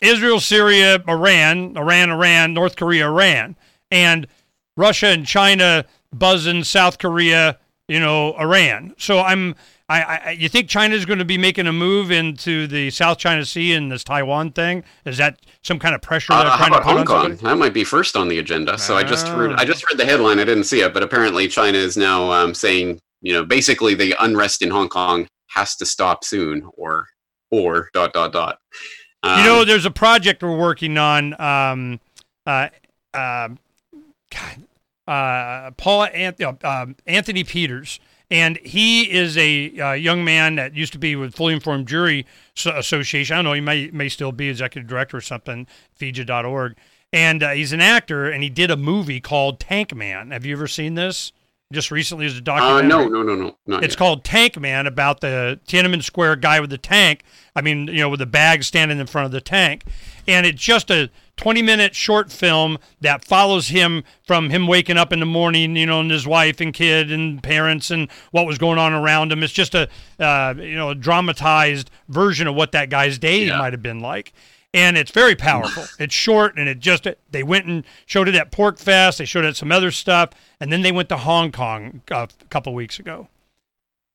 Israel, 0.01 0.41
Syria, 0.41 1.03
Iran, 1.09 1.77
Iran, 1.77 2.11
Iran, 2.11 2.55
North 2.55 2.77
Korea, 2.77 3.07
Iran, 3.07 3.57
and 3.91 4.27
Russia 4.77 5.09
and 5.09 5.27
China 5.27 5.85
buzzing 6.13 6.65
South 6.65 6.99
Korea, 6.99 7.59
you 7.89 8.01
know, 8.01 8.35
Iran. 8.39 8.95
So 8.99 9.21
I'm. 9.21 9.55
I, 9.91 10.03
I, 10.03 10.31
you 10.33 10.51
think 10.51 10.69
China's 10.69 11.07
going 11.07 11.19
to 11.19 11.25
be 11.25 11.39
making 11.39 11.67
a 11.67 11.73
move 11.73 12.11
into 12.11 12.67
the 12.67 12.91
South 12.91 13.17
China 13.17 13.43
Sea 13.47 13.73
and 13.73 13.91
this 13.91 14.05
Taiwan 14.05 14.53
thing? 14.53 14.85
Is 15.07 15.17
that 15.17 15.41
some 15.63 15.79
kind 15.79 15.95
of 15.95 16.03
pressure 16.03 16.35
they're 16.35 16.43
Uh, 16.45 16.51
how 16.51 16.57
trying 16.59 16.73
to 16.73 16.77
about 16.77 16.83
put 16.83 16.91
Hong 16.91 16.99
on 16.99 17.07
Kong? 17.07 17.23
somebody? 17.23 17.43
That 17.43 17.57
might 17.57 17.73
be 17.73 17.85
first 17.85 18.15
on 18.15 18.29
the 18.29 18.39
agenda. 18.39 18.77
So 18.77 18.99
I 18.99 19.03
just 19.03 19.29
Ah. 19.29 19.55
I 19.57 19.65
just 19.65 19.89
read 19.89 19.97
the 19.97 20.05
headline. 20.05 20.41
I 20.41 20.45
didn't 20.45 20.65
see 20.65 20.83
it, 20.83 20.93
but 20.93 21.03
apparently 21.03 21.49
China 21.49 21.79
is 21.79 21.97
now 21.97 22.31
um, 22.31 22.53
saying, 22.53 23.01
you 23.21 23.33
know, 23.33 23.45
basically 23.45 23.95
the 23.95 24.15
unrest 24.21 24.63
in 24.63 24.71
Hong 24.71 24.89
Kong 24.89 25.29
has 25.49 25.77
to 25.77 25.87
stop 25.87 26.25
soon, 26.25 26.69
or 26.77 27.07
or 27.51 27.91
dot 27.93 28.13
dot 28.13 28.33
dot. 28.33 28.59
Um, 29.23 29.39
You 29.39 29.45
know, 29.45 29.65
there's 29.65 29.87
a 29.87 29.91
project 29.91 30.43
we're 30.43 30.57
working 30.57 30.99
on. 30.99 31.39
Um, 31.41 32.01
uh, 32.47 32.69
uh, 33.15 33.49
God, 34.31 34.63
uh, 35.07 35.71
Paul 35.77 36.07
Anth- 36.09 36.43
uh, 36.43 36.69
um, 36.69 36.97
Anthony 37.07 37.45
Peters 37.45 37.99
and 38.31 38.59
he 38.59 39.11
is 39.11 39.37
a 39.39 39.79
uh, 39.79 39.93
young 39.93 40.25
man 40.25 40.57
that 40.57 40.75
used 40.75 40.93
to 40.93 40.99
be 40.99 41.17
with 41.17 41.35
Fully 41.35 41.55
Informed 41.55 41.89
Jury 41.89 42.27
Association. 42.67 43.35
I 43.35 43.39
don't 43.39 43.45
know, 43.47 43.53
he 43.55 43.61
may 43.61 43.91
may 43.91 44.09
still 44.09 44.33
be 44.33 44.49
executive 44.51 44.89
director 44.89 45.17
or 45.17 45.21
something, 45.21 45.67
FIJA.org. 45.99 46.77
And 47.11 47.43
uh, 47.43 47.51
he's 47.51 47.73
an 47.73 47.81
actor, 47.81 48.31
and 48.31 48.43
he 48.43 48.51
did 48.51 48.71
a 48.71 48.77
movie 48.77 49.21
called 49.21 49.61
Tank 49.61 49.95
Man. 49.95 50.31
Have 50.31 50.45
you 50.45 50.55
ever 50.55 50.67
seen 50.67 50.95
this? 50.95 51.33
Just 51.71 51.91
recently, 51.91 52.25
as 52.25 52.35
a 52.35 52.39
Uh, 52.39 52.41
documentary. 52.41 52.89
no, 52.89 53.09
no, 53.09 53.23
no, 53.23 53.35
no. 53.35 53.57
Not 53.67 53.85
It's 53.85 53.93
yet. 53.93 53.99
called 53.99 54.25
Tank 54.25 54.59
Man 54.59 54.87
about 54.87 55.21
the 55.21 55.61
Tiananmen 55.69 56.03
Square 56.03 56.37
guy 56.37 56.61
with 56.61 56.71
the 56.71 56.79
tank. 56.79 57.25
I 57.55 57.61
mean, 57.61 57.89
you 57.89 58.01
know, 58.01 58.09
with 58.09 58.21
the 58.21 58.27
bag 58.27 58.65
standing 58.65 58.99
in 58.99 59.07
front 59.07 59.27
of 59.27 59.33
the 59.33 59.43
tank. 59.43 59.85
And 60.27 60.47
it's 60.47 60.63
just 60.63 60.91
a 60.91 61.11
20 61.37 61.61
minute 61.61 61.95
short 61.95 62.33
film 62.33 62.79
that 63.03 63.23
follows 63.23 63.69
him 63.69 64.03
from 64.27 64.49
him 64.49 64.67
waking 64.67 64.97
up 64.97 65.13
in 65.13 65.21
the 65.21 65.27
morning, 65.27 65.77
you 65.77 65.85
know, 65.85 66.01
and 66.01 66.11
his 66.11 66.27
wife 66.27 66.59
and 66.59 66.73
kid 66.73 67.13
and 67.13 67.43
parents 67.43 67.91
and 67.91 68.09
what 68.31 68.47
was 68.47 68.57
going 68.57 68.79
on 68.79 68.95
around 68.95 69.31
him. 69.31 69.43
It's 69.43 69.53
just 69.53 69.75
a, 69.75 69.91
uh, 70.19 70.55
you 70.57 70.75
know, 70.75 70.89
a 70.89 70.95
dramatized 70.95 71.91
version 72.09 72.47
of 72.47 72.55
what 72.55 72.73
that 72.73 72.89
guy's 72.89 73.19
day 73.19 73.45
Yeah. 73.45 73.59
might 73.59 73.75
have 73.75 73.83
been 73.83 74.01
like. 74.01 74.33
And 74.79 74.97
it's 74.97 75.11
very 75.11 75.35
powerful. 75.35 75.85
it's 75.99 76.15
short, 76.15 76.57
and 76.57 76.69
it 76.69 76.79
just 76.79 77.07
they 77.31 77.43
went 77.43 77.67
and 77.67 77.85
showed 78.07 78.29
it 78.29 78.35
at 78.35 78.53
PorcFest. 78.53 79.19
They 79.19 79.25
showed 79.25 79.45
it 79.45 79.49
at 79.49 79.57
some 79.57 79.73
other 79.73 79.91
stuff, 79.91 80.31
and 80.61 80.73
then 80.73 80.83
they 80.83 80.93
went 80.93 81.09
to 81.09 81.17
Hong 81.17 81.51
Kong 81.51 82.03
a 82.11 82.29
couple 82.49 82.73
weeks 82.75 82.99
ago. 82.99 83.29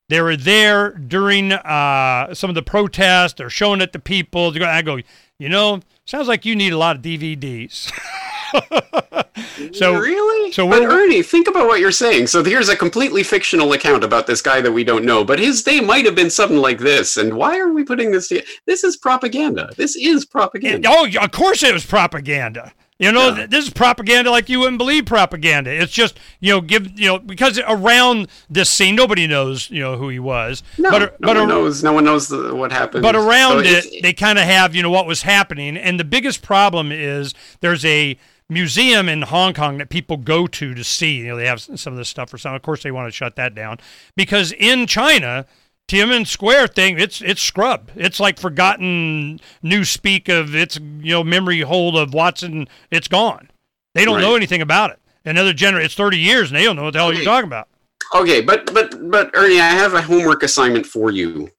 They 0.10 0.21
were 0.21 0.38
there 0.38 0.91
during 0.91 1.52
uh, 1.52 2.34
some 2.34 2.49
of 2.49 2.56
the 2.56 2.62
protests. 2.62 3.34
They're 3.34 3.49
showing 3.49 3.82
it 3.82 3.93
to 3.93 3.99
people. 3.99 4.52
Go- 4.52 4.65
I 4.65 4.82
go, 4.82 4.99
you 5.39 5.49
know, 5.49 5.82
sounds 6.06 6.28
like 6.28 6.45
you 6.45 6.56
need 6.56 6.73
a 6.73 6.78
lot 6.78 6.95
of 6.95 7.02
DVDs. 7.02 7.91
so 9.74 9.96
really? 9.96 10.52
so 10.52 10.68
but 10.70 10.84
Ernie, 10.84 11.22
think 11.22 11.48
about 11.48 11.68
what 11.68 11.80
you're 11.80 11.92
saying. 11.92 12.28
So 12.28 12.44
here's 12.44 12.70
a 12.70 12.76
completely 12.76 13.24
fictional 13.24 13.74
account 13.74 14.04
about 14.04 14.28
this 14.28 14.42
guy 14.42 14.62
that 14.62 14.72
we 14.72 14.84
don't 14.84 15.06
know, 15.06 15.24
but 15.24 15.39
his 15.39 15.63
day 15.63 15.80
might 15.80 16.06
have 16.06 16.16
been 16.16 16.30
something 16.30 16.58
like 16.58 16.80
this. 16.80 17.18
And 17.18 17.34
why 17.36 17.60
are 17.60 17.72
we 17.72 17.84
putting 17.84 18.12
this? 18.12 18.28
To- 18.30 18.44
this 18.66 18.84
is 18.84 18.98
propaganda. 18.98 19.70
This 19.78 19.96
is 19.96 20.26
propaganda. 20.26 20.88
oh, 20.92 21.08
of 21.22 21.32
course 21.32 21.63
it 21.63 21.74
was 21.74 21.86
propaganda. 21.86 22.74
You 23.00 23.12
know, 23.12 23.36
Yeah. 23.36 23.48
this 23.48 23.66
is 23.66 23.72
propaganda 23.74 24.30
like 24.30 24.50
you 24.50 24.60
wouldn't 24.60 24.78
believe 24.78 25.08
propaganda. 25.08 25.72
It's 25.72 25.92
just, 25.92 26.18
you 26.39 26.54
know, 26.54 26.62
give, 26.62 26.98
you 26.98 27.08
know, 27.08 27.20
because 27.20 27.60
around 27.68 28.28
this 28.50 28.70
scene, 28.70 28.96
nobody 28.96 29.26
knows, 29.26 29.70
you 29.72 29.80
know, 29.82 29.98
who 29.98 30.10
he 30.10 30.20
was. 30.20 30.62
no, 30.78 30.92
but, 30.92 31.00
no 31.02 31.10
but 31.20 31.28
one 31.30 31.38
ar- 31.38 31.48
knows. 31.48 31.84
No 31.84 31.92
one 31.92 32.06
knows 32.06 32.28
the, 32.28 32.54
what 32.56 32.72
happened. 32.72 33.02
But 33.02 33.16
around 33.16 33.63
So 33.66 33.70
it, 33.72 34.04
they 34.04 34.13
kind 34.13 34.38
of 34.38 34.46
have, 34.46 34.76
you 34.76 34.84
know, 34.84 34.92
what 34.92 35.08
was 35.08 35.24
happening. 35.24 35.76
And 35.76 36.00
the 36.00 36.04
biggest 36.06 36.44
problem 36.44 36.92
is 36.92 37.34
there's 37.62 37.84
a 37.84 38.16
museum 38.54 39.10
in 39.10 39.24
Hong 39.24 39.54
Kong 39.54 39.78
that 39.80 39.89
people 39.89 40.18
go 40.18 40.48
to 40.48 40.74
to 40.74 40.84
see. 40.84 41.18
You 41.18 41.28
know, 41.30 41.36
they 41.36 41.48
have 41.48 41.62
some 41.62 41.94
of 41.94 41.98
this 41.98 42.10
stuff 42.10 42.30
for 42.30 42.38
some. 42.38 42.54
Of 42.54 42.62
course, 42.62 42.84
they 42.84 42.92
want 42.92 43.08
to 43.08 43.12
shut 43.12 43.36
that 43.36 43.56
down 43.56 43.80
because 44.16 44.52
in 44.52 44.88
China, 44.88 45.46
Tiananmen 45.88 46.26
Square 46.26 46.68
thing, 46.68 47.00
it's 47.00 47.22
it's 47.22 47.42
scrubbed. 47.42 47.92
It's 47.96 48.20
like 48.20 48.39
forgotten 48.39 49.39
new 49.62 49.84
speak 49.84 50.30
of 50.30 50.56
its 50.56 50.78
you 50.78 51.12
know 51.12 51.24
memory 51.24 51.62
hole 51.62 51.98
of 51.98 52.13
Watson. 52.13 52.68
It's 52.89 53.08
gone. 53.08 53.50
They 53.94 54.06
don't 54.06 54.22
know 54.22 54.36
anything 54.36 54.62
about 54.62 54.92
it. 54.92 55.00
Another 55.26 55.54
generation, 55.54 55.86
it's 55.86 55.96
30 55.96 56.18
years, 56.18 56.50
and 56.50 56.58
they 56.58 56.63
don't 56.63 56.76
know 56.76 56.84
what 56.84 56.94
the 56.94 57.00
hell 57.00 57.13
you're 57.13 57.24
talking 57.24 57.48
about. 57.48 57.68
Okay, 58.16 58.42
but 58.42 58.74
but 58.74 59.10
but 59.10 59.32
Ernie, 59.34 59.60
I 59.60 59.70
have 59.70 59.94
a 59.94 60.02
homework 60.02 60.44
assignment 60.44 60.86
for 60.86 61.12
you. 61.12 61.50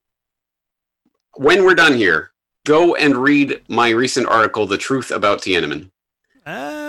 When 1.35 1.65
we're 1.65 1.75
done 1.75 1.95
here, 1.95 2.31
go 2.65 2.95
and 2.95 3.17
read 3.17 3.61
my 3.69 3.91
recent 3.91 4.27
article, 4.27 4.67
"The 4.67 4.79
Truth 4.79 5.11
About 5.11 5.41
Tiananmen," 5.43 5.91
Oh, 6.47 6.84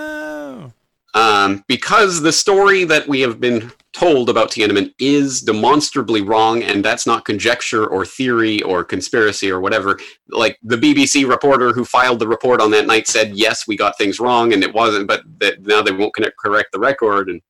um, 1.16 1.64
because 1.68 2.22
the 2.22 2.32
story 2.32 2.84
that 2.84 3.08
we 3.08 3.22
have 3.22 3.40
been 3.40 3.72
told 3.94 4.30
about 4.30 4.52
Tiananmen 4.52 4.94
is 5.00 5.42
demonstrably 5.42 6.22
wrong, 6.22 6.62
and 6.62 6.84
that's 6.84 7.08
not 7.08 7.24
conjecture 7.24 7.88
or 7.88 8.06
theory 8.06 8.62
or 8.64 8.84
conspiracy 8.84 9.50
or 9.50 9.62
whatever. 9.62 9.98
Like 10.30 10.60
the 10.62 10.76
BBC 10.76 11.28
reporter 11.28 11.72
who 11.72 11.86
filed 11.86 12.20
the 12.20 12.28
report 12.28 12.60
on 12.60 12.72
that 12.72 12.86
night 12.86 13.08
said, 13.08 13.38
"Yes, 13.38 13.66
we 13.66 13.78
got 13.78 13.98
things 13.98 14.20
wrong, 14.20 14.52
and 14.52 14.62
it 14.62 14.74
wasn't," 14.74 15.08
but 15.08 15.24
that 15.40 15.66
now 15.66 15.82
they 15.82 15.94
won't 15.94 16.14
correct 16.14 16.74
the 16.74 16.80
record 16.80 17.30
and 17.30 17.42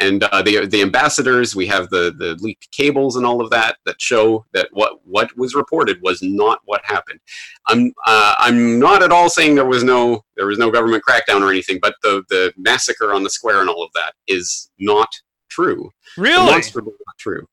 and 0.00 0.24
uh, 0.24 0.42
the 0.42 0.66
the 0.66 0.82
ambassadors 0.82 1.54
we 1.54 1.66
have 1.66 1.88
the 1.90 2.14
the 2.18 2.36
leaked 2.40 2.70
cables 2.72 3.16
and 3.16 3.26
all 3.26 3.40
of 3.40 3.50
that 3.50 3.76
that 3.84 4.00
show 4.00 4.44
that 4.52 4.68
what 4.72 5.00
what 5.04 5.36
was 5.36 5.54
reported 5.54 6.00
was 6.02 6.20
not 6.22 6.60
what 6.64 6.80
happened. 6.84 7.20
I'm 7.68 7.92
uh, 8.06 8.34
i'm 8.38 8.78
not 8.78 9.02
at 9.02 9.12
all 9.12 9.28
saying 9.28 9.54
there 9.54 9.66
was 9.66 9.84
no 9.84 10.24
there 10.36 10.46
was 10.46 10.58
no 10.58 10.70
government 10.70 11.04
crackdown 11.08 11.42
or 11.42 11.50
anything 11.50 11.78
but 11.80 11.94
the 12.02 12.24
the 12.30 12.52
massacre 12.56 13.12
on 13.12 13.22
the 13.22 13.30
square 13.30 13.60
and 13.60 13.68
all 13.68 13.84
of 13.84 13.92
that 13.94 14.14
is 14.26 14.70
not 14.78 15.08
true. 15.50 15.90
Really? 16.16 16.46
demonstrably 16.46 16.92
not 17.06 17.18
true. 17.18 17.46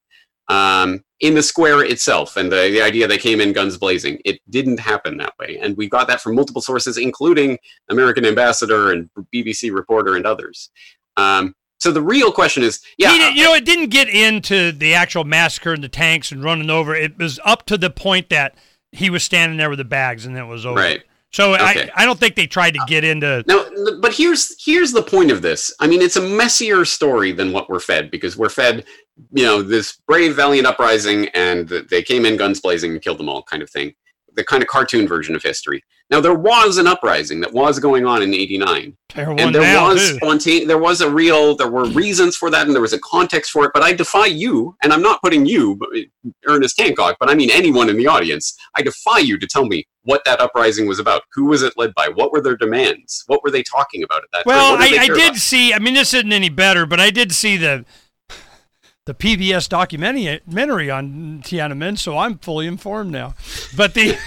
Um, 0.49 1.03
in 1.19 1.36
the 1.36 1.43
square 1.43 1.83
itself 1.83 2.38
and 2.38 2.49
the, 2.49 2.55
the 2.55 2.81
idea 2.81 3.05
they 3.05 3.17
came 3.17 3.41
in 3.41 3.51
guns 3.51 3.77
blazing 3.77 4.21
it 4.23 4.39
didn't 4.49 4.79
happen 4.79 5.17
that 5.17 5.33
way. 5.39 5.60
And 5.62 5.75
we 5.75 5.89
got 5.89 6.07
that 6.07 6.21
from 6.21 6.36
multiple 6.36 6.62
sources 6.62 6.97
including 6.97 7.57
american 7.89 8.25
ambassador 8.25 8.91
and 8.93 9.10
bbc 9.36 9.73
reporter 9.73 10.15
and 10.15 10.25
others. 10.25 10.69
Um, 11.17 11.53
so 11.80 11.92
the 11.92 12.02
real 12.02 12.32
question 12.32 12.63
is 12.63 12.82
yeah 12.98 13.12
didn't- 13.12 13.28
uh, 13.28 13.36
you 13.36 13.44
know, 13.44 13.54
it 13.54 13.66
didn't 13.66 13.90
get 13.90 14.10
into 14.10 14.72
the 14.72 14.94
actual 14.94 15.24
massacre 15.24 15.74
and 15.74 15.84
the 15.84 15.90
tanks 15.90 16.32
and 16.32 16.44
running 16.44 16.70
over. 16.70 16.96
It 16.96 17.18
was 17.18 17.40
up 17.46 17.66
to 17.68 17.78
the 17.78 17.90
point 17.90 18.30
that 18.30 18.56
he 18.92 19.10
was 19.10 19.24
standing 19.24 19.58
there 19.58 19.70
with 19.70 19.78
the 19.80 19.84
bags, 19.86 20.26
and 20.26 20.36
then 20.36 20.44
it 20.44 20.48
was 20.48 20.66
over. 20.66 20.80
Right. 20.80 21.04
So 21.32 21.54
Okay. 21.56 21.90
I, 21.94 22.04
I 22.04 22.06
don't 22.06 22.18
think 22.18 22.36
they 22.36 22.48
tried 22.48 22.74
to 22.76 22.80
get 22.88 23.04
into. 23.04 23.44
Now, 23.48 23.66
but 24.00 24.13
here's 24.13 24.56
here's 24.63 24.92
the 24.94 25.04
point 25.04 25.30
of 25.30 25.42
this. 25.42 25.74
I 25.80 25.86
mean, 25.88 26.02
it's 26.02 26.16
a 26.16 26.22
messier 26.22 26.86
story 26.86 27.32
than 27.34 27.52
what 27.52 27.70
we're 27.70 27.82
fed 27.82 28.10
because 28.10 28.38
we're 28.38 28.50
fed, 28.50 28.86
you 29.34 29.44
know, 29.44 29.62
this 29.62 29.98
brave, 30.08 30.36
valiant 30.36 30.66
uprising, 30.66 31.28
and 31.34 31.68
they 31.68 32.02
came 32.02 32.26
in 32.26 32.38
guns 32.38 32.62
blazing 32.62 32.92
and 32.94 33.02
killed 33.02 33.18
them 33.20 33.28
all, 33.30 33.44
kind 33.44 33.62
of 33.62 33.70
thing. 33.70 33.94
The 34.38 34.45
kind 34.45 34.62
of 34.62 34.69
cartoon 34.69 35.08
version 35.08 35.36
of 35.36 35.43
history. 35.43 35.84
Now, 36.10 36.21
there 36.21 36.36
was 36.36 36.78
an 36.78 36.88
uprising 36.88 37.41
that 37.41 37.52
was 37.52 37.80
going 37.80 38.06
on 38.06 38.21
in 38.21 38.34
'89, 38.34 38.95
and 39.15 39.54
there 39.54 39.62
now, 39.62 39.89
was 39.89 40.15
spontaneous. 40.15 40.67
There 40.67 40.78
was 40.78 41.02
a 41.02 41.10
real. 41.10 41.56
There 41.58 41.67
were 41.67 41.86
reasons 41.86 42.38
for 42.38 42.50
that, 42.52 42.65
and 42.65 42.73
there 42.73 42.82
was 42.82 42.93
a 42.93 43.00
context 43.00 43.52
for 43.52 43.65
it. 43.65 43.71
But 43.73 43.84
I 43.84 43.91
defy 43.93 44.28
you, 44.28 44.78
and 44.84 44.93
I'm 44.93 45.02
not 45.02 45.21
putting 45.21 45.45
you, 45.45 45.78
uh, 45.93 46.30
Ernest 46.45 46.80
Hancock, 46.80 47.17
but 47.19 47.30
I 47.30 47.36
mean 47.36 47.50
anyone 47.52 47.89
in 47.89 47.97
the 47.97 48.08
audience. 48.08 48.56
I 48.76 48.84
defy 48.84 49.17
you 49.17 49.38
to 49.39 49.47
tell 49.47 49.65
me 49.65 49.86
what 50.04 50.23
that 50.23 50.39
uprising 50.39 50.88
was 50.88 51.00
about. 51.00 51.23
Who 51.34 51.45
was 51.45 51.62
it 51.62 51.73
led 51.76 51.93
by? 51.95 52.08
What 52.08 52.32
were 52.32 52.39
their 52.39 52.56
demands? 52.56 53.23
What 53.28 53.43
were 53.43 53.52
they 53.52 53.63
talking 53.63 54.04
about 54.04 54.23
at 54.23 54.30
that 54.32 54.38
time? 54.43 54.56
Well, 54.56 54.71
What 54.78 54.82
I, 54.82 55.02
I 55.04 55.08
did 55.08 55.19
about? 55.19 55.36
see. 55.36 55.73
I 55.73 55.80
mean, 55.80 55.95
this 55.95 56.13
isn't 56.13 56.32
any 56.32 56.50
better, 56.50 56.86
but 56.86 57.02
I 57.02 57.10
did 57.10 57.34
see 57.34 57.58
the 57.58 57.86
the 59.08 59.13
PBS 59.13 59.67
documentary 59.70 60.91
on 60.91 61.41
Tiananmen, 61.43 61.98
so 61.98 62.17
I'm 62.17 62.38
fully 62.38 62.67
informed 62.67 63.12
now. 63.12 63.34
But 63.76 63.93
the 63.93 64.17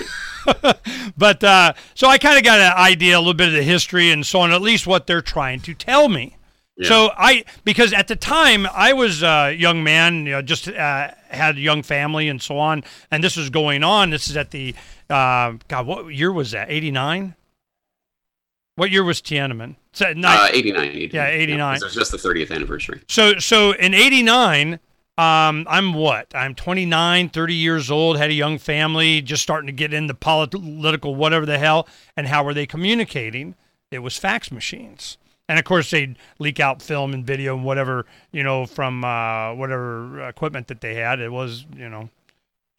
but 1.16 1.44
uh, 1.44 1.74
so 1.94 2.08
I 2.08 2.18
kind 2.18 2.38
of 2.38 2.44
got 2.44 2.58
an 2.58 2.72
idea, 2.72 3.16
a 3.16 3.20
little 3.20 3.34
bit 3.34 3.48
of 3.48 3.54
the 3.54 3.62
history 3.62 4.10
and 4.10 4.26
so 4.26 4.40
on, 4.40 4.52
at 4.52 4.62
least 4.62 4.86
what 4.86 5.06
they're 5.06 5.20
trying 5.20 5.60
to 5.60 5.74
tell 5.74 6.08
me. 6.08 6.38
Yeah. 6.76 6.88
So 6.88 7.10
I 7.14 7.44
because 7.62 7.92
at 7.92 8.08
the 8.08 8.16
time 8.16 8.66
I 8.66 8.94
was 8.94 9.22
a 9.22 9.52
young 9.52 9.84
man, 9.84 10.24
you 10.24 10.32
know, 10.32 10.42
just 10.42 10.66
uh, 10.66 11.10
had 11.28 11.56
a 11.56 11.60
young 11.60 11.82
family 11.82 12.28
and 12.28 12.40
so 12.40 12.58
on, 12.58 12.82
and 13.10 13.22
this 13.22 13.36
was 13.36 13.50
going 13.50 13.84
on. 13.84 14.08
This 14.08 14.28
is 14.28 14.36
at 14.36 14.50
the 14.50 14.74
uh, 15.10 15.54
God, 15.68 15.86
what 15.86 16.06
year 16.06 16.32
was 16.32 16.52
that? 16.52 16.70
Eighty 16.70 16.90
nine. 16.90 17.34
What 18.80 18.90
year 18.90 19.04
was 19.04 19.20
Tiananmen? 19.20 19.76
So, 19.92 20.06
Uh, 20.06 20.48
89, 20.50 20.88
89. 20.88 21.10
Yeah, 21.12 21.26
89. 21.26 21.76
It 21.76 21.84
was 21.84 21.92
just 21.92 22.12
the 22.12 22.16
30th 22.16 22.50
anniversary. 22.50 23.02
so 23.08 23.38
so 23.38 23.72
in 23.72 23.92
89 23.92 24.80
um, 25.18 25.66
I'm 25.68 25.92
what? 25.92 26.34
I'm 26.34 26.54
29, 26.54 27.28
30 27.28 27.54
years 27.54 27.90
old, 27.90 28.16
had 28.16 28.30
a 28.30 28.32
young 28.32 28.56
family, 28.56 29.20
just 29.20 29.42
starting 29.42 29.66
to 29.66 29.72
get 29.74 29.92
into 29.92 30.14
political 30.14 31.14
whatever 31.14 31.44
the 31.44 31.58
hell. 31.58 31.86
And 32.16 32.26
how 32.26 32.42
were 32.42 32.54
they 32.54 32.64
communicating? 32.64 33.54
It 33.90 33.98
was 33.98 34.16
fax 34.16 34.50
machines. 34.50 35.18
And 35.46 35.58
of 35.58 35.66
course, 35.66 35.90
they'd 35.90 36.16
leak 36.38 36.58
out 36.58 36.80
film 36.80 37.12
and 37.12 37.22
video 37.22 37.54
and 37.54 37.66
whatever, 37.66 38.06
you 38.32 38.42
know, 38.42 38.64
from 38.64 39.04
uh, 39.04 39.52
whatever 39.52 40.26
equipment 40.26 40.68
that 40.68 40.80
they 40.80 40.94
had. 40.94 41.20
It 41.20 41.32
was, 41.32 41.66
you 41.76 41.90
know, 41.90 42.08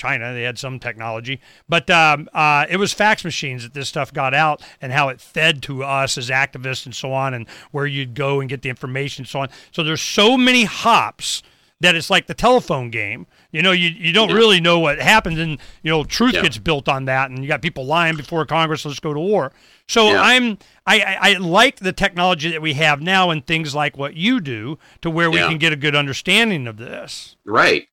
China. 0.01 0.33
They 0.33 0.41
had 0.43 0.57
some 0.57 0.79
technology, 0.79 1.39
but 1.69 1.87
um, 1.91 2.27
uh, 2.33 2.65
it 2.69 2.77
was 2.77 2.91
fax 2.91 3.23
machines 3.23 3.61
that 3.63 3.73
this 3.75 3.87
stuff 3.87 4.11
got 4.11 4.33
out, 4.33 4.63
and 4.81 4.91
how 4.91 5.09
it 5.09 5.21
fed 5.21 5.61
to 5.63 5.83
us 5.83 6.17
as 6.17 6.29
activists 6.29 6.85
and 6.85 6.95
so 6.95 7.13
on, 7.13 7.33
and 7.35 7.47
where 7.71 7.85
you'd 7.85 8.15
go 8.15 8.39
and 8.39 8.49
get 8.49 8.63
the 8.63 8.69
information 8.69 9.21
and 9.21 9.27
so 9.27 9.41
on. 9.41 9.49
So 9.71 9.83
there's 9.83 10.01
so 10.01 10.37
many 10.37 10.63
hops 10.63 11.43
that 11.81 11.95
it's 11.95 12.09
like 12.11 12.27
the 12.27 12.33
telephone 12.35 12.91
game. 12.91 13.25
You 13.51 13.61
know, 13.63 13.71
you 13.71 13.89
you 13.89 14.13
don't 14.13 14.29
Yeah. 14.29 14.35
really 14.35 14.59
know 14.61 14.79
what 14.79 14.99
happens, 14.99 15.37
and 15.39 15.59
you 15.83 15.91
know, 15.91 16.03
truth 16.03 16.33
Yeah. 16.33 16.41
gets 16.43 16.57
built 16.57 16.87
on 16.89 17.05
that, 17.05 17.29
and 17.29 17.41
you 17.43 17.47
got 17.47 17.61
people 17.61 17.85
lying 17.85 18.15
before 18.15 18.45
Congress. 18.45 18.85
Let's 18.85 18.99
go 18.99 19.13
to 19.13 19.19
war. 19.19 19.51
So 19.87 20.11
Yeah. 20.11 20.21
I'm 20.21 20.57
I, 20.87 21.17
I 21.21 21.33
like 21.33 21.77
the 21.77 21.91
technology 21.93 22.49
that 22.51 22.61
we 22.61 22.73
have 22.73 23.01
now 23.01 23.29
and 23.29 23.45
things 23.45 23.73
like 23.75 23.97
what 23.97 24.15
you 24.15 24.39
do 24.41 24.77
to 25.01 25.09
where 25.11 25.29
we 25.29 25.37
can 25.37 25.57
get 25.59 25.71
a 25.73 25.75
good 25.75 25.95
understanding 25.95 26.65
of 26.67 26.77
this. 26.77 27.35
Right. 27.45 27.87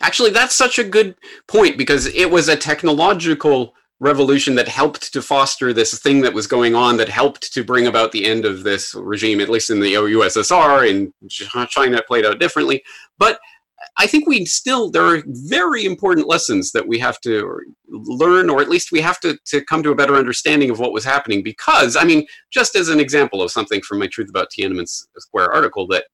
Actually, 0.00 0.30
that's 0.30 0.54
such 0.54 0.78
a 0.78 0.84
good 0.84 1.16
point 1.46 1.78
because 1.78 2.06
it 2.06 2.30
was 2.30 2.48
a 2.48 2.56
technological 2.56 3.74
revolution 3.98 4.54
that 4.56 4.68
helped 4.68 5.12
to 5.12 5.22
foster 5.22 5.72
this 5.72 5.98
thing 5.98 6.20
that 6.20 6.34
was 6.34 6.46
going 6.46 6.74
on 6.74 6.98
that 6.98 7.08
helped 7.08 7.52
to 7.54 7.64
bring 7.64 7.86
about 7.86 8.12
the 8.12 8.26
end 8.26 8.44
of 8.44 8.62
this 8.62 8.94
regime, 8.94 9.40
at 9.40 9.48
least 9.48 9.70
in 9.70 9.80
the 9.80 9.94
USSR. 9.94 11.10
Ch- 11.28 11.70
China, 11.70 12.02
played 12.06 12.26
out 12.26 12.38
differently. 12.38 12.82
But 13.18 13.38
I 13.98 14.06
think 14.06 14.26
we 14.26 14.44
still 14.44 14.90
there 14.90 15.04
are 15.04 15.22
very 15.26 15.84
important 15.84 16.28
lessons 16.28 16.72
that 16.72 16.86
we 16.86 16.98
have 16.98 17.20
to 17.22 17.60
learn, 17.88 18.50
or 18.50 18.60
at 18.60 18.68
least 18.68 18.92
we 18.92 19.00
have 19.00 19.20
to 19.20 19.38
to 19.46 19.64
come 19.64 19.82
to 19.82 19.90
a 19.90 19.94
better 19.94 20.16
understanding 20.16 20.70
of 20.70 20.78
what 20.78 20.92
was 20.92 21.04
happening. 21.04 21.42
Because 21.42 21.96
I 21.96 22.04
mean, 22.04 22.26
just 22.50 22.76
as 22.76 22.88
an 22.88 23.00
example 23.00 23.40
of 23.40 23.50
something 23.50 23.80
from 23.82 23.98
my 23.98 24.08
Truth 24.08 24.28
About 24.28 24.48
Tiananmen 24.50 24.88
Square 25.18 25.52
article 25.52 25.86
that 25.88 26.04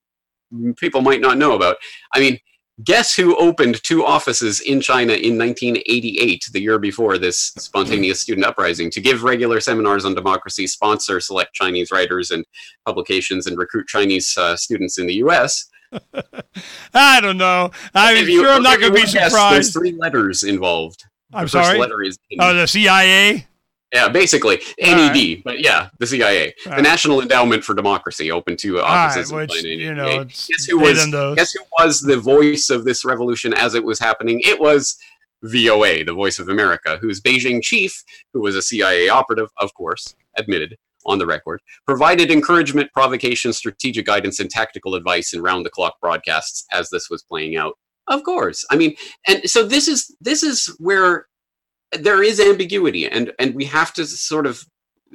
people 0.77 1.01
might 1.01 1.21
not 1.21 1.37
know 1.37 1.55
about. 1.55 1.77
I 2.13 2.19
mean, 2.19 2.37
guess 2.83 3.15
who 3.15 3.35
opened 3.37 3.81
two 3.83 4.05
offices 4.05 4.61
in 4.61 4.81
China 4.81 5.13
in 5.13 5.37
1988, 5.37 6.45
the 6.51 6.61
year 6.61 6.79
before 6.79 7.17
this 7.17 7.51
spontaneous 7.57 8.21
student 8.21 8.45
uprising, 8.45 8.89
to 8.91 9.01
give 9.01 9.23
regular 9.23 9.59
seminars 9.59 10.05
on 10.05 10.15
democracy, 10.15 10.65
sponsor 10.65 11.19
select 11.19 11.53
Chinese 11.53 11.91
writers 11.91 12.31
and 12.31 12.45
publications, 12.85 13.47
and 13.47 13.57
recruit 13.57 13.87
Chinese 13.87 14.35
uh, 14.37 14.55
students 14.55 14.97
in 14.97 15.05
the 15.05 15.15
U.S. 15.15 15.69
I 16.93 17.21
don't 17.21 17.37
know. 17.37 17.69
I'm 17.93 18.17
you, 18.27 18.41
sure 18.41 18.49
I'm 18.49 18.63
not 18.63 18.79
going 18.79 18.93
to 18.93 18.99
be 18.99 19.05
surprised. 19.05 19.55
There's 19.55 19.73
three 19.73 19.91
letters 19.93 20.43
involved. 20.43 21.03
I'm 21.33 21.45
the 21.45 21.49
sorry. 21.49 21.79
letter 21.79 22.01
is 22.01 22.17
oh, 22.39 22.53
the 22.55 22.67
CIA. 22.67 23.47
Yeah, 23.93 24.09
basically 24.09 24.59
NED, 24.79 25.15
right. 25.15 25.41
but 25.45 25.59
yeah, 25.59 25.89
the 25.99 26.07
CIA, 26.07 26.55
the 26.65 26.81
National 26.81 27.21
Endowment 27.21 27.63
for 27.63 27.75
Democracy, 27.75 28.31
open 28.31 28.57
to 28.57 28.81
offices. 28.81 29.31
Right, 29.31 29.47
which, 29.47 29.63
you 29.63 29.93
know, 29.93 30.23
guess 30.23 30.65
who 30.65 30.79
was 30.79 31.05
guess 31.35 31.51
who 31.51 31.63
was 31.79 32.01
the 32.01 32.17
voice 32.17 32.71
of 32.71 32.85
this 32.85 33.05
revolution 33.05 33.53
as 33.53 33.75
it 33.75 33.83
was 33.83 33.99
happening? 33.99 34.41
It 34.43 34.59
was 34.59 34.97
VOA, 35.43 36.03
the 36.03 36.13
Voice 36.13 36.39
of 36.39 36.49
America, 36.49 36.97
whose 37.01 37.21
Beijing 37.21 37.61
chief, 37.61 38.03
who 38.33 38.41
was 38.41 38.55
a 38.55 38.63
CIA 38.63 39.09
operative, 39.09 39.49
of 39.59 39.73
course, 39.75 40.15
admitted 40.37 40.77
on 41.05 41.19
the 41.19 41.27
record, 41.27 41.61
provided 41.85 42.31
encouragement, 42.31 42.91
provocation, 42.93 43.53
strategic 43.53 44.05
guidance, 44.05 44.39
and 44.39 44.49
tactical 44.49 44.95
advice 44.95 45.33
in 45.33 45.41
round-the-clock 45.43 45.99
broadcasts 46.01 46.65
as 46.71 46.89
this 46.89 47.09
was 47.09 47.21
playing 47.21 47.57
out. 47.57 47.77
Of 48.07 48.23
course, 48.23 48.65
I 48.71 48.75
mean, 48.75 48.95
and 49.27 49.47
so 49.49 49.63
this 49.63 49.87
is 49.87 50.15
this 50.19 50.43
is 50.43 50.75
where 50.79 51.27
there 51.99 52.23
is 52.23 52.39
ambiguity, 52.39 53.07
and 53.07 53.31
and 53.39 53.55
we 53.55 53.65
have 53.65 53.93
to 53.93 54.05
sort 54.05 54.45
of 54.45 54.65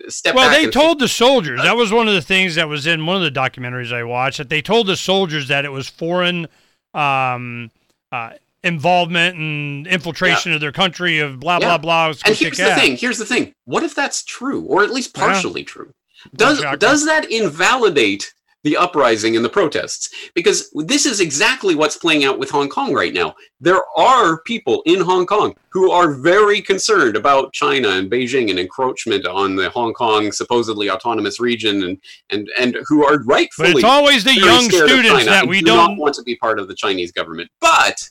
step 0.08 0.34
well, 0.34 0.50
they 0.50 0.68
told 0.70 0.98
the 0.98 1.08
soldiers. 1.08 1.62
That 1.62 1.76
was 1.76 1.92
one 1.92 2.08
of 2.08 2.14
the 2.14 2.22
things 2.22 2.54
that 2.54 2.68
was 2.68 2.86
in 2.86 3.06
one 3.06 3.16
of 3.16 3.22
the 3.22 3.30
documentaries 3.30 3.92
I 3.92 4.04
watched. 4.04 4.38
That 4.38 4.48
they 4.48 4.62
told 4.62 4.86
the 4.86 4.96
soldiers 4.96 5.48
that 5.48 5.64
it 5.64 5.70
was 5.70 5.88
foreign 5.88 6.46
um, 6.94 7.70
uh, 8.12 8.30
involvement 8.62 9.36
and 9.36 9.86
infiltration 9.86 10.52
yeah. 10.52 10.56
of 10.56 10.60
their 10.60 10.72
country 10.72 11.18
of 11.18 11.40
blah 11.40 11.58
yeah. 11.60 11.76
blah 11.76 11.78
blah. 11.78 12.14
And 12.24 12.36
here's 12.36 12.58
the 12.58 12.74
thing. 12.74 12.96
Here's 12.96 13.18
the 13.18 13.26
thing. 13.26 13.52
What 13.64 13.82
if 13.82 13.94
that's 13.94 14.22
true, 14.24 14.62
or 14.62 14.82
at 14.82 14.90
least 14.90 15.14
partially 15.14 15.62
yeah. 15.62 15.66
true? 15.66 15.92
Does 16.34 16.64
does 16.78 17.06
that 17.06 17.30
invalidate 17.30 18.32
the 18.68 18.76
uprising 18.76 19.34
and 19.34 19.42
the 19.42 19.48
protests 19.48 20.10
because 20.34 20.70
this 20.74 21.06
is 21.06 21.20
exactly 21.20 21.74
what's 21.74 21.96
playing 21.96 22.24
out 22.24 22.38
with 22.38 22.50
Hong 22.50 22.68
Kong 22.68 22.92
right 22.92 23.14
now. 23.14 23.34
There 23.62 23.80
are 23.96 24.42
people 24.42 24.82
in 24.84 25.00
Hong 25.00 25.24
Kong 25.24 25.56
who 25.70 25.90
are 25.90 26.12
very 26.12 26.60
concerned 26.60 27.16
about 27.16 27.54
China 27.54 27.88
and 27.88 28.10
Beijing 28.10 28.50
and 28.50 28.58
encroachment 28.58 29.26
on 29.26 29.56
the 29.56 29.70
Hong 29.70 29.94
Kong 29.94 30.32
supposedly 30.32 30.90
autonomous 30.90 31.40
region 31.40 31.82
and 31.82 31.98
and 32.28 32.50
and 32.60 32.76
who 32.86 33.06
are 33.06 33.22
rightfully 33.22 33.72
But 33.72 33.78
it's 33.78 33.84
always 33.84 34.22
the 34.24 34.34
young 34.34 34.64
students 34.64 35.24
that 35.24 35.48
we 35.48 35.60
do 35.60 35.66
don't 35.66 35.96
want 35.96 36.14
to 36.16 36.22
be 36.22 36.36
part 36.36 36.58
of 36.58 36.68
the 36.68 36.74
Chinese 36.74 37.10
government. 37.10 37.50
But 37.60 38.10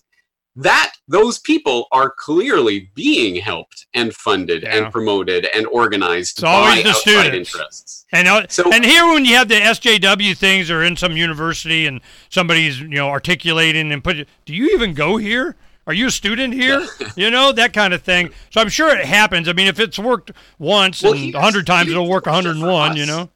that 0.57 0.93
those 1.07 1.37
people 1.37 1.87
are 1.91 2.09
clearly 2.09 2.89
being 2.95 3.35
helped 3.35 3.85
and 3.93 4.13
funded 4.13 4.63
yeah. 4.63 4.75
and 4.75 4.91
promoted 4.91 5.47
and 5.53 5.67
organized 5.67 6.39
it's 6.39 6.41
by 6.41 6.81
the 6.83 6.89
outside 6.89 7.21
students. 7.21 7.55
interests. 7.55 8.05
And 8.11 8.27
uh, 8.27 8.47
so, 8.49 8.71
and 8.73 8.83
here 8.83 9.05
when 9.05 9.23
you 9.23 9.35
have 9.35 9.47
the 9.47 9.55
SJW 9.55 10.35
things 10.35 10.71
or 10.71 10.83
in 10.83 10.97
some 10.97 11.15
university 11.15 11.85
and 11.85 12.01
somebody's 12.29 12.81
you 12.81 12.87
know 12.87 13.07
articulating 13.07 13.91
and 13.91 14.03
put, 14.03 14.27
do 14.45 14.53
you 14.53 14.73
even 14.73 14.95
go 14.95 15.17
here? 15.17 15.55
Are 15.85 15.93
you 15.93 16.07
a 16.07 16.11
student 16.11 16.55
here? 16.55 16.85
you 17.15 17.29
know 17.29 17.51
that 17.51 17.71
kind 17.71 17.93
of 17.93 18.01
thing. 18.01 18.31
So 18.49 18.59
I'm 18.59 18.69
sure 18.69 18.89
it 18.89 19.05
happens. 19.05 19.47
I 19.47 19.53
mean, 19.53 19.67
if 19.67 19.79
it's 19.79 19.99
worked 19.99 20.31
once 20.57 21.03
well, 21.03 21.13
and 21.13 21.35
a 21.35 21.39
hundred 21.39 21.67
times, 21.67 21.91
it'll 21.91 22.09
work 22.09 22.25
101. 22.25 22.97
You 22.97 23.05
know. 23.05 23.29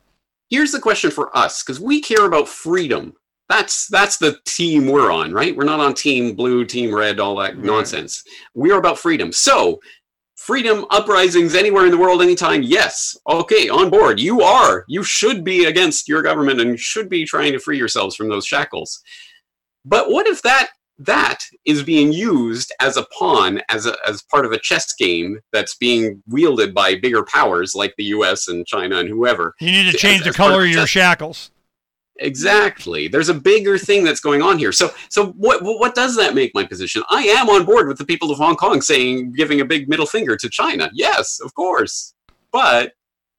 Here's 0.49 0.71
the 0.71 0.79
question 0.79 1.11
for 1.11 1.35
us 1.37 1.63
because 1.63 1.79
we 1.79 2.01
care 2.01 2.25
about 2.25 2.49
freedom 2.49 3.13
that's 3.51 3.87
that's 3.87 4.17
the 4.17 4.37
team 4.45 4.87
we're 4.87 5.11
on, 5.11 5.33
right? 5.33 5.55
We're 5.55 5.65
not 5.65 5.79
on 5.79 5.93
team 5.93 6.35
blue, 6.35 6.65
team 6.65 6.93
red, 6.93 7.19
all 7.19 7.35
that 7.37 7.55
right. 7.55 7.63
nonsense. 7.63 8.23
We 8.55 8.71
are 8.71 8.79
about 8.79 8.97
freedom. 8.97 9.31
So, 9.31 9.79
freedom 10.35 10.85
uprisings 10.89 11.53
anywhere 11.53 11.85
in 11.85 11.91
the 11.91 11.97
world, 11.97 12.21
anytime. 12.21 12.63
Yes, 12.63 13.17
okay, 13.27 13.69
on 13.69 13.89
board. 13.89 14.19
You 14.19 14.41
are. 14.41 14.85
You 14.87 15.03
should 15.03 15.43
be 15.43 15.65
against 15.65 16.07
your 16.07 16.21
government 16.21 16.61
and 16.61 16.79
should 16.79 17.09
be 17.09 17.25
trying 17.25 17.51
to 17.51 17.59
free 17.59 17.77
yourselves 17.77 18.15
from 18.15 18.29
those 18.29 18.45
shackles. 18.45 19.01
But 19.83 20.09
what 20.09 20.27
if 20.27 20.41
that 20.43 20.69
that 20.99 21.39
is 21.65 21.83
being 21.83 22.13
used 22.13 22.71
as 22.79 22.95
a 22.95 23.05
pawn, 23.17 23.61
as 23.69 23.85
a, 23.85 23.95
as 24.07 24.21
part 24.23 24.45
of 24.45 24.51
a 24.51 24.59
chess 24.59 24.93
game 24.93 25.39
that's 25.51 25.75
being 25.75 26.21
wielded 26.27 26.73
by 26.73 26.95
bigger 26.95 27.23
powers 27.23 27.73
like 27.75 27.93
the 27.97 28.05
U.S. 28.05 28.47
and 28.47 28.65
China 28.65 28.97
and 28.97 29.09
whoever? 29.09 29.55
You 29.59 29.71
need 29.71 29.91
to 29.91 29.97
change 29.97 30.19
as, 30.19 30.23
the 30.25 30.29
as 30.29 30.35
color 30.35 30.63
of 30.63 30.69
your 30.69 30.87
shackles. 30.87 31.50
Exactly. 32.21 33.07
There's 33.07 33.29
a 33.29 33.33
bigger 33.33 33.77
thing 33.77 34.03
that's 34.03 34.19
going 34.19 34.41
on 34.41 34.59
here. 34.59 34.71
So, 34.71 34.91
so 35.09 35.27
what 35.31 35.61
what 35.63 35.95
does 35.95 36.15
that 36.17 36.35
make 36.35 36.53
my 36.53 36.63
position? 36.63 37.03
I 37.09 37.23
am 37.23 37.49
on 37.49 37.65
board 37.65 37.87
with 37.87 37.97
the 37.97 38.05
people 38.05 38.31
of 38.31 38.37
Hong 38.37 38.55
Kong 38.55 38.81
saying, 38.81 39.33
giving 39.33 39.61
a 39.61 39.65
big 39.65 39.89
middle 39.89 40.05
finger 40.05 40.37
to 40.37 40.49
China. 40.49 40.89
Yes, 40.93 41.39
of 41.39 41.53
course, 41.55 42.13
but 42.51 42.93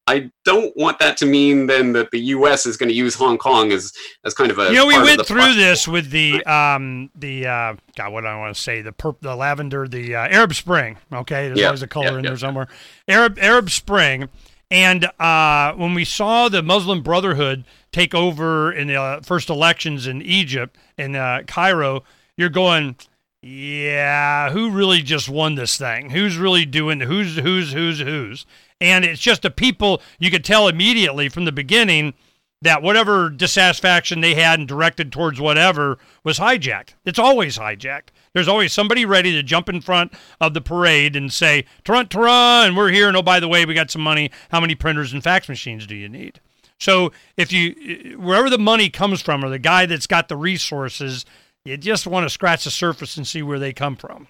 I 0.05 0.29
don't 0.43 0.75
want 0.75 0.99
that 0.99 1.15
to 1.17 1.25
mean 1.25 1.67
then 1.67 1.93
that 1.93 2.11
the 2.11 2.19
U.S. 2.19 2.65
is 2.65 2.75
going 2.75 2.89
to 2.89 2.95
use 2.95 3.15
Hong 3.15 3.37
Kong 3.37 3.71
as 3.71 3.93
as 4.25 4.33
kind 4.33 4.51
of 4.51 4.59
a. 4.59 4.65
You 4.65 4.73
know, 4.73 4.85
we 4.85 4.97
went 4.97 5.25
through 5.25 5.53
this 5.53 5.87
with 5.87 6.09
the 6.09 6.43
um 6.45 7.09
the 7.15 7.47
uh 7.47 7.75
God, 7.95 8.11
what 8.11 8.21
do 8.21 8.27
I 8.27 8.37
want 8.37 8.53
to 8.53 8.61
say 8.61 8.81
the 8.81 8.91
perp 8.91 9.21
the 9.21 9.35
lavender 9.35 9.87
the 9.87 10.15
uh, 10.15 10.27
Arab 10.27 10.53
Spring. 10.53 10.97
Okay, 11.11 11.47
there's 11.47 11.63
always 11.63 11.81
a 11.83 11.87
color 11.87 12.19
in 12.19 12.25
there 12.25 12.37
somewhere. 12.37 12.67
Arab 13.07 13.37
Arab 13.39 13.69
Spring, 13.69 14.27
and 14.71 15.05
uh, 15.19 15.73
when 15.73 15.93
we 15.93 16.05
saw 16.05 16.49
the 16.49 16.63
Muslim 16.63 17.03
Brotherhood 17.03 17.63
take 17.91 18.15
over 18.15 18.71
in 18.71 18.87
the 18.87 18.95
uh, 18.95 19.21
first 19.21 19.49
elections 19.49 20.07
in 20.07 20.21
Egypt 20.21 20.77
in 20.97 21.15
uh, 21.15 21.43
Cairo, 21.47 22.03
you're 22.37 22.49
going, 22.49 22.95
yeah, 23.41 24.51
who 24.51 24.71
really 24.71 25.01
just 25.01 25.29
won 25.29 25.55
this 25.55 25.77
thing? 25.77 26.09
Who's 26.09 26.37
really 26.37 26.65
doing 26.65 27.01
who's 27.01 27.37
who's 27.37 27.73
who's 27.73 27.99
who's? 27.99 28.45
And 28.79 29.05
it's 29.05 29.21
just 29.21 29.41
the 29.41 29.51
people 29.51 30.01
you 30.17 30.31
could 30.31 30.43
tell 30.43 30.67
immediately 30.67 31.29
from 31.29 31.45
the 31.45 31.51
beginning 31.51 32.13
that 32.61 32.81
whatever 32.81 33.29
dissatisfaction 33.29 34.21
they 34.21 34.33
had 34.35 34.59
and 34.59 34.67
directed 34.67 35.11
towards 35.11 35.39
whatever 35.39 35.99
was 36.23 36.39
hijacked. 36.39 36.93
It's 37.05 37.19
always 37.19 37.57
hijacked. 37.57 38.09
There's 38.33 38.47
always 38.47 38.73
somebody 38.73 39.05
ready 39.05 39.31
to 39.33 39.43
jump 39.43 39.69
in 39.69 39.81
front 39.81 40.13
of 40.41 40.53
the 40.53 40.61
parade 40.61 41.15
and 41.15 41.31
say, 41.31 41.65
Tarant, 41.85 42.09
Tarant, 42.09 42.67
and 42.67 42.77
we're 42.77 42.89
here. 42.89 43.07
And 43.07 43.15
oh, 43.15 43.21
by 43.21 43.39
the 43.39 43.47
way, 43.47 43.65
we 43.65 43.73
got 43.73 43.91
some 43.91 44.01
money. 44.01 44.31
How 44.49 44.59
many 44.59 44.75
printers 44.75 45.13
and 45.13 45.23
fax 45.23 45.47
machines 45.47 45.85
do 45.85 45.95
you 45.95 46.09
need? 46.09 46.39
So 46.79 47.11
if 47.37 47.53
you 47.53 48.17
wherever 48.19 48.49
the 48.49 48.57
money 48.57 48.89
comes 48.89 49.21
from 49.21 49.45
or 49.45 49.49
the 49.49 49.59
guy 49.59 49.85
that's 49.85 50.07
got 50.07 50.27
the 50.27 50.35
resources, 50.35 51.25
you 51.63 51.77
just 51.77 52.07
want 52.07 52.25
to 52.25 52.29
scratch 52.29 52.65
the 52.65 52.71
surface 52.71 53.15
and 53.15 53.27
see 53.27 53.41
where 53.41 53.59
they 53.59 53.71
come 53.71 53.95
from. 53.95 54.27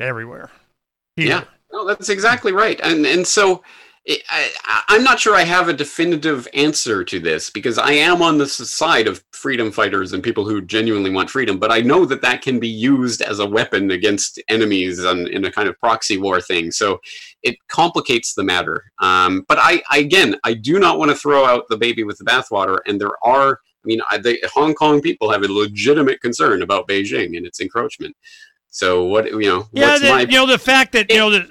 Everywhere. 0.00 0.50
Here. 1.16 1.28
Yeah. 1.28 1.44
No, 1.72 1.86
that's 1.86 2.08
exactly 2.08 2.52
right. 2.52 2.80
And 2.82 3.06
and 3.06 3.26
so 3.26 3.62
I, 4.06 4.82
am 4.90 5.02
not 5.02 5.18
sure 5.18 5.34
I 5.34 5.44
have 5.44 5.68
a 5.68 5.72
definitive 5.72 6.46
answer 6.52 7.04
to 7.04 7.18
this 7.18 7.48
because 7.48 7.78
I 7.78 7.92
am 7.92 8.20
on 8.20 8.36
the 8.36 8.46
side 8.46 9.06
of 9.06 9.24
freedom 9.32 9.72
fighters 9.72 10.12
and 10.12 10.22
people 10.22 10.44
who 10.44 10.60
genuinely 10.60 11.10
want 11.10 11.30
freedom, 11.30 11.58
but 11.58 11.72
I 11.72 11.80
know 11.80 12.04
that 12.04 12.20
that 12.20 12.42
can 12.42 12.60
be 12.60 12.68
used 12.68 13.22
as 13.22 13.38
a 13.38 13.46
weapon 13.46 13.90
against 13.90 14.42
enemies 14.48 15.02
and 15.02 15.26
in 15.28 15.46
a 15.46 15.52
kind 15.52 15.68
of 15.68 15.78
proxy 15.78 16.18
war 16.18 16.42
thing. 16.42 16.70
So 16.70 17.00
it 17.42 17.56
complicates 17.68 18.34
the 18.34 18.44
matter. 18.44 18.84
Um, 19.00 19.46
but 19.48 19.58
I, 19.58 19.82
again, 19.90 20.36
I 20.44 20.52
do 20.52 20.78
not 20.78 20.98
want 20.98 21.10
to 21.10 21.16
throw 21.16 21.46
out 21.46 21.64
the 21.70 21.78
baby 21.78 22.04
with 22.04 22.18
the 22.18 22.24
bathwater. 22.24 22.80
And 22.86 23.00
there 23.00 23.16
are, 23.22 23.52
I 23.52 23.86
mean, 23.86 24.00
I, 24.10 24.18
the 24.18 24.38
Hong 24.52 24.74
Kong 24.74 25.00
people 25.00 25.32
have 25.32 25.44
a 25.44 25.48
legitimate 25.48 26.20
concern 26.20 26.60
about 26.60 26.88
Beijing 26.88 27.38
and 27.38 27.46
its 27.46 27.60
encroachment. 27.60 28.14
So 28.68 29.04
what 29.04 29.30
you 29.30 29.40
know? 29.40 29.68
Yeah, 29.72 29.98
the, 29.98 30.08
my, 30.08 30.20
you 30.22 30.26
know 30.32 30.46
the 30.46 30.58
fact 30.58 30.92
that 30.92 31.10
you 31.10 31.16
know 31.16 31.30
that. 31.30 31.48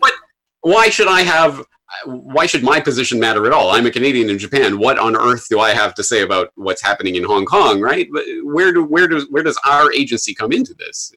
Why 0.61 0.89
should 0.89 1.07
I 1.07 1.21
have 1.21 1.65
why 2.05 2.45
should 2.45 2.63
my 2.63 2.79
position 2.79 3.19
matter 3.19 3.45
at 3.45 3.53
all? 3.53 3.71
I'm 3.71 3.85
a 3.85 3.91
Canadian 3.91 4.29
in 4.29 4.37
Japan. 4.37 4.79
What 4.79 4.97
on 4.97 5.15
earth 5.15 5.47
do 5.49 5.59
I 5.59 5.71
have 5.71 5.93
to 5.95 6.03
say 6.03 6.21
about 6.21 6.51
what's 6.55 6.81
happening 6.81 7.15
in 7.15 7.23
Hong 7.23 7.45
Kong? 7.45 7.81
Right? 7.81 8.07
But 8.11 8.25
Where 8.43 8.73
do 8.73 8.83
where 8.83 9.07
does 9.07 9.29
where 9.29 9.43
does 9.43 9.59
our 9.65 9.91
agency 9.93 10.33
come 10.33 10.51
into 10.51 10.73
this? 10.73 11.13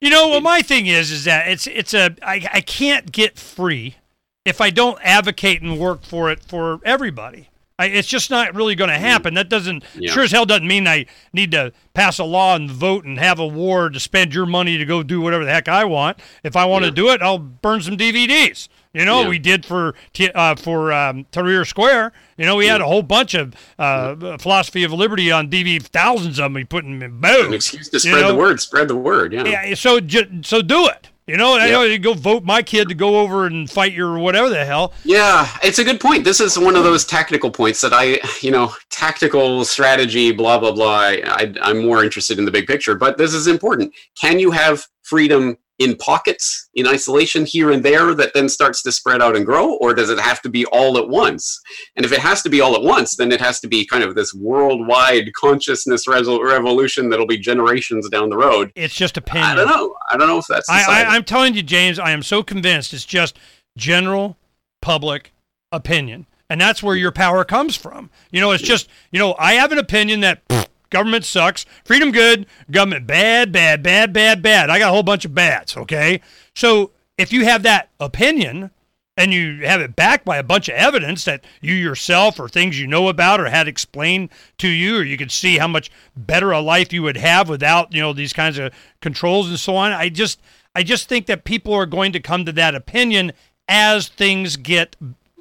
You 0.00 0.10
know, 0.10 0.28
well, 0.28 0.40
my 0.40 0.62
thing 0.62 0.86
is, 0.86 1.10
is 1.10 1.24
that 1.24 1.48
it's 1.48 1.66
it's 1.66 1.94
a 1.94 2.14
I, 2.22 2.46
I 2.52 2.60
can't 2.60 3.12
get 3.12 3.38
free 3.38 3.96
if 4.44 4.60
I 4.60 4.70
don't 4.70 4.98
advocate 5.02 5.62
and 5.62 5.78
work 5.78 6.02
for 6.02 6.30
it 6.30 6.42
for 6.42 6.80
everybody. 6.84 7.48
I, 7.78 7.86
it's 7.86 8.08
just 8.08 8.28
not 8.28 8.54
really 8.54 8.74
going 8.74 8.90
to 8.90 8.96
mm. 8.96 9.00
happen. 9.00 9.34
That 9.34 9.48
doesn't 9.48 9.84
yeah. 9.94 10.10
sure 10.10 10.24
as 10.24 10.32
hell 10.32 10.44
doesn't 10.44 10.66
mean 10.66 10.88
I 10.88 11.06
need 11.32 11.52
to 11.52 11.72
pass 11.94 12.18
a 12.18 12.24
law 12.24 12.56
and 12.56 12.70
vote 12.70 13.04
and 13.04 13.18
have 13.18 13.38
a 13.38 13.46
war 13.46 13.88
to 13.88 14.00
spend 14.00 14.34
your 14.34 14.46
money 14.46 14.78
to 14.78 14.84
go 14.84 15.02
do 15.02 15.20
whatever 15.20 15.44
the 15.44 15.52
heck 15.52 15.68
I 15.68 15.84
want. 15.84 16.18
If 16.42 16.56
I 16.56 16.64
want 16.64 16.82
yeah. 16.82 16.90
to 16.90 16.94
do 16.96 17.08
it, 17.10 17.22
I'll 17.22 17.38
burn 17.38 17.82
some 17.82 17.96
DVDs. 17.96 18.68
You 18.94 19.04
know, 19.04 19.22
Yeah. 19.22 19.28
we 19.28 19.38
did 19.38 19.64
for 19.66 19.94
uh, 20.34 20.54
for 20.56 20.92
um, 20.92 21.26
Tahrir 21.32 21.66
Square. 21.66 22.12
You 22.36 22.46
know, 22.46 22.56
we 22.56 22.66
had 22.66 22.80
a 22.80 22.86
whole 22.86 23.02
bunch 23.02 23.34
of 23.34 23.54
uh, 23.78 24.38
philosophy 24.38 24.82
of 24.84 24.92
liberty 24.92 25.30
on 25.30 25.50
DV, 25.50 25.82
thousands 25.82 26.38
of 26.38 26.44
them. 26.44 26.54
We 26.54 26.64
put 26.64 26.84
them 26.84 27.02
in 27.02 27.20
boom. 27.20 27.48
An 27.48 27.54
excuse 27.54 27.88
to 27.90 27.96
You 27.96 28.00
spread 28.00 28.20
know? 28.22 28.28
the 28.32 28.38
word. 28.38 28.60
Spread 28.60 28.88
the 28.88 28.96
word. 28.96 29.32
Yeah. 29.32 29.44
Yeah, 29.44 29.74
so 29.74 30.00
ju- 30.00 30.42
so 30.42 30.62
do 30.62 30.86
it. 30.88 31.08
You 31.26 31.36
know, 31.36 31.58
I 31.58 31.68
know 31.68 31.82
you 31.82 31.98
go 31.98 32.14
vote 32.14 32.42
my 32.42 32.62
kid 32.62 32.88
to 32.88 32.94
go 32.94 33.20
over 33.20 33.44
and 33.44 33.70
fight 33.70 33.92
your 33.92 34.18
whatever 34.18 34.48
the 34.48 34.64
hell. 34.64 34.94
Yeah, 35.04 35.46
it's 35.62 35.78
a 35.78 35.84
good 35.84 36.00
point. 36.00 36.24
This 36.24 36.40
is 36.40 36.58
one 36.58 36.74
of 36.74 36.84
those 36.84 37.04
tactical 37.04 37.50
points 37.50 37.82
that 37.82 37.92
I, 37.92 38.18
you 38.40 38.50
know, 38.50 38.72
tactical 38.88 39.66
strategy, 39.66 40.32
blah 40.32 40.58
blah 40.58 40.72
blah. 40.72 41.00
I, 41.00 41.52
I'm 41.60 41.84
more 41.84 42.02
interested 42.02 42.38
in 42.38 42.46
the 42.46 42.50
big 42.50 42.66
picture, 42.66 42.94
but 42.94 43.18
this 43.18 43.34
is 43.34 43.46
important. 43.46 43.92
Can 44.18 44.38
you 44.38 44.50
have 44.52 44.86
freedom 45.02 45.58
in 45.78 45.96
pockets, 45.96 46.68
in 46.74 46.86
isolation 46.86 47.46
here 47.46 47.70
and 47.70 47.84
there, 47.84 48.14
that 48.14 48.34
then 48.34 48.48
starts 48.48 48.82
to 48.82 48.92
spread 48.92 49.22
out 49.22 49.36
and 49.36 49.46
grow, 49.46 49.74
or 49.74 49.94
does 49.94 50.10
it 50.10 50.18
have 50.18 50.42
to 50.42 50.48
be 50.48 50.66
all 50.66 50.98
at 50.98 51.08
once? 51.08 51.60
And 51.96 52.04
if 52.04 52.12
it 52.12 52.18
has 52.18 52.42
to 52.42 52.50
be 52.50 52.60
all 52.60 52.74
at 52.74 52.82
once, 52.82 53.16
then 53.16 53.30
it 53.30 53.40
has 53.40 53.60
to 53.60 53.68
be 53.68 53.86
kind 53.86 54.02
of 54.02 54.14
this 54.14 54.34
worldwide 54.34 55.32
consciousness 55.34 56.06
resol- 56.06 56.42
revolution 56.42 57.08
that'll 57.08 57.26
be 57.26 57.38
generations 57.38 58.08
down 58.08 58.28
the 58.28 58.36
road. 58.36 58.72
It's 58.74 58.94
just 58.94 59.16
opinion. 59.16 59.50
I 59.50 59.54
don't 59.54 59.68
know. 59.68 59.94
I 60.10 60.16
don't 60.16 60.26
know 60.28 60.38
if 60.38 60.46
that's. 60.48 60.68
I, 60.68 60.82
I, 60.82 61.04
i'm 61.14 61.24
telling 61.24 61.54
you, 61.54 61.62
James, 61.62 61.98
I 61.98 62.10
am 62.10 62.22
so 62.22 62.42
convinced 62.42 62.92
it's 62.92 63.04
just 63.04 63.38
general 63.76 64.36
public 64.80 65.32
opinion. 65.70 66.26
And 66.50 66.60
that's 66.60 66.82
where 66.82 66.96
your 66.96 67.12
power 67.12 67.44
comes 67.44 67.76
from. 67.76 68.10
You 68.30 68.40
know, 68.40 68.52
it's 68.52 68.62
just, 68.62 68.88
you 69.12 69.18
know, 69.18 69.34
I 69.38 69.54
have 69.54 69.70
an 69.70 69.78
opinion 69.78 70.20
that 70.20 70.42
government 70.90 71.24
sucks, 71.24 71.66
freedom 71.84 72.12
good, 72.12 72.46
government 72.70 73.06
bad, 73.06 73.52
bad, 73.52 73.82
bad, 73.82 74.12
bad, 74.12 74.42
bad. 74.42 74.70
I 74.70 74.78
got 74.78 74.90
a 74.90 74.92
whole 74.92 75.02
bunch 75.02 75.24
of 75.24 75.34
bads, 75.34 75.76
okay? 75.76 76.20
So 76.54 76.92
if 77.16 77.32
you 77.32 77.44
have 77.44 77.62
that 77.64 77.90
opinion 78.00 78.70
and 79.16 79.34
you 79.34 79.66
have 79.66 79.80
it 79.80 79.96
backed 79.96 80.24
by 80.24 80.36
a 80.36 80.44
bunch 80.44 80.68
of 80.68 80.76
evidence 80.76 81.24
that 81.24 81.44
you 81.60 81.74
yourself 81.74 82.38
or 82.38 82.48
things 82.48 82.78
you 82.78 82.86
know 82.86 83.08
about 83.08 83.40
or 83.40 83.48
had 83.48 83.66
explained 83.66 84.30
to 84.58 84.68
you, 84.68 84.98
or 84.98 85.02
you 85.02 85.16
could 85.16 85.32
see 85.32 85.58
how 85.58 85.66
much 85.66 85.90
better 86.16 86.52
a 86.52 86.60
life 86.60 86.92
you 86.92 87.02
would 87.02 87.16
have 87.16 87.48
without, 87.48 87.92
you 87.92 88.00
know, 88.00 88.12
these 88.12 88.32
kinds 88.32 88.58
of 88.58 88.72
controls 89.00 89.48
and 89.48 89.58
so 89.58 89.74
on. 89.74 89.90
I 89.90 90.08
just 90.08 90.40
I 90.74 90.84
just 90.84 91.08
think 91.08 91.26
that 91.26 91.42
people 91.42 91.74
are 91.74 91.86
going 91.86 92.12
to 92.12 92.20
come 92.20 92.44
to 92.44 92.52
that 92.52 92.76
opinion 92.76 93.32
as 93.66 94.06
things 94.06 94.56
get 94.56 94.94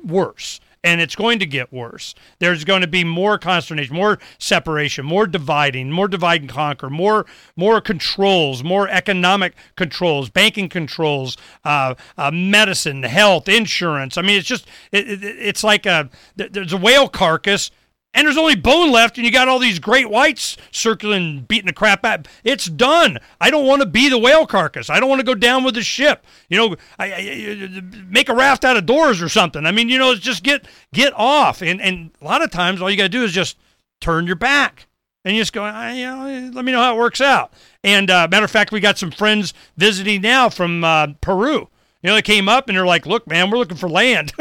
worse. 0.04 0.60
And 0.88 1.01
it's 1.01 1.17
going 1.17 1.39
to 1.39 1.45
get 1.45 1.73
worse. 1.73 2.15
There's 2.39 2.63
going 2.63 2.79
to 2.79 2.88
be 2.88 3.03
more 3.03 3.38
consternation, 3.38 3.93
more 3.93 4.19
separation, 4.39 5.05
more 5.05 5.27
dividing, 5.27 5.91
more 5.91 6.07
divide 6.07 6.39
and 6.41 6.49
conquer, 6.49 6.89
more 6.89 7.25
more 7.57 7.81
controls, 7.81 8.63
more 8.63 8.88
economic 8.88 9.53
controls, 9.75 10.29
banking 10.29 10.69
controls, 10.69 11.35
uh, 11.65 11.95
uh, 12.17 12.31
medicine, 12.31 13.03
health, 13.03 13.49
insurance. 13.49 14.17
I 14.17 14.21
mean, 14.21 14.38
it's 14.38 14.47
just 14.47 14.65
it, 14.93 15.09
it, 15.09 15.23
it's 15.23 15.61
like 15.61 15.85
a 15.85 16.09
there's 16.38 16.71
a 16.71 16.77
whale 16.77 17.09
carcass 17.09 17.69
and 18.18 18.26
there's 18.26 18.38
only 18.38 18.55
bone 18.55 18.91
left, 18.91 19.18
and 19.18 19.26
you 19.26 19.32
got 19.32 19.47
all 19.47 19.59
these 19.59 19.78
great 19.78 20.09
whites 20.09 20.57
circling, 20.72 21.41
beating 21.41 21.68
the 21.68 21.74
crap 21.74 22.03
out. 22.03 22.28
It's 22.43 22.65
done. 22.65 23.20
I 23.39 23.51
don't 23.51 23.68
want 23.68 23.84
to 23.84 23.88
be 23.88 24.09
the 24.09 24.18
whale 24.18 24.47
carcass. 24.47 24.89
I 24.89 24.99
don't 24.99 25.07
want 25.07 25.20
to 25.20 25.26
go 25.26 25.36
down 25.36 25.63
with 25.63 25.76
the 25.76 25.84
ship. 25.84 26.26
You 26.49 26.57
know, 26.57 26.76
I, 26.97 27.13
I, 27.13 27.82
make 28.09 28.28
a 28.28 28.34
raft 28.34 28.65
out 28.65 28.76
of 28.76 28.88
doors 28.88 29.22
or 29.22 29.30
something. 29.30 29.68
I 29.68 29.72
mean, 29.72 29.88
you 29.88 29.99
know, 29.99 30.15
just 30.15 30.41
get 30.41 30.65
get 30.93 31.13
off. 31.15 31.61
And 31.61 31.80
and 31.80 32.09
a 32.20 32.26
lot 32.26 32.41
of 32.41 32.49
times, 32.49 32.82
all 32.82 32.89
you 32.89 32.97
got 32.97 33.03
to 33.03 33.09
do 33.09 33.24
is 33.24 33.34
just 33.34 33.55
turn 34.01 34.26
your 34.26 34.36
back 34.36 34.88
and 35.24 35.36
you 35.36 35.41
just 35.41 35.53
go, 35.53 35.65
you 35.65 36.05
know, 36.05 36.51
let 36.53 36.65
me 36.65 36.72
know 36.72 36.82
how 36.82 36.95
it 36.95 36.97
works 36.97 37.22
out. 37.22 37.53
And 37.84 38.09
uh, 38.09 38.28
matter 38.32 38.45
of 38.45 38.51
fact, 38.51 38.72
we 38.72 38.80
got 38.80 38.97
some 38.97 39.11
friends 39.11 39.53
visiting 39.76 40.22
now 40.22 40.49
from 40.49 40.84
uh, 40.84 41.07
Peru. 41.22 41.70
You 42.01 42.09
know, 42.09 42.15
they 42.15 42.22
came 42.22 42.47
up 42.47 42.70
and 42.70 42.78
they're 42.78 42.86
like, 42.86 43.05
"Look, 43.05 43.28
man, 43.28 43.49
we're 43.49 43.57
looking 43.57 43.78
for 43.78 43.89
land." 43.89 44.32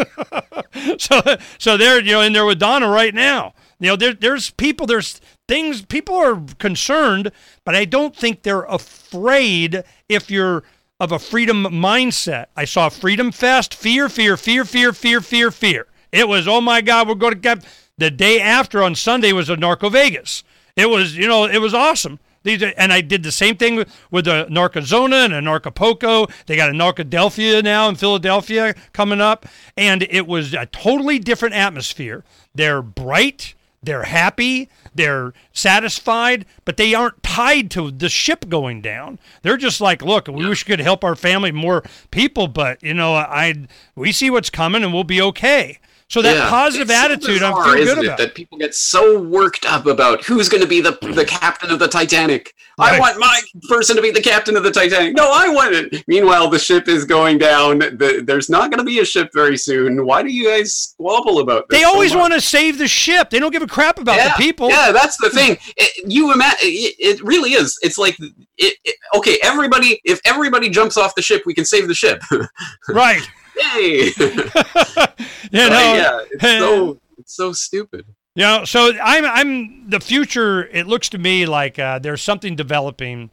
so, 0.98 1.20
so 1.58 1.76
they're 1.76 2.00
you 2.00 2.12
know 2.12 2.20
in 2.20 2.32
there 2.32 2.44
with 2.44 2.58
Donna 2.58 2.88
right 2.88 3.14
now. 3.14 3.54
You 3.78 3.88
know, 3.88 3.96
there, 3.96 4.14
there's 4.14 4.50
people, 4.50 4.86
there's 4.86 5.20
things. 5.48 5.82
People 5.82 6.14
are 6.14 6.42
concerned, 6.58 7.30
but 7.64 7.74
I 7.74 7.84
don't 7.84 8.16
think 8.16 8.42
they're 8.42 8.62
afraid 8.62 9.84
if 10.08 10.30
you're 10.30 10.62
of 10.98 11.12
a 11.12 11.18
freedom 11.18 11.64
mindset. 11.64 12.46
I 12.56 12.64
saw 12.64 12.88
Freedom 12.88 13.30
Fest, 13.30 13.74
fear, 13.74 14.08
fear, 14.08 14.36
fear, 14.36 14.64
fear, 14.64 14.92
fear, 14.92 15.20
fear, 15.20 15.50
fear. 15.50 15.86
It 16.10 16.28
was, 16.28 16.48
oh 16.48 16.60
my 16.60 16.80
God, 16.80 17.08
we're 17.08 17.14
going 17.14 17.34
to 17.34 17.38
get. 17.38 17.64
The 17.98 18.10
day 18.10 18.40
after 18.40 18.82
on 18.82 18.94
Sunday 18.94 19.32
was 19.32 19.48
AnarchoVegas. 19.48 20.42
It 20.76 20.90
was, 20.90 21.16
you 21.16 21.26
know, 21.26 21.44
it 21.46 21.60
was 21.60 21.72
awesome. 21.72 22.18
These 22.46 22.62
are, 22.62 22.72
and 22.76 22.92
I 22.92 23.00
did 23.00 23.24
the 23.24 23.32
same 23.32 23.56
thing 23.56 23.74
with, 23.74 23.88
with 24.10 24.26
the 24.26 24.46
Anarchozona 24.46 25.24
and 25.24 25.34
Anarchapulco. 25.34 26.30
They 26.46 26.54
got 26.54 26.70
Anarchodelphia 26.70 27.64
now 27.64 27.88
in 27.88 27.96
Philadelphia 27.96 28.74
coming 28.92 29.20
up, 29.20 29.46
and 29.76 30.06
it 30.08 30.28
was 30.28 30.54
a 30.54 30.66
totally 30.66 31.18
different 31.18 31.56
atmosphere. 31.56 32.22
They're 32.54 32.82
bright, 32.82 33.55
they're 33.86 34.02
happy, 34.02 34.68
they're 34.94 35.32
satisfied, 35.52 36.44
but 36.64 36.76
they 36.76 36.94
aren't 36.94 37.22
tied 37.22 37.70
to 37.72 37.90
the 37.90 38.08
ship 38.08 38.48
going 38.48 38.82
down. 38.82 39.18
They're 39.42 39.56
just 39.56 39.80
like, 39.80 40.02
look, 40.02 40.28
we 40.28 40.46
wish 40.46 40.66
we 40.66 40.72
could 40.72 40.80
help 40.80 41.02
our 41.02 41.16
family 41.16 41.52
more 41.52 41.82
people, 42.10 42.48
but 42.48 42.82
you 42.82 42.94
know, 42.94 43.14
I 43.14 43.66
we 43.94 44.12
see 44.12 44.30
what's 44.30 44.50
coming 44.50 44.84
and 44.84 44.92
we'll 44.92 45.04
be 45.04 45.22
okay. 45.22 45.78
So 46.08 46.22
that 46.22 46.36
Yeah. 46.36 46.48
positive 46.48 46.88
It's 46.88 46.98
so 46.98 47.04
attitude, 47.04 47.42
I'm 47.42 47.52
bizarre, 47.52 47.64
feeling 47.64 47.82
isn't 47.82 47.94
good 47.96 48.04
about. 48.06 48.18
That 48.18 48.34
people 48.34 48.58
get 48.58 48.74
so 48.74 49.18
worked 49.18 49.66
up 49.66 49.86
about 49.86 50.24
who's 50.24 50.48
going 50.48 50.62
to 50.62 50.68
be 50.68 50.80
the 50.80 50.96
the 51.02 51.24
captain 51.28 51.70
of 51.70 51.78
the 51.78 51.88
Titanic. 51.88 52.54
I 52.78 53.00
want 53.00 53.18
my 53.18 53.40
person 53.68 53.96
to 53.96 54.02
be 54.02 54.10
the 54.10 54.20
captain 54.20 54.56
of 54.56 54.62
the 54.62 54.70
Titanic. 54.70 55.16
No, 55.16 55.32
I 55.32 55.48
want 55.48 55.74
it. 55.74 56.04
Meanwhile, 56.06 56.50
the 56.50 56.58
ship 56.58 56.88
is 56.88 57.06
going 57.06 57.38
down. 57.38 57.78
The, 57.78 58.22
there's 58.24 58.50
not 58.50 58.70
going 58.70 58.78
to 58.78 58.84
be 58.84 58.98
a 58.98 59.04
ship 59.04 59.30
very 59.32 59.56
soon. 59.56 60.04
Why 60.04 60.22
do 60.22 60.28
you 60.28 60.46
guys 60.46 60.74
squabble 60.74 61.38
about 61.38 61.68
this? 61.68 61.78
They 61.78 61.84
always 61.84 62.12
much? 62.12 62.20
want 62.20 62.34
to 62.34 62.40
save 62.40 62.76
the 62.76 62.86
ship. 62.86 63.30
They 63.30 63.38
don't 63.38 63.50
give 63.50 63.62
a 63.62 63.66
crap 63.66 63.98
about 63.98 64.16
yeah, 64.16 64.28
the 64.28 64.34
people. 64.34 64.68
Yeah, 64.68 64.92
that's 64.92 65.16
the 65.16 65.30
thing. 65.30 65.56
It, 65.78 66.10
you 66.10 66.34
imagine 66.34 66.58
it, 66.62 66.94
it 66.98 67.22
really 67.22 67.54
is. 67.54 67.78
It's 67.80 67.96
like 67.96 68.16
it, 68.58 68.98
okay, 69.14 69.38
everybody. 69.42 70.00
If 70.04 70.20
everybody 70.26 70.68
jumps 70.68 70.98
off 70.98 71.14
the 71.14 71.22
ship, 71.22 71.42
we 71.46 71.54
can 71.54 71.64
save 71.64 71.88
the 71.88 71.94
ship. 71.94 72.22
Right. 72.88 73.26
Yay! 73.56 74.10
You 75.52 75.70
know, 75.70 75.94
yeah, 75.94 76.20
it's 76.30 76.42
so 76.42 77.00
it's 77.18 77.34
so 77.34 77.52
stupid. 77.52 78.04
You 78.34 78.42
know, 78.42 78.64
so 78.64 78.92
I'm 79.02 79.24
I'm 79.24 79.88
the 79.88 80.00
future. 80.00 80.66
It 80.66 80.86
looks 80.86 81.08
to 81.10 81.18
me 81.18 81.46
like 81.46 81.78
uh, 81.78 81.98
there's 81.98 82.20
something 82.20 82.56
developing 82.56 83.30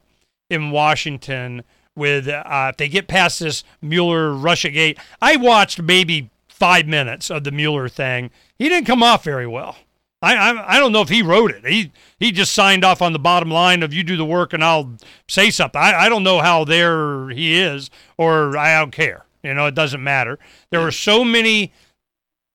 in 0.49 0.71
Washington 0.71 1.63
with 1.95 2.27
uh, 2.27 2.69
if 2.71 2.77
they 2.77 2.87
get 2.87 3.07
past 3.07 3.39
this 3.39 3.63
Mueller 3.81 4.33
Russia 4.33 4.69
gate. 4.69 4.97
I 5.21 5.35
watched 5.35 5.81
maybe 5.81 6.29
five 6.47 6.87
minutes 6.87 7.29
of 7.29 7.43
the 7.43 7.51
Mueller 7.51 7.89
thing. 7.89 8.29
He 8.57 8.69
didn't 8.69 8.87
come 8.87 9.03
off 9.03 9.23
very 9.23 9.47
well. 9.47 9.77
I, 10.21 10.35
I 10.35 10.75
I 10.75 10.79
don't 10.79 10.93
know 10.93 11.01
if 11.01 11.09
he 11.09 11.21
wrote 11.21 11.51
it. 11.51 11.65
He 11.65 11.91
he 12.19 12.31
just 12.31 12.53
signed 12.53 12.85
off 12.85 13.01
on 13.01 13.11
the 13.11 13.19
bottom 13.19 13.49
line 13.51 13.83
of 13.83 13.93
you 13.93 14.03
do 14.03 14.15
the 14.15 14.25
work 14.25 14.53
and 14.53 14.63
I'll 14.63 14.93
say 15.27 15.49
something. 15.49 15.81
I, 15.81 16.05
I 16.05 16.09
don't 16.09 16.23
know 16.23 16.39
how 16.39 16.63
there 16.63 17.29
he 17.29 17.59
is 17.59 17.89
or 18.17 18.55
I 18.57 18.79
don't 18.79 18.91
care. 18.91 19.25
You 19.43 19.53
know, 19.53 19.65
it 19.65 19.75
doesn't 19.75 20.03
matter. 20.03 20.39
There 20.71 20.79
were 20.79 20.91
so 20.91 21.23
many 21.23 21.73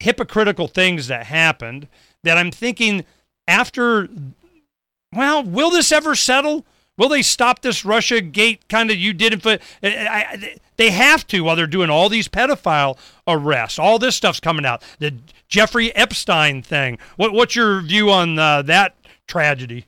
hypocritical 0.00 0.68
things 0.68 1.08
that 1.08 1.26
happened 1.26 1.88
that 2.24 2.38
I'm 2.38 2.50
thinking 2.50 3.04
after, 3.46 4.08
well, 5.14 5.42
will 5.42 5.70
this 5.70 5.92
ever 5.92 6.14
settle? 6.14 6.64
Will 6.96 7.08
they 7.08 7.22
stop 7.22 7.62
this 7.62 7.84
Russia 7.84 8.20
gate 8.20 8.68
kind 8.68 8.90
of 8.90 8.96
you 8.96 9.12
did 9.12 9.32
it? 9.34 9.42
For, 9.42 9.58
I, 9.82 9.88
I, 10.02 10.56
they 10.76 10.90
have 10.90 11.26
to 11.28 11.42
while 11.42 11.56
they're 11.56 11.66
doing 11.66 11.90
all 11.90 12.08
these 12.08 12.28
pedophile 12.28 12.98
arrests. 13.26 13.78
All 13.78 13.98
this 13.98 14.16
stuff's 14.16 14.40
coming 14.40 14.66
out. 14.66 14.82
The 14.98 15.14
Jeffrey 15.48 15.94
Epstein 15.94 16.62
thing. 16.62 16.98
What, 17.16 17.32
what's 17.32 17.54
your 17.54 17.82
view 17.82 18.10
on 18.10 18.38
uh, 18.38 18.62
that 18.62 18.96
tragedy? 19.26 19.86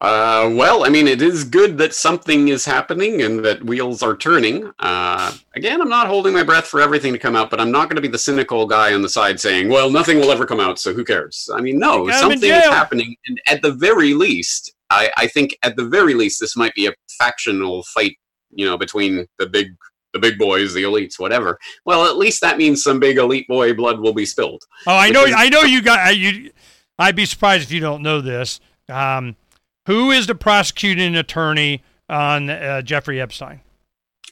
Uh, 0.00 0.48
well, 0.54 0.84
I 0.84 0.90
mean, 0.90 1.08
it 1.08 1.20
is 1.20 1.42
good 1.42 1.76
that 1.78 1.92
something 1.92 2.48
is 2.48 2.64
happening 2.64 3.22
and 3.22 3.44
that 3.44 3.64
wheels 3.64 4.00
are 4.00 4.16
turning. 4.16 4.70
Uh, 4.78 5.32
again, 5.56 5.80
I'm 5.80 5.88
not 5.88 6.06
holding 6.06 6.32
my 6.32 6.44
breath 6.44 6.66
for 6.68 6.80
everything 6.80 7.12
to 7.12 7.18
come 7.18 7.34
out, 7.34 7.50
but 7.50 7.60
I'm 7.60 7.72
not 7.72 7.88
going 7.88 7.96
to 7.96 8.02
be 8.02 8.06
the 8.06 8.16
cynical 8.18 8.64
guy 8.64 8.94
on 8.94 9.02
the 9.02 9.08
side 9.08 9.40
saying, 9.40 9.68
"Well, 9.68 9.90
nothing 9.90 10.20
will 10.20 10.30
ever 10.30 10.46
come 10.46 10.60
out, 10.60 10.78
so 10.78 10.94
who 10.94 11.04
cares?" 11.04 11.50
I 11.52 11.60
mean, 11.60 11.80
no, 11.80 12.04
You 12.04 12.12
got 12.12 12.22
'em 12.24 12.30
in 12.30 12.38
something 12.38 12.50
is 12.50 12.64
happening, 12.66 13.16
and 13.26 13.40
at 13.48 13.60
the 13.62 13.72
very 13.72 14.14
least, 14.14 14.72
I, 14.88 15.10
I 15.16 15.26
think 15.26 15.58
at 15.64 15.74
the 15.74 15.84
very 15.86 16.14
least, 16.14 16.38
this 16.38 16.56
might 16.56 16.74
be 16.74 16.86
a 16.86 16.92
factional 17.18 17.82
fight, 17.92 18.16
you 18.52 18.66
know, 18.66 18.78
between 18.78 19.26
the 19.38 19.46
big. 19.46 19.74
The 20.14 20.18
big 20.18 20.38
boys, 20.38 20.72
the 20.72 20.84
elites, 20.84 21.18
whatever. 21.18 21.58
Well, 21.84 22.06
at 22.06 22.16
least 22.16 22.40
that 22.40 22.56
means 22.56 22.82
some 22.82 22.98
big 22.98 23.18
elite 23.18 23.46
boy 23.46 23.74
blood 23.74 24.00
will 24.00 24.14
be 24.14 24.24
spilled. 24.24 24.62
Oh, 24.86 24.96
I 24.96 25.10
know. 25.10 25.26
Because- 25.26 25.38
I 25.38 25.48
know 25.50 25.60
you 25.64 25.82
got. 25.82 26.16
You. 26.16 26.50
I'd 26.98 27.14
be 27.14 27.26
surprised 27.26 27.64
if 27.64 27.72
you 27.72 27.80
don't 27.80 28.02
know 28.02 28.22
this. 28.22 28.58
Um, 28.88 29.36
who 29.88 30.10
is 30.10 30.26
the 30.26 30.34
prosecuting 30.34 31.16
attorney 31.16 31.82
on 32.10 32.50
uh, 32.50 32.82
Jeffrey 32.82 33.20
Epstein? 33.20 33.62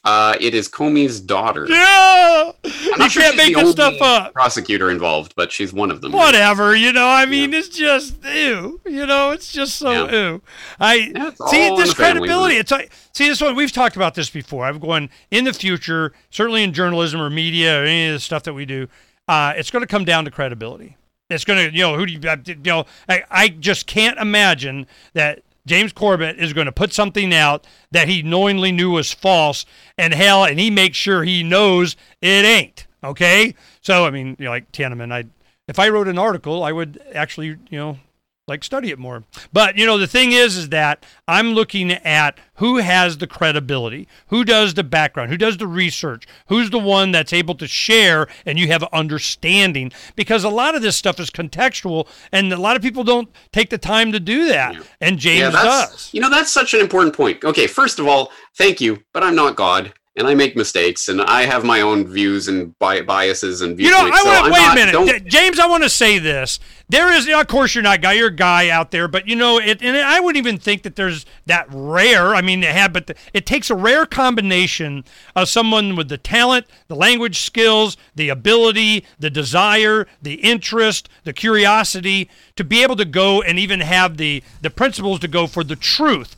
Uh, 0.03 0.37
it 0.39 0.53
is 0.53 0.69
Comey's 0.69 1.19
daughter. 1.19 1.65
Yeah, 1.67 2.51
you 2.63 2.97
not 2.97 3.11
sure 3.11 3.23
can't 3.23 3.35
make 3.35 3.55
the 3.55 3.61
this 3.63 3.71
stuff 3.71 3.95
up. 3.99 4.33
Prosecutor 4.33 4.91
involved, 4.91 5.33
but 5.35 5.51
she's 5.51 5.73
one 5.73 5.89
of 5.89 6.01
them. 6.01 6.11
Whatever, 6.11 6.75
you 6.75 6.93
know. 6.93 7.07
I 7.07 7.25
mean, 7.25 7.53
it's 7.53 7.69
just 7.69 8.23
ew. 8.23 8.79
You 8.85 9.05
know, 9.07 9.31
it's 9.31 9.51
just 9.51 9.75
so 9.75 10.05
Yeah. 10.05 10.11
ew. 10.11 10.41
I 10.79 11.11
Yeah, 11.13 11.31
see 11.47 11.69
this 11.75 11.93
family, 11.93 12.19
credibility. 12.27 12.55
It's 12.55 12.71
like 12.71 12.91
see 13.11 13.27
this 13.27 13.41
one. 13.41 13.55
We've 13.55 13.71
talked 13.71 13.95
about 13.95 14.13
this 14.13 14.29
before. 14.29 14.65
I'm 14.65 14.77
going 14.79 15.09
in 15.31 15.43
the 15.43 15.53
future, 15.53 16.13
certainly 16.29 16.63
in 16.63 16.71
journalism 16.71 17.19
or 17.19 17.31
media 17.31 17.81
or 17.81 17.83
any 17.83 18.07
of 18.07 18.13
the 18.13 18.19
stuff 18.19 18.43
that 18.43 18.53
we 18.53 18.65
do. 18.65 18.87
Uh, 19.27 19.53
it's 19.57 19.71
going 19.71 19.81
to 19.81 19.87
come 19.87 20.05
down 20.05 20.23
to 20.23 20.31
credibility. 20.31 20.95
It's 21.29 21.43
going 21.43 21.69
to, 21.69 21.75
you 21.75 21.83
know, 21.83 21.97
who 21.97 22.05
do 22.05 22.13
you, 22.13 22.19
you 22.45 22.55
know, 22.63 22.85
I, 23.09 23.23
I 23.29 23.47
just 23.49 23.87
can't 23.87 24.17
imagine 24.17 24.87
that 25.13 25.41
James 25.67 25.93
Corbett 25.93 26.39
is 26.39 26.53
going 26.53 26.65
to 26.65 26.71
put 26.71 26.93
something 26.93 27.33
out 27.33 27.67
that 27.91 28.07
he 28.07 28.23
knowingly 28.23 28.71
knew 28.71 28.91
was 28.91 29.13
false 29.13 29.65
and 29.97 30.13
hell, 30.13 30.45
and 30.45 30.59
he 30.59 30.71
makes 30.71 30.97
sure 30.97 31.23
he 31.23 31.43
knows 31.43 31.95
it 32.21 32.45
ain't. 32.45 32.87
Okay. 33.03 33.53
So, 33.81 34.05
I 34.05 34.09
mean, 34.09 34.35
you 34.39 34.45
know, 34.45 34.51
like 34.51 34.71
Tiananmen, 34.71 35.13
I, 35.13 35.25
if 35.67 35.77
I 35.77 35.89
wrote 35.89 36.07
an 36.07 36.17
article, 36.17 36.63
I 36.63 36.71
would 36.71 37.01
actually, 37.13 37.57
you 37.69 37.77
know, 37.77 37.99
like 38.47 38.63
study 38.63 38.91
it 38.91 38.99
more. 38.99 39.23
But 39.51 39.77
you 39.77 39.85
know, 39.85 39.97
the 39.97 40.07
thing 40.07 40.31
is, 40.31 40.55
is 40.55 40.69
that 40.69 41.05
I'm 41.27 41.51
looking 41.51 41.91
at 41.91 42.39
who 42.55 42.77
has 42.77 43.17
the 43.17 43.27
credibility, 43.27 44.07
who 44.27 44.45
does 44.45 44.73
the 44.73 44.83
background, 44.83 45.29
who 45.29 45.37
does 45.37 45.57
the 45.57 45.67
research, 45.67 46.25
who's 46.47 46.69
the 46.69 46.79
one 46.79 47.11
that's 47.11 47.33
able 47.33 47.55
to 47.55 47.67
share, 47.67 48.27
and 48.45 48.57
you 48.57 48.67
have 48.67 48.83
understanding. 48.93 49.91
Because 50.15 50.43
a 50.43 50.49
lot 50.49 50.75
of 50.75 50.81
this 50.81 50.95
stuff 50.95 51.19
is 51.19 51.29
contextual, 51.29 52.07
and 52.31 52.51
a 52.51 52.57
lot 52.57 52.77
of 52.77 52.81
people 52.81 53.03
don't 53.03 53.29
take 53.51 53.69
the 53.69 53.77
time 53.77 54.13
to 54.13 54.19
do 54.19 54.47
that. 54.47 54.75
And 55.01 55.19
James 55.19 55.53
yeah, 55.53 55.63
does. 55.63 56.09
you 56.13 56.21
know 56.21 56.29
that's 56.29 56.51
such 56.51 56.73
an 56.73 56.79
important 56.79 57.15
point. 57.15 57.43
Okay, 57.43 57.67
first 57.67 57.99
of 57.99 58.07
all, 58.07 58.31
thank 58.55 58.79
you, 58.79 59.03
but 59.13 59.23
I'm 59.23 59.35
not 59.35 59.57
God, 59.57 59.93
and 60.17 60.27
I 60.27 60.33
make 60.33 60.55
mistakes, 60.55 61.07
and 61.07 61.21
I 61.21 61.43
have 61.43 61.63
my 61.63 61.81
own 61.81 62.07
views 62.07 62.47
and 62.47 62.77
bi- 62.79 63.01
biases 63.01 63.61
and 63.61 63.77
views. 63.77 63.89
You 63.91 63.95
know. 63.95 64.09
I 64.11 64.19
so 64.21 64.25
want 64.25 64.51
wait 64.51 64.59
not- 64.59 64.71
a 64.71 64.75
minute, 64.75 64.91
don't- 64.91 65.27
James. 65.27 65.59
I 65.59 65.67
want 65.67 65.83
to 65.83 65.89
say 65.89 66.17
this. 66.19 66.59
There 66.89 67.11
is, 67.13 67.27
of 67.27 67.47
course, 67.47 67.75
you're 67.75 67.83
not 67.83 68.01
guy. 68.01 68.13
You're 68.13 68.27
a 68.29 68.35
guy 68.35 68.69
out 68.69 68.91
there, 68.91 69.07
but 69.07 69.27
you 69.27 69.35
know 69.35 69.59
it. 69.59 69.81
And 69.81 69.95
I 69.97 70.19
wouldn't 70.19 70.37
even 70.45 70.57
think 70.57 70.83
that 70.83 70.95
there's 70.95 71.25
that 71.45 71.67
rare. 71.69 72.33
I 72.33 72.41
mean, 72.41 72.61
they 72.61 72.67
have, 72.67 72.93
but 72.93 73.07
the, 73.07 73.15
it 73.33 73.45
takes 73.45 73.69
a 73.69 73.75
rare 73.75 74.05
combination 74.05 75.03
of 75.35 75.49
someone 75.49 75.95
with 75.95 76.07
the 76.09 76.17
talent, 76.17 76.65
the 76.87 76.95
language 76.95 77.39
skills, 77.41 77.97
the 78.15 78.29
ability, 78.29 79.05
the 79.19 79.29
desire, 79.29 80.07
the 80.21 80.35
interest, 80.35 81.09
the 81.25 81.33
curiosity 81.33 82.29
to 82.55 82.63
be 82.63 82.81
able 82.83 82.95
to 82.95 83.05
go 83.05 83.41
and 83.41 83.59
even 83.59 83.81
have 83.81 84.17
the 84.17 84.41
the 84.61 84.69
principles 84.69 85.19
to 85.19 85.27
go 85.27 85.45
for 85.45 85.63
the 85.63 85.75
truth. 85.75 86.35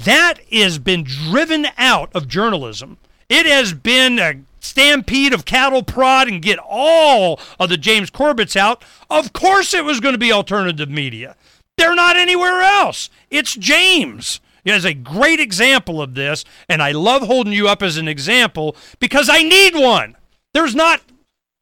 That 0.00 0.34
has 0.52 0.78
been 0.78 1.04
driven 1.04 1.66
out 1.76 2.10
of 2.14 2.28
journalism. 2.28 2.98
It 3.28 3.46
has 3.46 3.72
been 3.72 4.18
a 4.18 4.42
stampede 4.60 5.32
of 5.32 5.44
cattle 5.44 5.82
prod 5.82 6.28
and 6.28 6.42
get 6.42 6.58
all 6.58 7.40
of 7.58 7.68
the 7.68 7.76
James 7.76 8.10
Corbett's 8.10 8.56
out. 8.56 8.84
Of 9.10 9.32
course, 9.32 9.74
it 9.74 9.84
was 9.84 10.00
going 10.00 10.14
to 10.14 10.18
be 10.18 10.32
alternative 10.32 10.90
media. 10.90 11.36
They're 11.76 11.94
not 11.94 12.16
anywhere 12.16 12.60
else. 12.62 13.10
It's 13.30 13.54
James. 13.56 14.40
He 14.64 14.70
is 14.70 14.84
a 14.84 14.94
great 14.94 15.38
example 15.38 16.02
of 16.02 16.14
this, 16.14 16.44
and 16.68 16.82
I 16.82 16.92
love 16.92 17.22
holding 17.22 17.52
you 17.52 17.68
up 17.68 17.82
as 17.82 17.96
an 17.96 18.08
example 18.08 18.74
because 18.98 19.28
I 19.28 19.42
need 19.42 19.74
one. 19.74 20.16
There's 20.52 20.74
not 20.74 21.02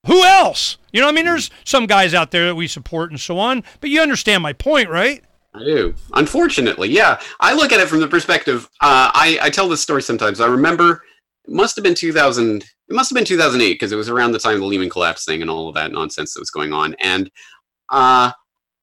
who 0.07 0.23
else? 0.23 0.77
You 0.93 1.01
know, 1.01 1.09
I 1.09 1.13
mean, 1.13 1.25
there's 1.25 1.51
some 1.65 1.87
guys 1.87 2.15
out 2.15 2.31
there 2.31 2.47
that 2.47 2.55
we 2.55 2.67
support 2.67 3.11
and 3.11 3.21
so 3.21 3.39
on, 3.39 3.65
but 3.81 3.91
you 3.91 4.01
understand 4.01 4.43
my 4.43 4.53
point, 4.53 4.89
right? 4.89 5.25
I 5.55 5.61
do. 5.63 5.95
Unfortunately, 6.15 6.89
yeah. 6.91 7.21
I 7.41 7.55
look 7.55 7.71
at 7.73 7.79
it 7.81 7.89
from 7.89 8.01
the 8.01 8.09
perspective. 8.09 8.65
Uh, 8.81 9.11
I 9.15 9.39
I 9.41 9.51
tell 9.51 9.69
this 9.69 9.81
story 9.81 10.03
sometimes. 10.03 10.41
I 10.41 10.47
remember 10.47 11.03
it 11.47 11.53
must 11.55 11.77
have 11.77 11.85
been 11.85 11.95
2000. 11.95 12.63
It 12.63 12.95
must 12.95 13.11
have 13.11 13.15
been 13.15 13.25
2008 13.25 13.73
because 13.75 13.93
it 13.93 13.97
was 13.97 14.09
around 14.09 14.33
the 14.33 14.39
time 14.39 14.55
of 14.55 14.61
the 14.61 14.67
Lehman 14.67 14.91
collapse 14.91 15.25
thing 15.25 15.41
and 15.43 15.51
all 15.51 15.69
of 15.69 15.75
that 15.77 15.93
nonsense 15.93 16.35
that 16.35 16.41
was 16.41 16.51
going 16.51 16.73
on. 16.73 16.95
And 17.01 17.31
uh, 17.91 18.33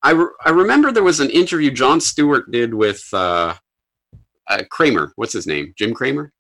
I 0.01 0.11
re- 0.11 0.32
I 0.45 0.49
remember 0.51 0.91
there 0.91 1.03
was 1.03 1.19
an 1.19 1.30
interview 1.30 1.72
Jon 1.72 1.99
Stewart 1.99 2.49
did 2.51 2.74
with 2.74 3.03
uh, 3.13 3.53
uh, 4.47 4.63
Cramer. 4.72 5.11
What's 5.17 5.34
his 5.34 5.45
name? 5.47 5.74
Jim 5.78 5.93
Cramer. 5.93 6.32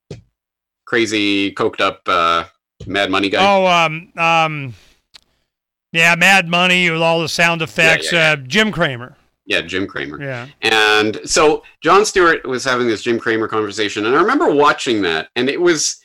Crazy, 0.85 1.53
coked 1.53 1.79
up, 1.81 2.01
uh, 2.07 2.45
Mad 2.85 3.09
Money 3.11 3.29
guy. 3.29 3.39
Oh, 3.45 3.65
um, 3.65 4.11
um, 4.17 4.73
yeah, 5.93 6.15
Mad 6.15 6.47
Money 6.47 6.89
with 6.89 7.01
all 7.01 7.21
the 7.21 7.29
sound 7.29 7.61
effects. 7.61 8.11
yeah, 8.11 8.31
Uh, 8.31 8.35
Jim 8.37 8.71
Cramer. 8.71 9.15
Yeah, 9.51 9.59
Jim 9.61 9.85
Cramer. 9.85 10.21
Yeah. 10.23 10.47
And 10.61 11.19
so 11.25 11.63
Jon 11.83 12.05
Stewart 12.05 12.47
was 12.47 12.63
having 12.63 12.87
this 12.87 13.03
Jim 13.03 13.19
Cramer 13.19 13.49
conversation, 13.49 14.05
and 14.05 14.15
I 14.15 14.21
remember 14.21 14.49
watching 14.49 15.01
that, 15.01 15.27
and 15.35 15.49
it 15.49 15.59
was 15.59 15.99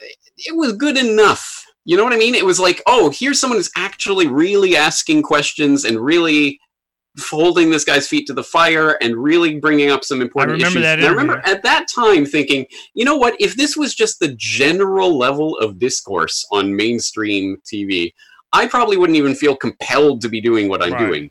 it 0.00 0.56
was 0.56 0.72
good 0.72 0.96
enough. 0.96 1.66
You 1.84 1.98
know 1.98 2.04
what 2.04 2.14
I 2.14 2.16
mean? 2.16 2.34
It 2.34 2.46
was 2.46 2.58
like, 2.58 2.82
oh, 2.86 3.10
here's 3.14 3.38
someone 3.38 3.58
who's 3.58 3.70
actually 3.76 4.26
really 4.26 4.74
asking 4.74 5.22
questions 5.22 5.84
and 5.84 6.00
really 6.00 6.58
holding 7.28 7.70
this 7.70 7.84
guy's 7.84 8.08
feet 8.08 8.26
to 8.28 8.32
the 8.32 8.42
fire 8.42 8.96
and 9.02 9.16
really 9.16 9.58
bringing 9.60 9.90
up 9.90 10.02
some 10.02 10.22
important 10.22 10.56
remember 10.56 10.78
issues. 10.78 10.82
that 10.82 10.98
And 11.00 11.08
I 11.08 11.10
remember 11.10 11.42
at 11.44 11.62
that 11.64 11.88
time 11.94 12.24
thinking, 12.24 12.64
you 12.94 13.04
know 13.04 13.16
what? 13.16 13.34
If 13.38 13.56
this 13.56 13.76
was 13.76 13.94
just 13.94 14.18
the 14.20 14.34
general 14.38 15.18
level 15.18 15.58
of 15.58 15.78
discourse 15.78 16.46
on 16.52 16.74
mainstream 16.74 17.58
TV, 17.70 18.12
I 18.52 18.66
probably 18.66 18.96
wouldn't 18.96 19.18
even 19.18 19.34
feel 19.34 19.56
compelled 19.56 20.22
to 20.22 20.28
be 20.28 20.40
doing 20.40 20.68
what 20.68 20.82
I'm 20.82 20.92
Right. 20.92 21.06
doing. 21.06 21.30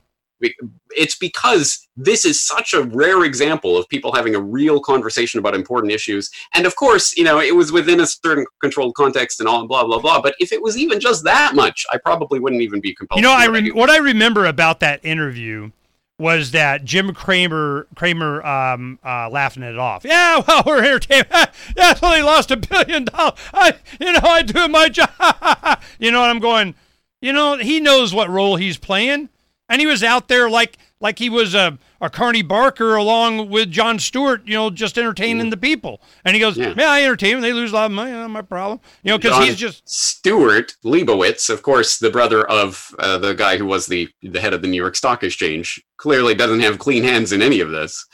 It's 0.91 1.17
because 1.17 1.87
this 1.97 2.25
is 2.25 2.41
such 2.41 2.73
a 2.73 2.83
rare 2.83 3.23
example 3.25 3.77
of 3.77 3.87
people 3.89 4.13
having 4.13 4.35
a 4.35 4.39
real 4.39 4.79
conversation 4.79 5.39
about 5.39 5.53
important 5.55 5.91
issues. 5.93 6.29
And 6.53 6.65
of 6.65 6.75
course, 6.75 7.15
you 7.17 7.23
know, 7.23 7.39
it 7.39 7.55
was 7.55 7.71
within 7.71 7.99
a 7.99 8.07
certain 8.07 8.45
controlled 8.61 8.95
context 8.95 9.39
and 9.39 9.49
all 9.49 9.67
blah 9.67 9.83
blah 9.85 9.99
blah. 9.99 10.21
But 10.21 10.35
if 10.39 10.51
it 10.51 10.61
was 10.61 10.77
even 10.77 10.99
just 10.99 11.23
that 11.25 11.55
much, 11.55 11.85
I 11.91 11.97
probably 11.97 12.39
wouldn't 12.39 12.61
even 12.61 12.79
be 12.81 12.93
compelled. 12.95 13.17
You 13.19 13.23
know, 13.23 13.35
to 13.35 13.35
I 13.35 13.47
what 13.47 13.53
rem- 13.53 13.65
do. 13.65 13.73
what 13.73 13.89
I 13.89 13.97
remember 13.97 14.45
about 14.45 14.79
that 14.79 15.03
interview 15.03 15.71
was 16.17 16.51
that 16.51 16.83
Jim 16.83 17.13
Cramer 17.13 17.87
Cramer 17.95 18.45
um, 18.45 18.99
uh, 19.03 19.29
laughing 19.29 19.63
it 19.63 19.77
off. 19.77 20.03
Yeah, 20.05 20.41
well, 20.47 20.63
we're 20.65 20.83
entertained. 20.83 21.27
yeah, 21.31 21.97
well, 22.01 22.15
he 22.15 22.21
lost 22.21 22.51
a 22.51 22.57
billion 22.57 23.05
dollars. 23.05 23.39
I, 23.53 23.73
you 23.99 24.11
know, 24.11 24.19
I 24.23 24.41
do 24.43 24.67
my 24.67 24.89
job. 24.89 25.09
you 25.99 26.11
know, 26.11 26.21
and 26.21 26.31
I'm 26.31 26.39
going. 26.39 26.75
You 27.21 27.33
know, 27.33 27.57
he 27.57 27.81
knows 27.81 28.13
what 28.13 28.29
role 28.29 28.55
he's 28.55 28.77
playing, 28.77 29.27
and 29.69 29.79
he 29.79 29.87
was 29.87 30.03
out 30.03 30.27
there 30.27 30.49
like 30.49 30.77
like 31.01 31.19
he 31.19 31.29
was 31.29 31.55
a, 31.55 31.77
a 32.01 32.09
Carney 32.09 32.41
Barker 32.41 32.95
along 32.95 33.49
with 33.49 33.71
Jon 33.71 33.99
Stewart. 33.99 34.41
You 34.45 34.55
know, 34.55 34.69
just 34.69 34.97
entertaining 34.97 35.49
the 35.49 35.57
people. 35.57 36.01
And 36.25 36.35
he 36.35 36.41
goes, 36.41 36.57
Yeah. 36.57 36.73
"Yeah, 36.75 36.89
I 36.89 37.03
entertain 37.03 37.33
them. 37.33 37.41
They 37.41 37.53
lose 37.53 37.71
a 37.71 37.75
lot 37.75 37.85
of 37.85 37.91
money. 37.91 38.11
Not 38.11 38.29
my 38.29 38.41
problem." 38.41 38.81
You 39.03 39.11
know, 39.11 39.17
because 39.17 39.45
he's 39.45 39.55
just 39.55 39.87
Stuart 39.87 40.75
Leibowitz, 40.83 41.49
of 41.49 41.61
course, 41.61 41.99
the 41.99 42.09
brother 42.09 42.45
of 42.49 42.93
uh, 42.99 43.17
the 43.19 43.33
guy 43.33 43.57
who 43.57 43.65
was 43.65 43.85
the 43.85 44.09
the 44.21 44.41
head 44.41 44.53
of 44.53 44.61
the 44.61 44.67
New 44.67 44.81
York 44.81 44.95
Stock 44.95 45.23
Exchange, 45.23 45.81
clearly 45.97 46.35
doesn't 46.35 46.59
have 46.61 46.79
clean 46.79 47.03
hands 47.03 47.31
in 47.31 47.41
any 47.41 47.61
of 47.61 47.69
this, 47.69 48.05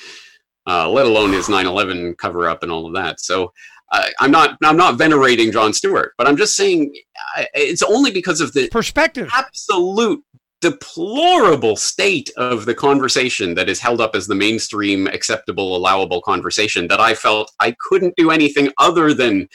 uh, 0.68 0.90
let 0.90 1.06
alone 1.06 1.32
his 1.34 1.48
9/11 1.48 2.18
cover 2.18 2.48
up 2.50 2.62
and 2.64 2.72
all 2.72 2.86
of 2.86 2.94
that. 2.94 3.20
So. 3.20 3.52
Uh, 3.92 4.08
I'm 4.20 4.32
not. 4.32 4.58
I'm 4.64 4.78
not 4.78 4.98
venerating 4.98 5.52
Jon 5.52 5.72
Stewart, 5.72 6.14
but 6.18 6.28
I'm 6.28 6.38
just 6.38 6.56
saying 6.56 6.92
I, 7.36 7.48
it's 7.54 7.84
only 7.84 8.10
because 8.10 8.42
of 8.42 8.52
the 8.52 8.68
perspective. 8.70 9.30
absolute 9.32 10.24
deplorable 10.62 11.76
state 11.76 12.30
of 12.38 12.66
the 12.66 12.74
conversation 12.74 13.56
that 13.56 13.70
is 13.70 13.80
held 13.80 14.00
up 14.02 14.16
as 14.16 14.28
the 14.28 14.36
mainstream 14.36 15.08
acceptable 15.08 15.76
allowable 15.76 16.22
conversation 16.22 16.88
that 16.88 17.00
i 17.00 17.14
felt 17.14 17.52
i 17.60 17.76
couldn't 17.80 18.14
do 18.16 18.32
anything 18.32 18.70
other 18.80 19.14
than 19.14 19.48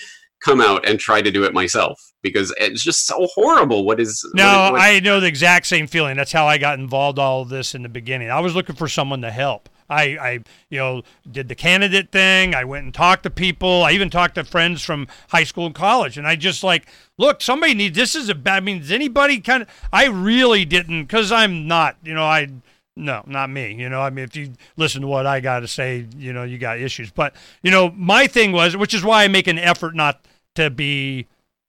come 0.44 0.60
out 0.60 0.86
and 0.88 0.98
try 1.00 1.20
to 1.20 1.30
do 1.30 1.44
it 1.44 1.52
myself 1.52 2.00
because 2.22 2.52
it's 2.58 2.82
just 2.82 3.06
so 3.06 3.26
horrible 3.34 3.84
what 3.84 3.98
is 4.00 4.24
No, 4.34 4.66
is- 4.66 4.72
what- 4.72 4.80
I 4.80 5.00
know 5.00 5.20
the 5.20 5.26
exact 5.26 5.66
same 5.66 5.86
feeling. 5.86 6.16
That's 6.16 6.32
how 6.32 6.46
I 6.46 6.56
got 6.58 6.78
involved 6.78 7.18
all 7.18 7.42
of 7.42 7.50
this 7.50 7.74
in 7.74 7.82
the 7.82 7.88
beginning. 7.90 8.30
I 8.30 8.40
was 8.40 8.54
looking 8.54 8.74
for 8.76 8.88
someone 8.88 9.20
to 9.22 9.30
help. 9.30 9.68
I, 9.90 10.02
I, 10.02 10.32
you 10.70 10.78
know, 10.78 11.02
did 11.30 11.48
the 11.48 11.54
candidate 11.54 12.12
thing. 12.12 12.54
I 12.54 12.64
went 12.64 12.84
and 12.84 12.94
talked 12.94 13.24
to 13.24 13.30
people. 13.30 13.82
I 13.82 13.90
even 13.90 14.08
talked 14.08 14.36
to 14.36 14.44
friends 14.44 14.82
from 14.82 15.08
high 15.28 15.44
school 15.44 15.66
and 15.66 15.74
college. 15.74 16.16
And 16.16 16.26
I 16.26 16.36
just 16.36 16.62
like, 16.62 16.86
look, 17.18 17.42
somebody 17.42 17.74
needs. 17.74 17.96
This 17.96 18.14
is 18.14 18.28
a 18.28 18.34
bad. 18.34 18.56
I 18.56 18.60
mean, 18.60 18.78
does 18.78 18.92
anybody 18.92 19.40
kind 19.40 19.64
of? 19.64 19.68
I 19.92 20.06
really 20.06 20.64
didn't 20.64 21.02
because 21.02 21.32
I'm 21.32 21.66
not. 21.66 21.96
You 22.02 22.14
know, 22.14 22.24
I. 22.24 22.48
No, 22.96 23.22
not 23.26 23.50
me. 23.50 23.74
You 23.74 23.88
know, 23.88 24.00
I 24.00 24.10
mean, 24.10 24.24
if 24.24 24.36
you 24.36 24.52
listen 24.76 25.00
to 25.02 25.06
what 25.06 25.26
I 25.26 25.40
got 25.40 25.60
to 25.60 25.68
say, 25.68 26.06
you 26.16 26.32
know, 26.32 26.44
you 26.44 26.58
got 26.58 26.78
issues. 26.78 27.10
But 27.10 27.34
you 27.62 27.70
know, 27.70 27.90
my 27.96 28.26
thing 28.26 28.52
was, 28.52 28.76
which 28.76 28.94
is 28.94 29.02
why 29.02 29.24
I 29.24 29.28
make 29.28 29.46
an 29.46 29.58
effort 29.58 29.94
not 29.94 30.20
to 30.54 30.70
be 30.70 31.26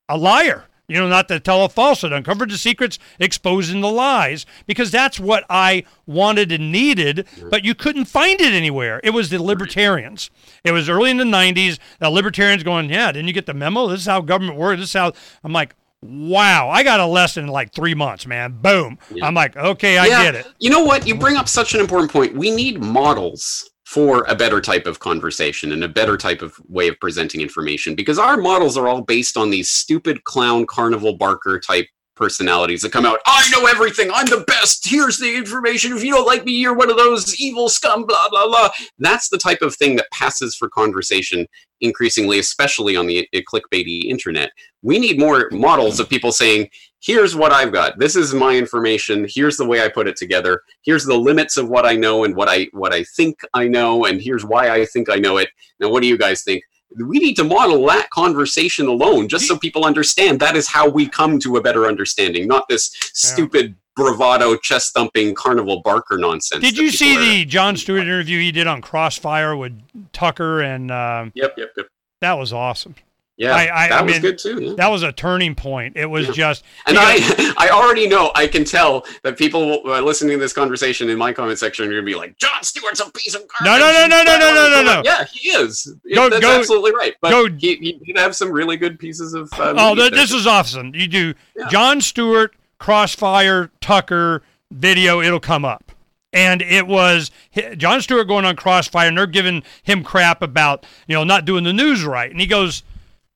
a 0.09 0.17
liar. 0.17 0.65
You 0.91 0.99
know, 0.99 1.07
not 1.07 1.29
to 1.29 1.39
tell 1.39 1.63
a 1.63 1.69
falsehood, 1.69 2.11
uncover 2.11 2.45
the 2.45 2.57
secrets, 2.57 2.99
exposing 3.17 3.79
the 3.79 3.89
lies, 3.89 4.45
because 4.67 4.91
that's 4.91 5.19
what 5.19 5.45
I 5.49 5.85
wanted 6.05 6.51
and 6.51 6.71
needed, 6.71 7.27
but 7.49 7.63
you 7.63 7.73
couldn't 7.73 8.05
find 8.05 8.41
it 8.41 8.53
anywhere. 8.53 8.99
It 9.03 9.11
was 9.11 9.29
the 9.29 9.41
libertarians. 9.41 10.29
It 10.63 10.71
was 10.73 10.89
early 10.89 11.09
in 11.09 11.17
the 11.17 11.23
90s, 11.23 11.79
the 11.99 12.09
libertarians 12.09 12.63
going, 12.63 12.89
Yeah, 12.89 13.11
didn't 13.11 13.27
you 13.27 13.33
get 13.33 13.45
the 13.45 13.53
memo? 13.53 13.87
This 13.87 14.01
is 14.01 14.05
how 14.05 14.21
government 14.21 14.57
works. 14.59 14.81
This 14.81 14.89
is 14.89 14.93
how. 14.93 15.13
I'm 15.43 15.53
like, 15.53 15.75
Wow, 16.03 16.69
I 16.69 16.83
got 16.83 16.99
a 16.99 17.05
lesson 17.05 17.45
in 17.45 17.49
like 17.49 17.73
three 17.73 17.93
months, 17.93 18.27
man. 18.27 18.57
Boom. 18.61 18.99
I'm 19.23 19.33
like, 19.33 19.55
Okay, 19.55 19.97
I 19.97 20.07
Yeah, 20.07 20.23
get 20.23 20.35
it. 20.35 20.47
You 20.59 20.69
know 20.71 20.83
what? 20.83 21.07
You 21.07 21.15
bring 21.15 21.37
up 21.37 21.47
such 21.47 21.73
an 21.73 21.79
important 21.79 22.11
point. 22.11 22.35
We 22.35 22.51
need 22.51 22.81
models 22.81 23.70
for 23.91 24.23
a 24.29 24.35
better 24.35 24.61
type 24.61 24.87
of 24.87 24.99
conversation 24.99 25.73
and 25.73 25.83
a 25.83 25.89
better 25.89 26.15
type 26.15 26.41
of 26.41 26.57
way 26.69 26.87
of 26.87 26.97
presenting 27.01 27.41
information 27.41 27.93
because 27.93 28.17
our 28.17 28.37
models 28.37 28.77
are 28.77 28.87
all 28.87 29.01
based 29.01 29.35
on 29.35 29.49
these 29.49 29.69
stupid 29.69 30.23
clown 30.23 30.65
carnival 30.65 31.17
barker 31.17 31.59
type 31.59 31.87
personalities 32.21 32.83
that 32.83 32.91
come 32.91 33.03
out 33.03 33.17
i 33.25 33.49
know 33.51 33.65
everything. 33.65 34.11
I'm 34.13 34.27
the 34.27 34.43
best. 34.45 34.87
Here's 34.87 35.17
the 35.17 35.35
information. 35.35 35.91
If 35.93 36.03
you 36.03 36.13
don't 36.13 36.27
like 36.27 36.45
me 36.45 36.51
you're 36.53 36.75
one 36.75 36.91
of 36.91 36.97
those 36.97 37.39
evil 37.39 37.67
scum 37.67 38.05
blah 38.05 38.29
blah 38.29 38.47
blah. 38.47 38.69
That's 38.99 39.29
the 39.29 39.39
type 39.39 39.63
of 39.63 39.75
thing 39.75 39.95
that 39.95 40.11
passes 40.11 40.55
for 40.55 40.69
conversation 40.69 41.47
increasingly 41.81 42.37
especially 42.37 42.95
on 42.95 43.07
the 43.07 43.27
eh, 43.33 43.41
clickbaity 43.51 44.05
internet. 44.05 44.51
We 44.83 44.99
need 44.99 45.19
more 45.19 45.49
models 45.51 45.99
of 45.99 46.09
people 46.09 46.31
saying 46.31 46.69
here's 47.01 47.35
what 47.35 47.51
i've 47.51 47.73
got. 47.73 47.97
This 47.97 48.15
is 48.15 48.35
my 48.35 48.55
information. 48.55 49.25
Here's 49.27 49.57
the 49.57 49.65
way 49.65 49.83
i 49.83 49.89
put 49.89 50.07
it 50.07 50.15
together. 50.15 50.61
Here's 50.83 51.05
the 51.05 51.17
limits 51.17 51.57
of 51.57 51.69
what 51.69 51.87
i 51.87 51.95
know 51.95 52.23
and 52.23 52.35
what 52.35 52.49
i 52.49 52.67
what 52.71 52.93
i 52.93 53.03
think 53.03 53.39
i 53.55 53.67
know 53.67 54.05
and 54.05 54.21
here's 54.21 54.45
why 54.45 54.69
i 54.69 54.85
think 54.85 55.09
i 55.09 55.15
know 55.15 55.37
it. 55.37 55.49
Now 55.79 55.89
what 55.89 56.03
do 56.03 56.07
you 56.07 56.19
guys 56.19 56.43
think 56.43 56.61
we 56.97 57.19
need 57.19 57.35
to 57.35 57.43
model 57.43 57.85
that 57.87 58.09
conversation 58.09 58.87
alone 58.87 59.27
just 59.27 59.47
so 59.47 59.57
people 59.57 59.85
understand 59.85 60.39
that 60.39 60.55
is 60.55 60.67
how 60.67 60.87
we 60.87 61.07
come 61.07 61.39
to 61.39 61.57
a 61.57 61.61
better 61.61 61.85
understanding 61.85 62.47
not 62.47 62.67
this 62.67 62.91
stupid 63.13 63.75
bravado 63.95 64.55
chest 64.57 64.93
thumping 64.93 65.33
carnival 65.35 65.81
barker 65.81 66.17
nonsense 66.17 66.63
did 66.63 66.77
you 66.77 66.89
see 66.91 67.17
the 67.17 67.45
jon 67.45 67.75
stewart 67.75 68.01
interview 68.01 68.39
he 68.39 68.51
did 68.51 68.67
on 68.67 68.81
crossfire 68.81 69.55
with 69.55 69.77
tucker 70.11 70.61
and 70.61 70.91
um, 70.91 71.31
yep 71.35 71.53
yep 71.57 71.71
yep. 71.77 71.87
that 72.19 72.33
was 72.33 72.51
awesome 72.53 72.95
yeah, 73.41 73.55
I, 73.55 73.85
I, 73.85 73.89
that 73.89 73.99
I 73.99 74.01
was 74.03 74.19
good 74.19 74.37
too. 74.37 74.61
Yeah. 74.61 74.73
That 74.75 74.89
was 74.89 75.01
a 75.01 75.11
turning 75.11 75.55
point. 75.55 75.97
It 75.97 76.05
was 76.05 76.27
yeah. 76.27 76.33
just, 76.33 76.63
and 76.85 76.95
I, 76.99 77.15
I 77.57 77.69
already 77.69 78.07
know, 78.07 78.31
I 78.35 78.45
can 78.45 78.63
tell 78.63 79.03
that 79.23 79.35
people 79.35 79.81
uh, 79.85 79.99
listening 80.01 80.37
to 80.37 80.39
this 80.39 80.53
conversation 80.53 81.09
in 81.09 81.17
my 81.17 81.33
comment 81.33 81.57
section 81.57 81.85
are 81.85 81.89
going 81.89 82.01
to 82.01 82.05
be 82.05 82.15
like, 82.15 82.37
"Jon 82.37 82.61
Stewart's 82.61 82.99
a 82.99 83.09
piece 83.11 83.33
of 83.33 83.41
garbage." 83.47 83.65
No, 83.65 83.77
no, 83.79 83.91
no, 83.91 84.07
no, 84.07 84.23
no, 84.23 84.37
no, 84.37 84.53
no, 84.53 84.83
no, 84.83 84.93
no. 84.93 85.01
Yeah, 85.03 85.25
he 85.25 85.49
is. 85.49 85.91
Go, 86.13 86.29
That's 86.29 86.41
go, 86.41 86.59
absolutely 86.59 86.91
right. 86.93 87.15
But 87.19 87.31
go, 87.31 87.49
he, 87.49 87.75
he 87.77 87.93
did 87.93 88.17
have 88.17 88.35
some 88.35 88.51
really 88.51 88.77
good 88.77 88.99
pieces 88.99 89.33
of. 89.33 89.51
Uh, 89.53 89.73
oh, 89.75 89.95
this 89.95 90.31
is 90.31 90.45
awesome. 90.45 90.93
You 90.93 91.07
do 91.07 91.33
yeah. 91.55 91.67
Jon 91.69 91.99
Stewart, 91.99 92.55
Crossfire, 92.77 93.71
Tucker 93.81 94.43
video. 94.69 95.19
It'll 95.19 95.39
come 95.39 95.65
up 95.65 95.91
and 96.31 96.61
it 96.61 96.87
was 96.87 97.31
Jon 97.75 98.01
Stewart 98.01 98.27
going 98.27 98.45
on 98.45 98.55
Crossfire, 98.55 99.07
and 99.07 99.17
they're 99.17 99.27
giving 99.27 99.63
him 99.83 100.03
crap 100.03 100.41
about 100.43 100.85
you 101.07 101.15
know 101.15 101.23
not 101.23 101.45
doing 101.45 101.63
the 101.63 101.73
news 101.73 102.05
right, 102.05 102.29
and 102.29 102.39
he 102.39 102.47
goes, 102.47 102.83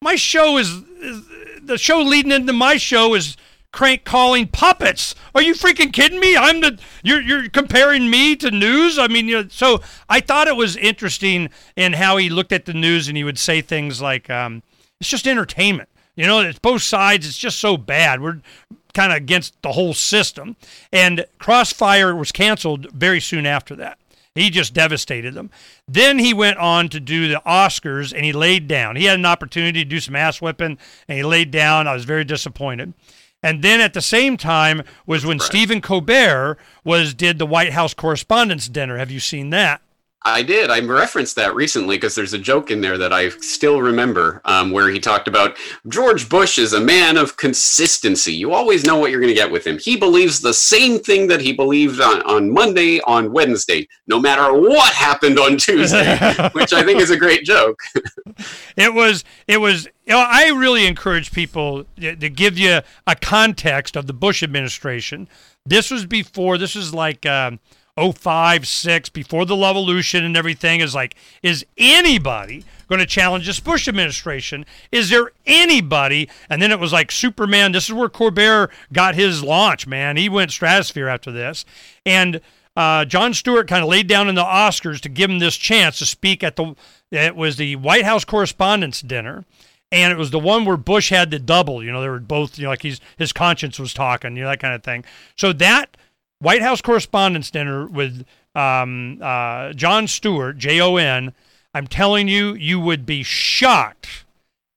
my 0.06 0.16
show 0.16 0.58
is, 0.58 0.70
is 1.02 1.26
the 1.64 1.80
show 1.80 2.00
leading 2.00 2.32
into 2.32 2.54
my 2.54 2.78
show 2.78 3.16
is 3.16 3.36
crank 3.74 4.06
calling 4.06 4.48
puppets. 4.48 5.16
Are 5.34 5.42
you 5.42 5.56
freaking 5.56 5.92
kidding 5.92 6.20
me? 6.20 6.38
I'm 6.38 6.62
the 6.62 6.80
you're 7.04 7.22
you're 7.22 7.50
comparing 7.50 8.10
me 8.12 8.36
to 8.36 8.52
news. 8.52 9.00
I 9.00 9.08
mean, 9.08 9.28
you 9.28 9.42
know, 9.42 9.48
so 9.50 9.82
I 10.08 10.22
thought 10.22 10.48
it 10.48 10.56
was 10.56 10.78
interesting 10.78 11.50
in 11.76 11.94
how 11.94 12.18
he 12.18 12.30
looked 12.30 12.54
at 12.54 12.66
the 12.66 12.74
news 12.74 13.08
and 13.08 13.18
he 13.18 13.24
would 13.24 13.40
say 13.40 13.62
things 13.62 14.00
like, 14.00 14.30
um, 14.30 14.62
"It's 15.02 15.10
just 15.10 15.28
entertainment." 15.28 15.90
You 16.16 16.28
know, 16.28 16.40
it's 16.40 16.60
both 16.60 16.84
sides. 16.84 17.28
It's 17.28 17.38
just 17.38 17.60
so 17.60 17.76
bad. 17.76 18.22
We're 18.22 18.42
kind 18.94 19.12
of 19.12 19.18
against 19.18 19.60
the 19.64 19.72
whole 19.72 19.96
system. 19.96 20.56
And 20.94 21.26
Crossfire 21.40 22.16
was 22.16 22.32
canceled 22.32 22.92
very 22.92 23.20
soon 23.20 23.46
after 23.48 23.76
that. 23.78 23.98
He 24.36 24.50
just 24.50 24.74
devastated 24.74 25.34
them. 25.34 25.50
Then 25.88 26.20
he 26.20 26.34
went 26.34 26.58
on 26.58 26.90
to 26.90 27.00
do 27.00 27.30
the 27.30 27.42
Oscars 27.46 28.14
and 28.14 28.26
he 28.26 28.34
laid 28.34 28.68
down. 28.68 28.98
He 28.98 29.06
had 29.06 29.18
an 29.18 29.26
opportunity 29.26 29.84
to 29.84 29.90
do 29.90 30.02
some 30.02 30.16
ass 30.16 30.42
whipping 30.42 30.78
and 31.08 31.18
he 31.18 31.24
laid 31.24 31.52
down. 31.52 31.88
I 31.88 31.94
was 31.94 32.04
very 32.04 32.26
disappointed. 32.26 32.94
And 33.42 33.62
then 33.62 33.80
at 33.80 33.94
the 33.94 34.02
same 34.02 34.36
time 34.36 34.82
was 35.06 35.26
when 35.26 35.38
right. 35.38 35.46
Stephen 35.46 35.80
Colbert 35.80 36.58
was 36.84 37.14
did 37.14 37.40
the 37.40 37.46
White 37.46 37.72
House 37.72 37.94
Correspondents' 37.94 38.68
Dinner. 38.68 38.98
Have 38.98 39.12
you 39.12 39.22
seen 39.22 39.52
that? 39.52 39.82
I 40.28 40.42
did. 40.42 40.72
I 40.72 40.80
referenced 40.80 41.36
that 41.36 41.54
recently 41.54 41.98
because 41.98 42.16
there's 42.16 42.34
a 42.34 42.40
joke 42.40 42.72
in 42.72 42.82
there 42.82 42.98
that 42.98 43.14
I 43.14 43.30
still 43.30 43.80
remember 43.80 44.42
um, 44.46 44.72
where 44.72 44.90
he 44.90 45.00
talked 45.00 45.28
about 45.28 45.56
George 45.88 46.28
Bush 46.28 46.58
is 46.58 46.74
a 46.74 46.82
man 46.82 47.16
of 47.16 47.38
consistency. 47.38 48.34
You 48.34 48.52
always 48.52 48.86
know 48.86 48.98
what 48.98 49.12
you're 49.12 49.20
going 49.20 49.30
to 49.30 49.40
get 49.40 49.52
with 49.52 49.68
him. 49.68 49.78
He 49.78 49.96
believes 49.96 50.42
the 50.42 50.54
same 50.54 50.98
thing 50.98 51.28
that 51.28 51.42
he 51.42 51.54
believed 51.54 52.02
on, 52.02 52.24
on 52.24 52.52
Monday, 52.52 53.00
on 53.02 53.32
Wednesday, 53.32 53.88
no 54.08 54.20
matter 54.20 54.52
what 54.52 54.92
happened 54.96 55.38
on 55.38 55.58
Tuesday, 55.58 56.18
which 56.54 56.74
I 56.74 56.82
think 56.82 57.02
is 57.02 57.12
a 57.12 57.18
great 57.18 57.44
joke. 57.44 57.80
it 58.76 58.96
was, 58.96 59.24
it 59.48 59.58
was, 59.58 59.86
you 59.86 60.14
know, 60.14 60.26
I 60.28 60.48
really 60.48 60.88
encourage 60.88 61.34
people 61.34 61.86
to, 62.00 62.16
to 62.16 62.30
give 62.32 62.58
you 62.58 62.80
a 63.06 63.16
context 63.16 63.96
of 63.96 64.08
the 64.08 64.14
Bush 64.14 64.42
administration. 64.42 65.28
This 65.68 65.92
was 65.92 66.08
before, 66.08 66.58
this 66.58 66.74
was 66.74 66.96
like, 66.96 67.28
um, 67.28 67.60
05, 67.98 68.68
6, 68.68 69.10
before 69.10 69.46
the 69.46 69.56
Levolution 69.56 70.26
and 70.26 70.36
everything 70.36 70.82
is 70.82 70.94
like, 70.94 71.16
is 71.42 71.66
anybody 71.78 72.66
going 72.90 73.00
to 73.00 73.06
challenge 73.06 73.46
this 73.46 73.62
Bush 73.62 73.88
administration? 73.88 74.66
Is 74.92 75.10
there 75.10 75.32
anybody? 75.46 76.30
And 76.50 76.62
then 76.62 76.72
it 76.72 76.80
was 76.80 76.92
like 76.92 77.12
Superman. 77.12 77.72
This 77.72 77.86
is 77.86 77.94
where 77.94 78.10
Colbert 78.10 78.72
got 78.92 79.16
his 79.16 79.44
launch, 79.44 79.88
man. 79.88 80.18
He 80.18 80.28
went 80.28 80.52
stratosphere 80.52 81.08
after 81.08 81.32
this. 81.32 81.64
And 82.06 82.42
uh, 82.76 83.06
Jon 83.06 83.34
Stewart 83.34 83.70
kind 83.70 83.82
of 83.82 83.90
laid 83.90 84.08
down 84.08 84.28
in 84.28 84.36
the 84.36 84.44
Oscars 84.44 85.00
to 85.02 85.10
give 85.10 85.30
him 85.30 85.40
this 85.40 85.56
chance 85.56 85.98
to 86.00 86.06
speak 86.06 86.44
at 86.44 86.58
the, 86.58 86.76
it 87.12 87.36
was 87.36 87.56
the 87.56 87.78
White 87.78 88.04
House 88.04 88.26
Correspondents' 88.26 89.02
Dinner 89.02 89.46
and 89.92 90.12
it 90.12 90.18
was 90.18 90.32
the 90.32 90.40
one 90.40 90.66
where 90.66 90.76
Bush 90.76 91.10
had 91.10 91.32
the 91.32 91.40
double. 91.40 91.82
You 91.84 91.92
know, 91.92 92.02
they 92.02 92.10
were 92.10 92.20
both, 92.20 92.58
you 92.58 92.66
know, 92.66 92.72
like 92.72 92.82
he's 92.82 93.00
his 93.18 93.32
conscience 93.32 93.80
was 93.80 93.94
talking, 93.94 94.36
you 94.36 94.44
know, 94.44 94.50
that 94.50 94.60
kind 94.60 94.74
of 94.74 94.84
thing. 94.84 95.06
So 95.38 95.54
that 95.54 95.96
White 96.46 96.62
House 96.62 96.80
Correspondents' 96.80 97.50
Dinner 97.50 97.88
with 97.88 98.24
um, 98.54 99.20
uh, 99.20 99.74
Jon 99.74 100.08
Stewart, 100.08 100.60
J 100.60 100.80
O 100.80 100.96
N. 100.98 101.34
I'm 101.74 101.88
telling 101.88 102.28
you, 102.28 102.54
you 102.54 102.80
would 102.80 103.04
be 103.04 103.24
shocked 103.24 104.26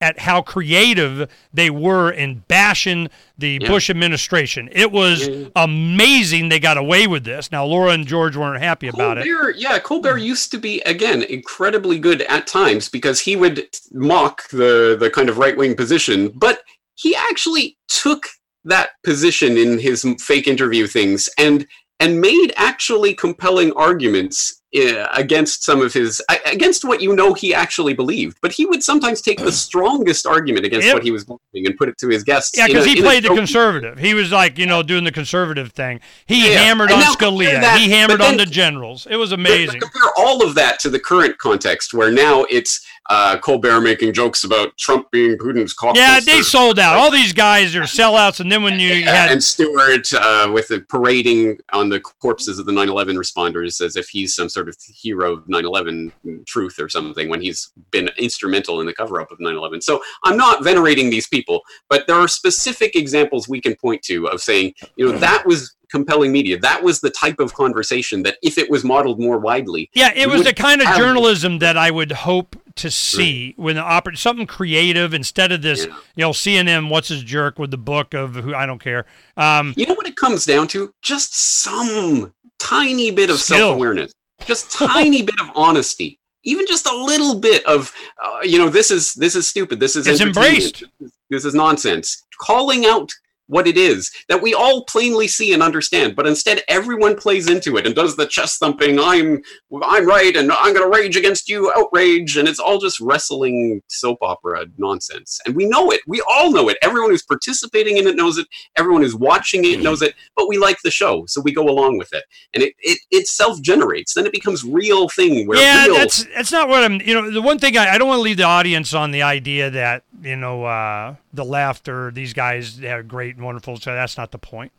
at 0.01 0.19
how 0.19 0.41
creative 0.41 1.29
they 1.53 1.69
were 1.69 2.09
in 2.09 2.43
bashing 2.47 3.07
the 3.37 3.59
yeah. 3.61 3.67
Bush 3.67 3.89
administration. 3.89 4.67
It 4.71 4.91
was 4.91 5.27
yeah. 5.27 5.49
amazing 5.55 6.49
they 6.49 6.59
got 6.59 6.77
away 6.77 7.05
with 7.05 7.23
this. 7.23 7.51
Now, 7.51 7.65
Laura 7.65 7.91
and 7.91 8.07
George 8.07 8.35
weren't 8.35 8.63
happy 8.63 8.89
Colbert, 8.89 9.03
about 9.03 9.17
it. 9.19 9.57
Yeah, 9.57 9.77
Colbert 9.77 10.17
used 10.17 10.49
to 10.51 10.57
be, 10.57 10.79
again, 10.81 11.21
incredibly 11.23 11.99
good 11.99 12.23
at 12.23 12.47
times 12.47 12.89
because 12.89 13.19
he 13.19 13.35
would 13.35 13.67
mock 13.91 14.49
the, 14.49 14.97
the 14.99 15.11
kind 15.11 15.29
of 15.29 15.37
right 15.37 15.55
wing 15.55 15.75
position, 15.75 16.29
but 16.29 16.63
he 16.95 17.15
actually 17.15 17.77
took 17.89 18.25
that 18.65 18.89
position 19.03 19.57
in 19.57 19.79
his 19.79 20.05
fake 20.19 20.47
interview 20.47 20.87
things 20.87 21.29
and 21.37 21.65
and 21.99 22.21
made 22.21 22.53
actually 22.55 23.13
compelling 23.13 23.73
arguments 23.73 24.59
uh, 24.77 25.07
against 25.13 25.63
some 25.63 25.81
of 25.81 25.91
his 25.93 26.21
against 26.45 26.85
what 26.85 27.01
you 27.01 27.15
know 27.15 27.33
he 27.33 27.53
actually 27.53 27.93
believed. 27.93 28.37
But 28.41 28.51
he 28.51 28.65
would 28.67 28.83
sometimes 28.83 29.19
take 29.19 29.39
the 29.39 29.51
strongest 29.51 30.27
argument 30.27 30.65
against 30.65 30.85
yep. 30.85 30.93
what 30.93 31.03
he 31.03 31.09
was 31.09 31.25
believing 31.25 31.65
and 31.65 31.75
put 31.75 31.89
it 31.89 31.97
to 31.97 32.07
his 32.07 32.23
guests 32.23 32.55
yeah 32.55 32.67
because 32.67 32.85
he 32.85 33.01
played 33.01 33.23
the 33.23 33.29
conservative. 33.29 33.97
He 33.97 34.13
was 34.13 34.31
like 34.31 34.57
you 34.59 34.67
know 34.67 34.83
doing 34.83 35.03
the 35.03 35.11
conservative 35.11 35.71
thing. 35.71 36.01
He 36.27 36.51
yeah. 36.51 36.59
hammered 36.59 36.91
and 36.91 37.01
on 37.01 37.13
scalia. 37.15 37.59
that, 37.59 37.79
he 37.79 37.89
hammered 37.89 38.21
then, 38.21 38.33
on 38.33 38.37
the 38.37 38.45
generals. 38.45 39.07
It 39.09 39.15
was 39.15 39.31
amazing. 39.31 39.81
compare 39.81 40.11
all 40.17 40.43
of 40.43 40.53
that 40.55 40.79
to 40.81 40.89
the 40.89 40.99
current 40.99 41.37
context 41.39 41.93
where 41.93 42.11
now 42.11 42.45
it's 42.49 42.85
uh, 43.09 43.37
Colbert 43.39 43.81
making 43.81 44.13
jokes 44.13 44.43
about 44.43 44.77
Trump 44.77 45.09
being 45.09 45.35
Putin's 45.37 45.73
caucus. 45.73 45.99
Yeah, 45.99 46.19
they 46.19 46.43
sold 46.43 46.77
out. 46.77 46.95
All 46.95 47.09
these 47.09 47.33
guys 47.33 47.75
are 47.75 47.81
sellouts. 47.81 48.39
And 48.39 48.51
then 48.51 48.61
when 48.61 48.79
you 48.79 49.03
had 49.03 49.31
and 49.31 49.43
Stewart 49.43 50.13
uh, 50.13 50.51
with 50.53 50.67
the 50.67 50.81
parading 50.81 51.57
on 51.73 51.89
the 51.89 51.99
corpses 51.99 52.59
of 52.59 52.67
the 52.67 52.71
9/11 52.71 53.17
responders 53.17 53.81
as 53.81 53.95
if 53.95 54.09
he's 54.09 54.35
some 54.35 54.47
sort 54.47 54.69
of 54.69 54.77
hero 54.87 55.33
of 55.33 55.45
9/11 55.45 56.11
truth 56.45 56.79
or 56.79 56.87
something 56.87 57.29
when 57.29 57.41
he's 57.41 57.71
been 57.89 58.09
instrumental 58.17 58.79
in 58.79 58.85
the 58.85 58.93
cover-up 58.93 59.31
of 59.31 59.39
9/11. 59.39 59.81
So 59.81 60.01
I'm 60.23 60.37
not 60.37 60.63
venerating 60.63 61.09
these 61.09 61.27
people, 61.27 61.61
but 61.89 62.05
there 62.05 62.15
are 62.15 62.27
specific 62.27 62.95
examples 62.95 63.49
we 63.49 63.59
can 63.59 63.75
point 63.75 64.03
to 64.03 64.27
of 64.27 64.39
saying, 64.39 64.75
you 64.95 65.11
know, 65.11 65.17
that 65.17 65.47
was 65.47 65.75
compelling 65.89 66.31
media. 66.31 66.57
That 66.59 66.83
was 66.83 67.01
the 67.01 67.09
type 67.09 67.39
of 67.39 67.53
conversation 67.53 68.23
that, 68.23 68.37
if 68.41 68.57
it 68.57 68.69
was 68.69 68.83
modeled 68.83 69.19
more 69.19 69.39
widely, 69.39 69.89
yeah, 69.93 70.11
it 70.15 70.27
was 70.27 70.43
the 70.43 70.53
kind 70.53 70.81
of 70.81 70.87
journalism 70.95 71.59
that 71.59 71.77
I 71.77 71.91
would 71.91 72.11
hope 72.11 72.55
to 72.75 72.89
see 72.89 73.47
right. 73.57 73.63
when 73.63 73.75
the 73.75 73.81
oper- 73.81 74.17
something 74.17 74.47
creative 74.47 75.13
instead 75.13 75.51
of 75.51 75.61
this, 75.61 75.85
yeah. 75.85 75.95
you 76.15 76.21
know, 76.21 76.31
CNN 76.31 76.89
what's 76.89 77.09
his 77.09 77.23
jerk 77.23 77.59
with 77.59 77.71
the 77.71 77.77
book 77.77 78.13
of 78.13 78.35
who 78.35 78.55
I 78.55 78.65
don't 78.65 78.79
care. 78.79 79.05
Um, 79.37 79.73
you 79.75 79.85
know 79.85 79.93
what 79.93 80.07
it 80.07 80.15
comes 80.15 80.45
down 80.45 80.67
to? 80.69 80.93
Just 81.01 81.61
some 81.61 82.33
tiny 82.57 83.11
bit 83.11 83.29
of 83.29 83.37
self 83.37 83.75
awareness, 83.75 84.13
just 84.45 84.71
tiny 84.77 85.21
bit 85.21 85.39
of 85.41 85.49
honesty, 85.55 86.19
even 86.43 86.65
just 86.67 86.87
a 86.87 86.95
little 86.95 87.39
bit 87.39 87.65
of, 87.65 87.93
uh, 88.23 88.39
you 88.43 88.57
know, 88.57 88.69
this 88.69 88.91
is 88.91 89.13
this 89.13 89.35
is 89.35 89.47
stupid. 89.47 89.79
This 89.79 89.95
is 89.95 90.07
it's 90.07 90.21
embraced. 90.21 90.83
This 91.29 91.45
is 91.45 91.53
nonsense. 91.53 92.25
Calling 92.39 92.85
out 92.85 93.11
what 93.49 93.67
it 93.67 93.77
is 93.77 94.11
that 94.29 94.41
we 94.41 94.53
all 94.53 94.85
plainly 94.85 95.27
see 95.27 95.53
and 95.53 95.63
understand, 95.63 96.15
but 96.15 96.27
instead 96.27 96.63
everyone 96.67 97.15
plays 97.15 97.49
into 97.49 97.77
it 97.77 97.85
and 97.85 97.95
does 97.95 98.15
the 98.15 98.27
chest 98.27 98.59
thumping. 98.59 98.99
I'm 98.99 99.41
I'm 99.83 100.07
right, 100.07 100.35
and 100.35 100.51
I'm 100.51 100.73
going 100.73 100.89
to 100.89 100.97
rage 100.97 101.17
against 101.17 101.49
you, 101.49 101.71
outrage, 101.75 102.37
and 102.37 102.47
it's 102.47 102.59
all 102.59 102.77
just 102.77 102.99
wrestling 102.99 103.81
soap 103.87 104.19
opera 104.21 104.67
nonsense. 104.77 105.39
And 105.45 105.55
we 105.55 105.65
know 105.65 105.91
it. 105.91 106.01
We 106.07 106.21
all 106.29 106.51
know 106.51 106.69
it. 106.69 106.77
Everyone 106.81 107.09
who's 107.09 107.23
participating 107.23 107.97
in 107.97 108.07
it 108.07 108.15
knows 108.15 108.37
it. 108.37 108.47
Everyone 108.77 109.01
who's 109.01 109.15
watching 109.15 109.65
it 109.65 109.81
knows 109.81 110.01
it. 110.01 110.13
But 110.35 110.47
we 110.47 110.57
like 110.57 110.77
the 110.83 110.91
show, 110.91 111.25
so 111.25 111.41
we 111.41 111.51
go 111.51 111.67
along 111.67 111.97
with 111.97 112.13
it, 112.13 112.23
and 112.53 112.63
it 112.63 112.75
it, 112.79 112.99
it 113.09 113.27
self 113.27 113.59
generates. 113.61 114.13
Then 114.13 114.27
it 114.27 114.31
becomes 114.31 114.63
real 114.63 115.09
thing. 115.09 115.47
Where 115.47 115.59
yeah, 115.59 115.85
real, 115.85 115.95
that's 115.95 116.25
that's 116.35 116.51
not 116.51 116.69
what 116.69 116.83
I'm. 116.83 117.01
You 117.01 117.15
know, 117.15 117.31
the 117.31 117.41
one 117.41 117.57
thing 117.57 117.77
I, 117.77 117.95
I 117.95 117.97
don't 117.97 118.07
want 118.07 118.19
to 118.19 118.23
leave 118.23 118.37
the 118.37 118.43
audience 118.43 118.93
on 118.93 119.09
the 119.11 119.23
idea 119.23 119.71
that 119.71 120.03
you 120.21 120.35
know 120.35 120.65
uh, 120.65 121.15
the 121.33 121.45
laughter 121.45 122.11
these 122.11 122.33
guys 122.33 122.83
are 122.83 123.03
great 123.03 123.38
and 123.39 123.45
wonderful. 123.45 123.77
So 123.77 123.93
that's 123.93 124.17
not 124.17 124.31
the 124.31 124.37
point. 124.37 124.71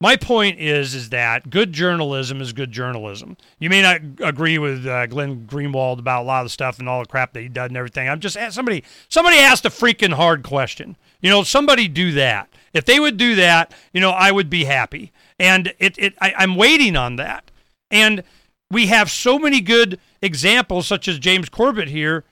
My 0.00 0.16
point 0.16 0.58
is 0.58 0.94
is 0.94 1.10
that 1.10 1.48
good 1.48 1.72
journalism 1.72 2.40
is 2.40 2.52
good 2.52 2.72
journalism. 2.72 3.36
You 3.60 3.70
may 3.70 3.82
not 3.82 4.00
agree 4.20 4.58
with 4.58 4.84
uh, 4.84 5.06
Glenn 5.06 5.46
Greenwald 5.46 6.00
about 6.00 6.22
a 6.22 6.26
lot 6.26 6.40
of 6.40 6.46
the 6.46 6.50
stuff 6.50 6.80
and 6.80 6.88
all 6.88 7.00
the 7.00 7.06
crap 7.06 7.34
that 7.34 7.40
he 7.40 7.48
does 7.48 7.68
and 7.68 7.76
everything. 7.76 8.08
I'm 8.08 8.18
just 8.18 8.36
somebody 8.50 8.82
somebody 9.08 9.38
asked 9.38 9.64
a 9.64 9.70
freaking 9.70 10.14
hard 10.14 10.42
question. 10.42 10.96
You 11.20 11.30
know, 11.30 11.44
somebody 11.44 11.86
do 11.86 12.10
that. 12.12 12.48
If 12.72 12.84
they 12.84 12.98
would 12.98 13.16
do 13.16 13.36
that, 13.36 13.72
you 13.92 14.00
know, 14.00 14.10
I 14.10 14.32
would 14.32 14.50
be 14.50 14.64
happy. 14.64 15.12
And 15.38 15.72
it, 15.78 15.96
it 15.98 16.14
I, 16.20 16.34
I'm 16.36 16.56
waiting 16.56 16.96
on 16.96 17.14
that. 17.16 17.52
And 17.88 18.24
we 18.72 18.88
have 18.88 19.08
so 19.08 19.38
many 19.38 19.60
good 19.60 20.00
examples, 20.20 20.88
such 20.88 21.06
as 21.06 21.20
James 21.20 21.48
Corbett 21.48 21.88
here, 21.88 22.24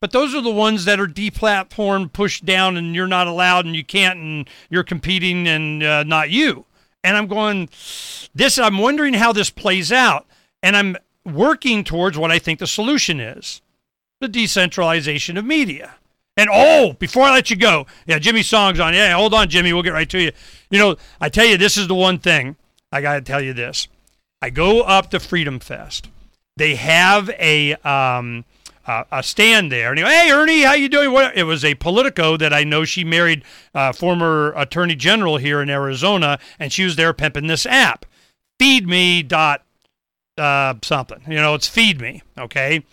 but 0.00 0.12
those 0.12 0.34
are 0.34 0.40
the 0.40 0.50
ones 0.50 0.86
that 0.86 0.98
are 0.98 1.06
deplatformed, 1.06 2.12
pushed 2.12 2.44
down, 2.44 2.76
and 2.76 2.94
you're 2.94 3.06
not 3.06 3.26
allowed, 3.26 3.66
and 3.66 3.76
you 3.76 3.84
can't, 3.84 4.18
and 4.18 4.48
you're 4.70 4.84
competing, 4.84 5.46
and 5.46 5.82
uh, 5.82 6.02
not 6.04 6.30
you. 6.30 6.64
And 7.04 7.16
I'm 7.16 7.26
going, 7.26 7.68
this. 8.34 8.58
I'm 8.58 8.78
wondering 8.78 9.14
how 9.14 9.32
this 9.32 9.50
plays 9.50 9.92
out, 9.92 10.26
and 10.62 10.76
I'm 10.76 10.96
working 11.24 11.84
towards 11.84 12.16
what 12.18 12.30
I 12.30 12.38
think 12.38 12.58
the 12.58 12.66
solution 12.66 13.20
is: 13.20 13.60
the 14.20 14.28
decentralization 14.28 15.36
of 15.36 15.44
media. 15.44 15.94
And 16.36 16.48
oh, 16.50 16.94
before 16.94 17.24
I 17.24 17.32
let 17.32 17.50
you 17.50 17.56
go, 17.56 17.86
yeah, 18.06 18.18
Jimmy 18.18 18.42
Song's 18.42 18.80
on. 18.80 18.94
Yeah, 18.94 19.14
hold 19.14 19.34
on, 19.34 19.48
Jimmy. 19.48 19.72
We'll 19.72 19.82
get 19.82 19.92
right 19.92 20.08
to 20.08 20.20
you. 20.20 20.32
You 20.70 20.78
know, 20.78 20.96
I 21.20 21.28
tell 21.28 21.44
you, 21.44 21.58
this 21.58 21.76
is 21.76 21.88
the 21.88 21.94
one 21.94 22.18
thing 22.18 22.56
I 22.90 23.02
got 23.02 23.14
to 23.14 23.20
tell 23.20 23.42
you 23.42 23.52
this. 23.52 23.88
I 24.40 24.48
go 24.48 24.80
up 24.80 25.10
to 25.10 25.20
Freedom 25.20 25.60
Fest. 25.60 26.08
They 26.56 26.76
have 26.76 27.28
a 27.38 27.74
um, 27.76 28.44
uh, 28.90 29.04
a 29.12 29.22
stand 29.22 29.70
there. 29.70 29.90
And 29.90 29.98
he, 29.98 30.04
hey, 30.04 30.30
Ernie, 30.32 30.62
how 30.62 30.72
you 30.72 30.88
doing? 30.88 31.12
What? 31.12 31.36
It 31.36 31.44
was 31.44 31.64
a 31.64 31.76
Politico 31.76 32.36
that 32.36 32.52
I 32.52 32.64
know 32.64 32.84
she 32.84 33.04
married 33.04 33.44
uh, 33.72 33.92
former 33.92 34.52
Attorney 34.56 34.96
General 34.96 35.36
here 35.36 35.62
in 35.62 35.70
Arizona, 35.70 36.40
and 36.58 36.72
she 36.72 36.84
was 36.84 36.96
there 36.96 37.12
pimping 37.12 37.46
this 37.46 37.66
app, 37.66 38.04
Feed 38.58 38.88
Me 38.88 39.22
dot 39.22 39.64
uh, 40.36 40.74
something. 40.82 41.22
You 41.28 41.36
know, 41.36 41.54
it's 41.54 41.68
Feed 41.68 42.00
Me. 42.00 42.22
Okay. 42.36 42.84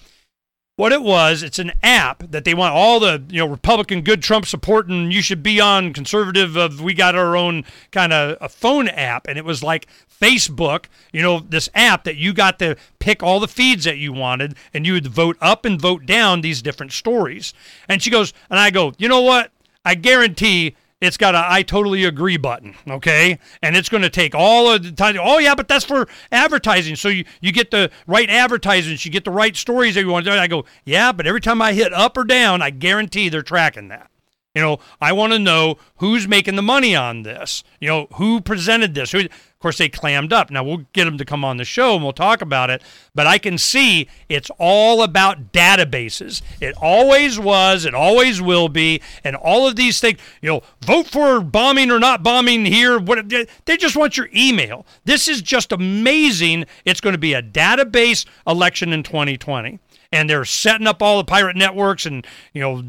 What 0.78 0.94
it 0.94 1.02
was, 1.02 1.42
it's 1.42 1.58
an 1.58 1.72
app 1.82 2.30
that 2.30 2.46
they 2.46 2.54
want 2.54 2.76
all 2.76 3.00
the 3.00 3.24
you 3.30 3.40
know 3.40 3.48
Republican 3.48 4.02
good 4.02 4.22
Trump 4.22 4.46
supporting. 4.46 5.12
You 5.12 5.24
should 5.24 5.42
be 5.42 5.60
on 5.60 5.92
conservative. 5.92 6.56
Of 6.56 6.80
we 6.80 6.94
got 6.94 7.16
our 7.16 7.36
own 7.36 7.66
kind 7.92 8.14
of 8.14 8.38
a 8.40 8.48
phone 8.48 8.88
app, 8.88 9.28
and 9.28 9.40
it 9.40 9.44
was 9.44 9.64
like 9.64 9.88
Facebook, 10.08 10.86
you 11.12 11.24
know, 11.24 11.40
this 11.40 11.68
app 11.74 12.04
that 12.04 12.18
you 12.18 12.32
got 12.32 12.60
to 12.60 12.76
pick 13.00 13.24
all 13.24 13.40
the 13.40 13.48
feeds 13.48 13.86
that 13.86 13.98
you 13.98 14.14
wanted 14.14 14.56
and 14.72 14.86
you 14.86 14.94
would 14.94 15.08
vote 15.08 15.38
up 15.42 15.66
and 15.66 15.82
vote 15.82 16.06
down 16.06 16.42
these 16.42 16.62
different 16.62 16.92
stories. 16.92 17.56
And 17.90 18.02
she 18.02 18.12
goes, 18.12 18.32
and 18.50 18.60
I 18.60 18.70
go, 18.70 18.94
you 19.00 19.08
know 19.08 19.22
what? 19.22 19.52
I 19.84 19.96
guarantee 19.96 20.76
it's 21.00 21.18
got 21.18 21.36
a 21.36 21.43
I 21.48 21.62
totally 21.62 22.06
agree 22.06 22.38
button, 22.38 22.76
okay? 22.88 23.39
And 23.62 23.76
it's 23.76 23.89
going 23.89 24.04
to 24.04 24.10
take 24.10 24.34
all 24.34 24.72
of 24.72 24.84
the 24.84 24.91
time. 24.91 25.18
Oh, 25.22 25.38
yeah, 25.38 25.56
but 25.56 25.68
that's 25.68 25.86
for 25.86 26.08
advertising. 26.32 26.95
So 26.95 27.10
you, 27.10 27.26
you 27.39 27.52
get 27.52 27.72
the 27.72 27.91
right 28.08 28.30
advertisements, 28.30 29.06
you 29.06 29.12
get 29.12 29.24
the 29.24 29.32
right 29.32 29.56
stories 29.56 29.95
that 29.95 30.02
you 30.02 30.10
want. 30.10 30.28
I 30.28 30.48
go, 30.48 30.66
yeah, 30.86 31.12
but 31.12 31.28
every 31.28 31.41
time 31.41 31.62
I 31.62 31.74
hit 31.74 31.93
up 31.93 32.18
or 32.18 32.24
down, 32.24 32.62
I 32.62 32.72
guarantee 32.72 33.30
they're 33.30 33.43
tracking 33.43 33.89
that. 33.89 34.10
You 34.58 34.64
know, 34.64 34.80
I 34.99 35.12
want 35.12 35.34
to 35.34 35.39
know 35.39 35.78
who's 35.97 36.28
making 36.28 36.55
the 36.55 36.64
money 36.64 36.95
on 36.95 37.22
this. 37.22 37.64
You 37.80 37.89
know, 37.89 38.08
who 38.14 38.41
presented 38.41 38.95
this? 38.95 39.12
Who, 39.12 39.20
of 39.20 39.60
course, 39.60 39.78
they 39.78 39.88
clammed 39.88 40.34
up. 40.34 40.49
Now, 40.49 40.64
we'll 40.64 40.86
get 40.93 41.05
them 41.05 41.20
to 41.20 41.26
come 41.26 41.45
on 41.45 41.58
the 41.58 41.64
show 41.64 41.93
and 41.93 42.03
we'll 42.03 42.12
talk 42.12 42.41
about 42.41 42.72
it. 42.72 42.82
But 43.14 43.28
I 43.28 43.38
can 43.38 43.60
see 43.60 44.08
it's 44.28 44.49
all 44.58 45.03
about 45.03 45.53
databases. 45.53 46.41
It 46.60 46.74
always 46.82 47.39
was, 47.39 47.86
it 47.86 47.93
always 47.93 48.41
will 48.41 48.68
be. 48.68 48.99
And 49.24 49.36
all 49.36 49.68
of 49.68 49.76
these 49.76 49.99
things, 49.99 50.18
you 50.41 50.49
know, 50.49 50.64
vote 50.82 51.05
for 51.05 51.39
bombing 51.39 51.91
or 51.91 51.99
not 51.99 52.24
bombing 52.24 52.66
here. 52.66 52.97
What 52.97 53.30
They 53.30 53.78
just 53.78 53.95
want 53.95 54.18
your 54.18 54.30
email. 54.36 54.88
This 55.05 55.28
is 55.28 55.43
just 55.43 55.72
amazing. 55.72 56.66
It's 56.84 56.99
going 56.99 57.14
to 57.14 57.20
be 57.20 57.34
a 57.36 57.43
database 57.43 58.26
election 58.47 58.91
in 58.91 59.03
2020. 59.03 59.78
And 60.12 60.28
they're 60.28 60.45
setting 60.45 60.88
up 60.88 61.03
all 61.03 61.20
the 61.20 61.26
pirate 61.26 61.55
networks 61.55 62.08
and, 62.08 62.26
you 62.53 62.62
know, 62.62 62.84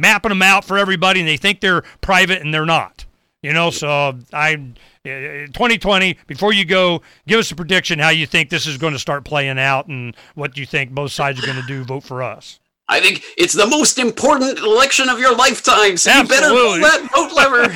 mapping 0.00 0.30
them 0.30 0.42
out 0.42 0.64
for 0.64 0.78
everybody. 0.78 1.20
And 1.20 1.28
they 1.28 1.36
think 1.36 1.60
they're 1.60 1.82
private 2.00 2.42
and 2.42 2.52
they're 2.52 2.66
not. 2.66 3.04
You 3.42 3.54
know, 3.54 3.70
so 3.70 4.18
I 4.34 4.56
2020, 5.04 6.18
before 6.26 6.52
you 6.52 6.66
go, 6.66 7.00
give 7.26 7.38
us 7.38 7.50
a 7.50 7.56
prediction 7.56 7.98
how 7.98 8.10
you 8.10 8.26
think 8.26 8.50
this 8.50 8.66
is 8.66 8.76
going 8.76 8.92
to 8.92 8.98
start 8.98 9.24
playing 9.24 9.58
out 9.58 9.86
and 9.86 10.14
what 10.34 10.58
you 10.58 10.66
think 10.66 10.90
both 10.90 11.12
sides 11.12 11.42
are 11.42 11.46
going 11.46 11.60
to 11.60 11.66
do. 11.66 11.82
Vote 11.84 12.04
for 12.04 12.22
us. 12.22 12.60
I 12.86 13.00
think 13.00 13.22
it's 13.38 13.54
the 13.54 13.68
most 13.68 13.98
important 13.98 14.58
election 14.58 15.08
of 15.08 15.18
your 15.20 15.34
lifetime, 15.34 15.96
so 15.96 16.10
Absolutely. 16.10 16.80
you 16.80 16.82
better 16.82 17.08
pull 17.08 17.08
that 17.08 17.08
vote 17.14 17.32
lever. 17.32 17.72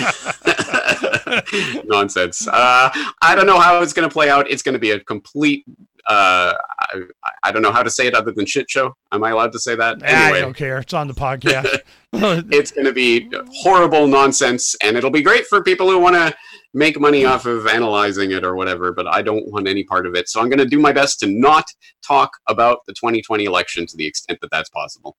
Nonsense. 1.85 2.49
Uh, 2.49 2.91
I 3.23 3.35
don't 3.35 3.47
know 3.47 3.61
how 3.61 3.81
it's 3.81 3.93
going 3.93 4.09
to 4.09 4.13
play 4.13 4.29
out. 4.29 4.51
It's 4.51 4.63
going 4.63 4.73
to 4.73 4.79
be 4.79 4.91
a 4.91 5.01
complete. 5.01 5.65
Uh, 6.07 6.53
I, 6.81 7.01
I, 7.45 7.53
don't 7.53 7.63
know 7.63 7.73
how 7.73 7.83
to 7.83 7.89
say 7.89 8.07
it 8.07 8.15
other 8.15 8.31
than 8.31 8.45
shit 8.45 8.71
show. 8.71 8.95
Am 9.13 9.25
I 9.25 9.31
allowed 9.31 9.53
to 9.53 9.59
say 9.59 9.75
that? 9.75 10.03
Anyway. 10.03 10.39
I 10.39 10.41
don't 10.43 10.55
care. 10.55 10.79
It's 10.79 10.93
on 10.93 11.09
the 11.09 11.15
podcast. 11.15 11.81
it's 12.13 12.71
going 12.71 12.85
to 12.85 12.93
be 12.93 13.31
horrible 13.63 14.07
nonsense, 14.07 14.77
and 14.83 14.97
it'll 14.97 15.11
be 15.11 15.23
great 15.23 15.47
for 15.47 15.63
people 15.63 15.91
who 15.91 15.99
want 15.99 16.15
to 16.15 16.35
make 16.75 17.01
money 17.01 17.25
off 17.25 17.47
of 17.47 17.67
analyzing 17.67 18.33
it 18.33 18.45
or 18.45 18.57
whatever, 18.57 18.93
but 18.93 19.07
I 19.07 19.23
don't 19.23 19.51
want 19.51 19.67
any 19.67 19.85
part 19.85 20.07
of 20.07 20.15
it. 20.15 20.29
So 20.29 20.41
I'm 20.41 20.49
going 20.49 20.59
to 20.59 20.67
do 20.67 20.79
my 20.79 20.93
best 20.93 21.21
to 21.21 21.27
not 21.27 21.65
talk 22.07 22.33
about 22.49 22.81
the 22.87 22.93
2020 22.93 23.45
election 23.45 23.87
to 23.87 23.97
the 23.97 24.07
extent 24.07 24.41
that 24.43 24.51
that's 24.51 24.69
possible. 24.71 25.17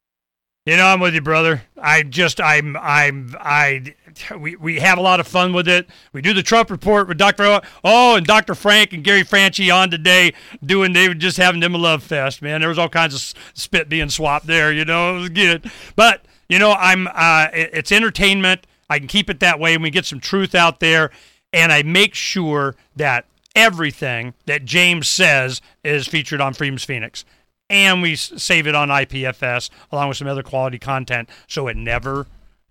You 0.66 0.78
know, 0.78 0.88
I'm 0.88 1.00
with 1.00 1.14
you, 1.14 1.22
brother. 1.22 1.62
I 1.78 2.04
just, 2.04 2.42
I'm, 2.42 2.76
I'm, 2.78 3.36
I, 3.40 3.96
we, 4.38 4.56
we 4.56 4.80
have 4.80 4.98
a 4.98 5.02
lot 5.02 5.20
of 5.20 5.28
fun 5.28 5.54
with 5.54 5.68
it. 5.68 5.88
We 6.14 6.22
do 6.22 6.34
the 6.34 6.44
Trump 6.44 6.70
report 6.70 7.08
with 7.08 7.18
Dr. 7.18 7.62
Oh, 7.84 8.16
and 8.16 8.26
Dr. 8.26 8.56
Frank 8.56 8.94
and 8.94 9.04
Gary 9.04 9.24
Franchi 9.24 9.72
on 9.72 9.90
today 9.90 10.34
doing, 10.64 10.94
they 10.94 11.08
were 11.08 11.14
just 11.14 11.38
having 11.38 11.62
them 11.62 11.76
a 11.76 11.78
love 11.78 12.04
fest, 12.04 12.42
man. 12.42 12.62
There 12.62 12.70
was 12.70 12.80
all 12.80 12.90
kinds 12.90 13.16
of 13.16 13.40
spit 13.54 13.90
being 13.90 14.10
swapped 14.10 14.48
there, 14.48 14.72
you 14.72 14.86
know, 14.86 15.18
it 15.18 15.20
was 15.20 15.30
good. 15.30 15.72
But, 15.96 16.26
you 16.50 16.60
know, 16.60 16.74
I'm, 16.74 17.08
uh, 17.08 17.48
it's 17.54 17.92
entertainment. 17.92 18.68
I 18.90 19.00
can 19.00 19.08
keep 19.08 19.30
it 19.30 19.40
that 19.40 19.60
way 19.60 19.74
and 19.74 19.84
we 19.84 19.90
get 19.90 20.06
some 20.06 20.20
truth 20.20 20.54
out 20.54 20.80
there 20.80 21.12
and 21.52 21.72
I 21.72 21.84
make 21.84 22.14
sure 22.14 22.76
that 22.96 23.26
everything 23.56 24.34
that 24.46 24.66
James 24.66 25.08
says 25.08 25.62
is 25.84 26.08
featured 26.08 26.42
on 26.42 26.54
Freedom's 26.54 26.84
Phoenix. 26.84 27.24
And 27.70 28.02
we 28.02 28.16
save 28.16 28.68
it 28.68 28.76
on 28.76 28.90
IPFS 28.90 29.70
along 29.92 30.10
with 30.10 30.18
some 30.18 30.28
other 30.28 30.44
quality 30.44 30.78
content 30.78 31.30
so 31.48 31.68
it 31.68 31.78
never 31.78 32.28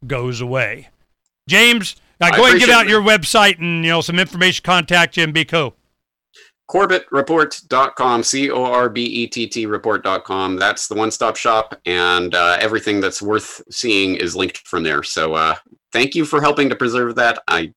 goes 0.06 0.40
away. 0.40 0.88
James, 1.48 1.96
uh, 2.20 2.30
go 2.30 2.42
ahead 2.42 2.52
and 2.52 2.60
give 2.60 2.70
out 2.70 2.88
your 2.88 3.02
website 3.02 3.58
and 3.58 3.84
you 3.84 3.90
know 3.90 4.00
some 4.00 4.18
information. 4.18 4.62
Contact 4.62 5.16
and 5.18 5.34
be 5.34 5.44
cool. 5.44 5.74
CorbettReport.com, 6.70 8.22
C 8.22 8.50
O 8.50 8.64
R 8.64 8.88
B 8.88 9.04
E 9.04 9.26
T 9.26 9.46
T 9.46 9.66
report.com. 9.66 10.56
That's 10.56 10.88
the 10.88 10.94
one 10.94 11.10
stop 11.10 11.36
shop, 11.36 11.78
and 11.84 12.34
uh, 12.34 12.56
everything 12.60 13.00
that's 13.00 13.20
worth 13.20 13.62
seeing 13.70 14.14
is 14.16 14.34
linked 14.34 14.58
from 14.58 14.82
there. 14.82 15.02
So 15.02 15.34
uh, 15.34 15.56
thank 15.92 16.14
you 16.14 16.24
for 16.24 16.40
helping 16.40 16.68
to 16.70 16.76
preserve 16.76 17.16
that. 17.16 17.38
I 17.48 17.72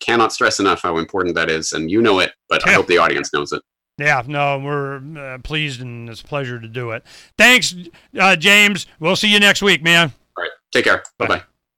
cannot 0.00 0.32
stress 0.32 0.60
enough 0.60 0.82
how 0.82 0.98
important 0.98 1.34
that 1.36 1.50
is, 1.50 1.72
and 1.72 1.90
you 1.90 2.02
know 2.02 2.18
it, 2.18 2.32
but 2.48 2.62
yeah. 2.64 2.72
I 2.72 2.74
hope 2.74 2.86
the 2.86 2.98
audience 2.98 3.32
knows 3.32 3.52
it. 3.52 3.62
Yeah, 3.98 4.22
no, 4.26 4.58
we're 4.58 5.00
uh, 5.18 5.38
pleased 5.38 5.80
and 5.80 6.08
it's 6.10 6.20
a 6.20 6.24
pleasure 6.24 6.60
to 6.60 6.68
do 6.68 6.90
it. 6.90 7.02
Thanks, 7.38 7.74
uh, 8.18 8.36
James. 8.36 8.86
We'll 9.00 9.16
see 9.16 9.32
you 9.32 9.40
next 9.40 9.62
week, 9.62 9.82
man. 9.82 10.12
All 10.36 10.44
right. 10.44 10.50
Take 10.70 10.84
care. 10.84 11.02
Bye 11.18 11.26
bye. 11.26 11.42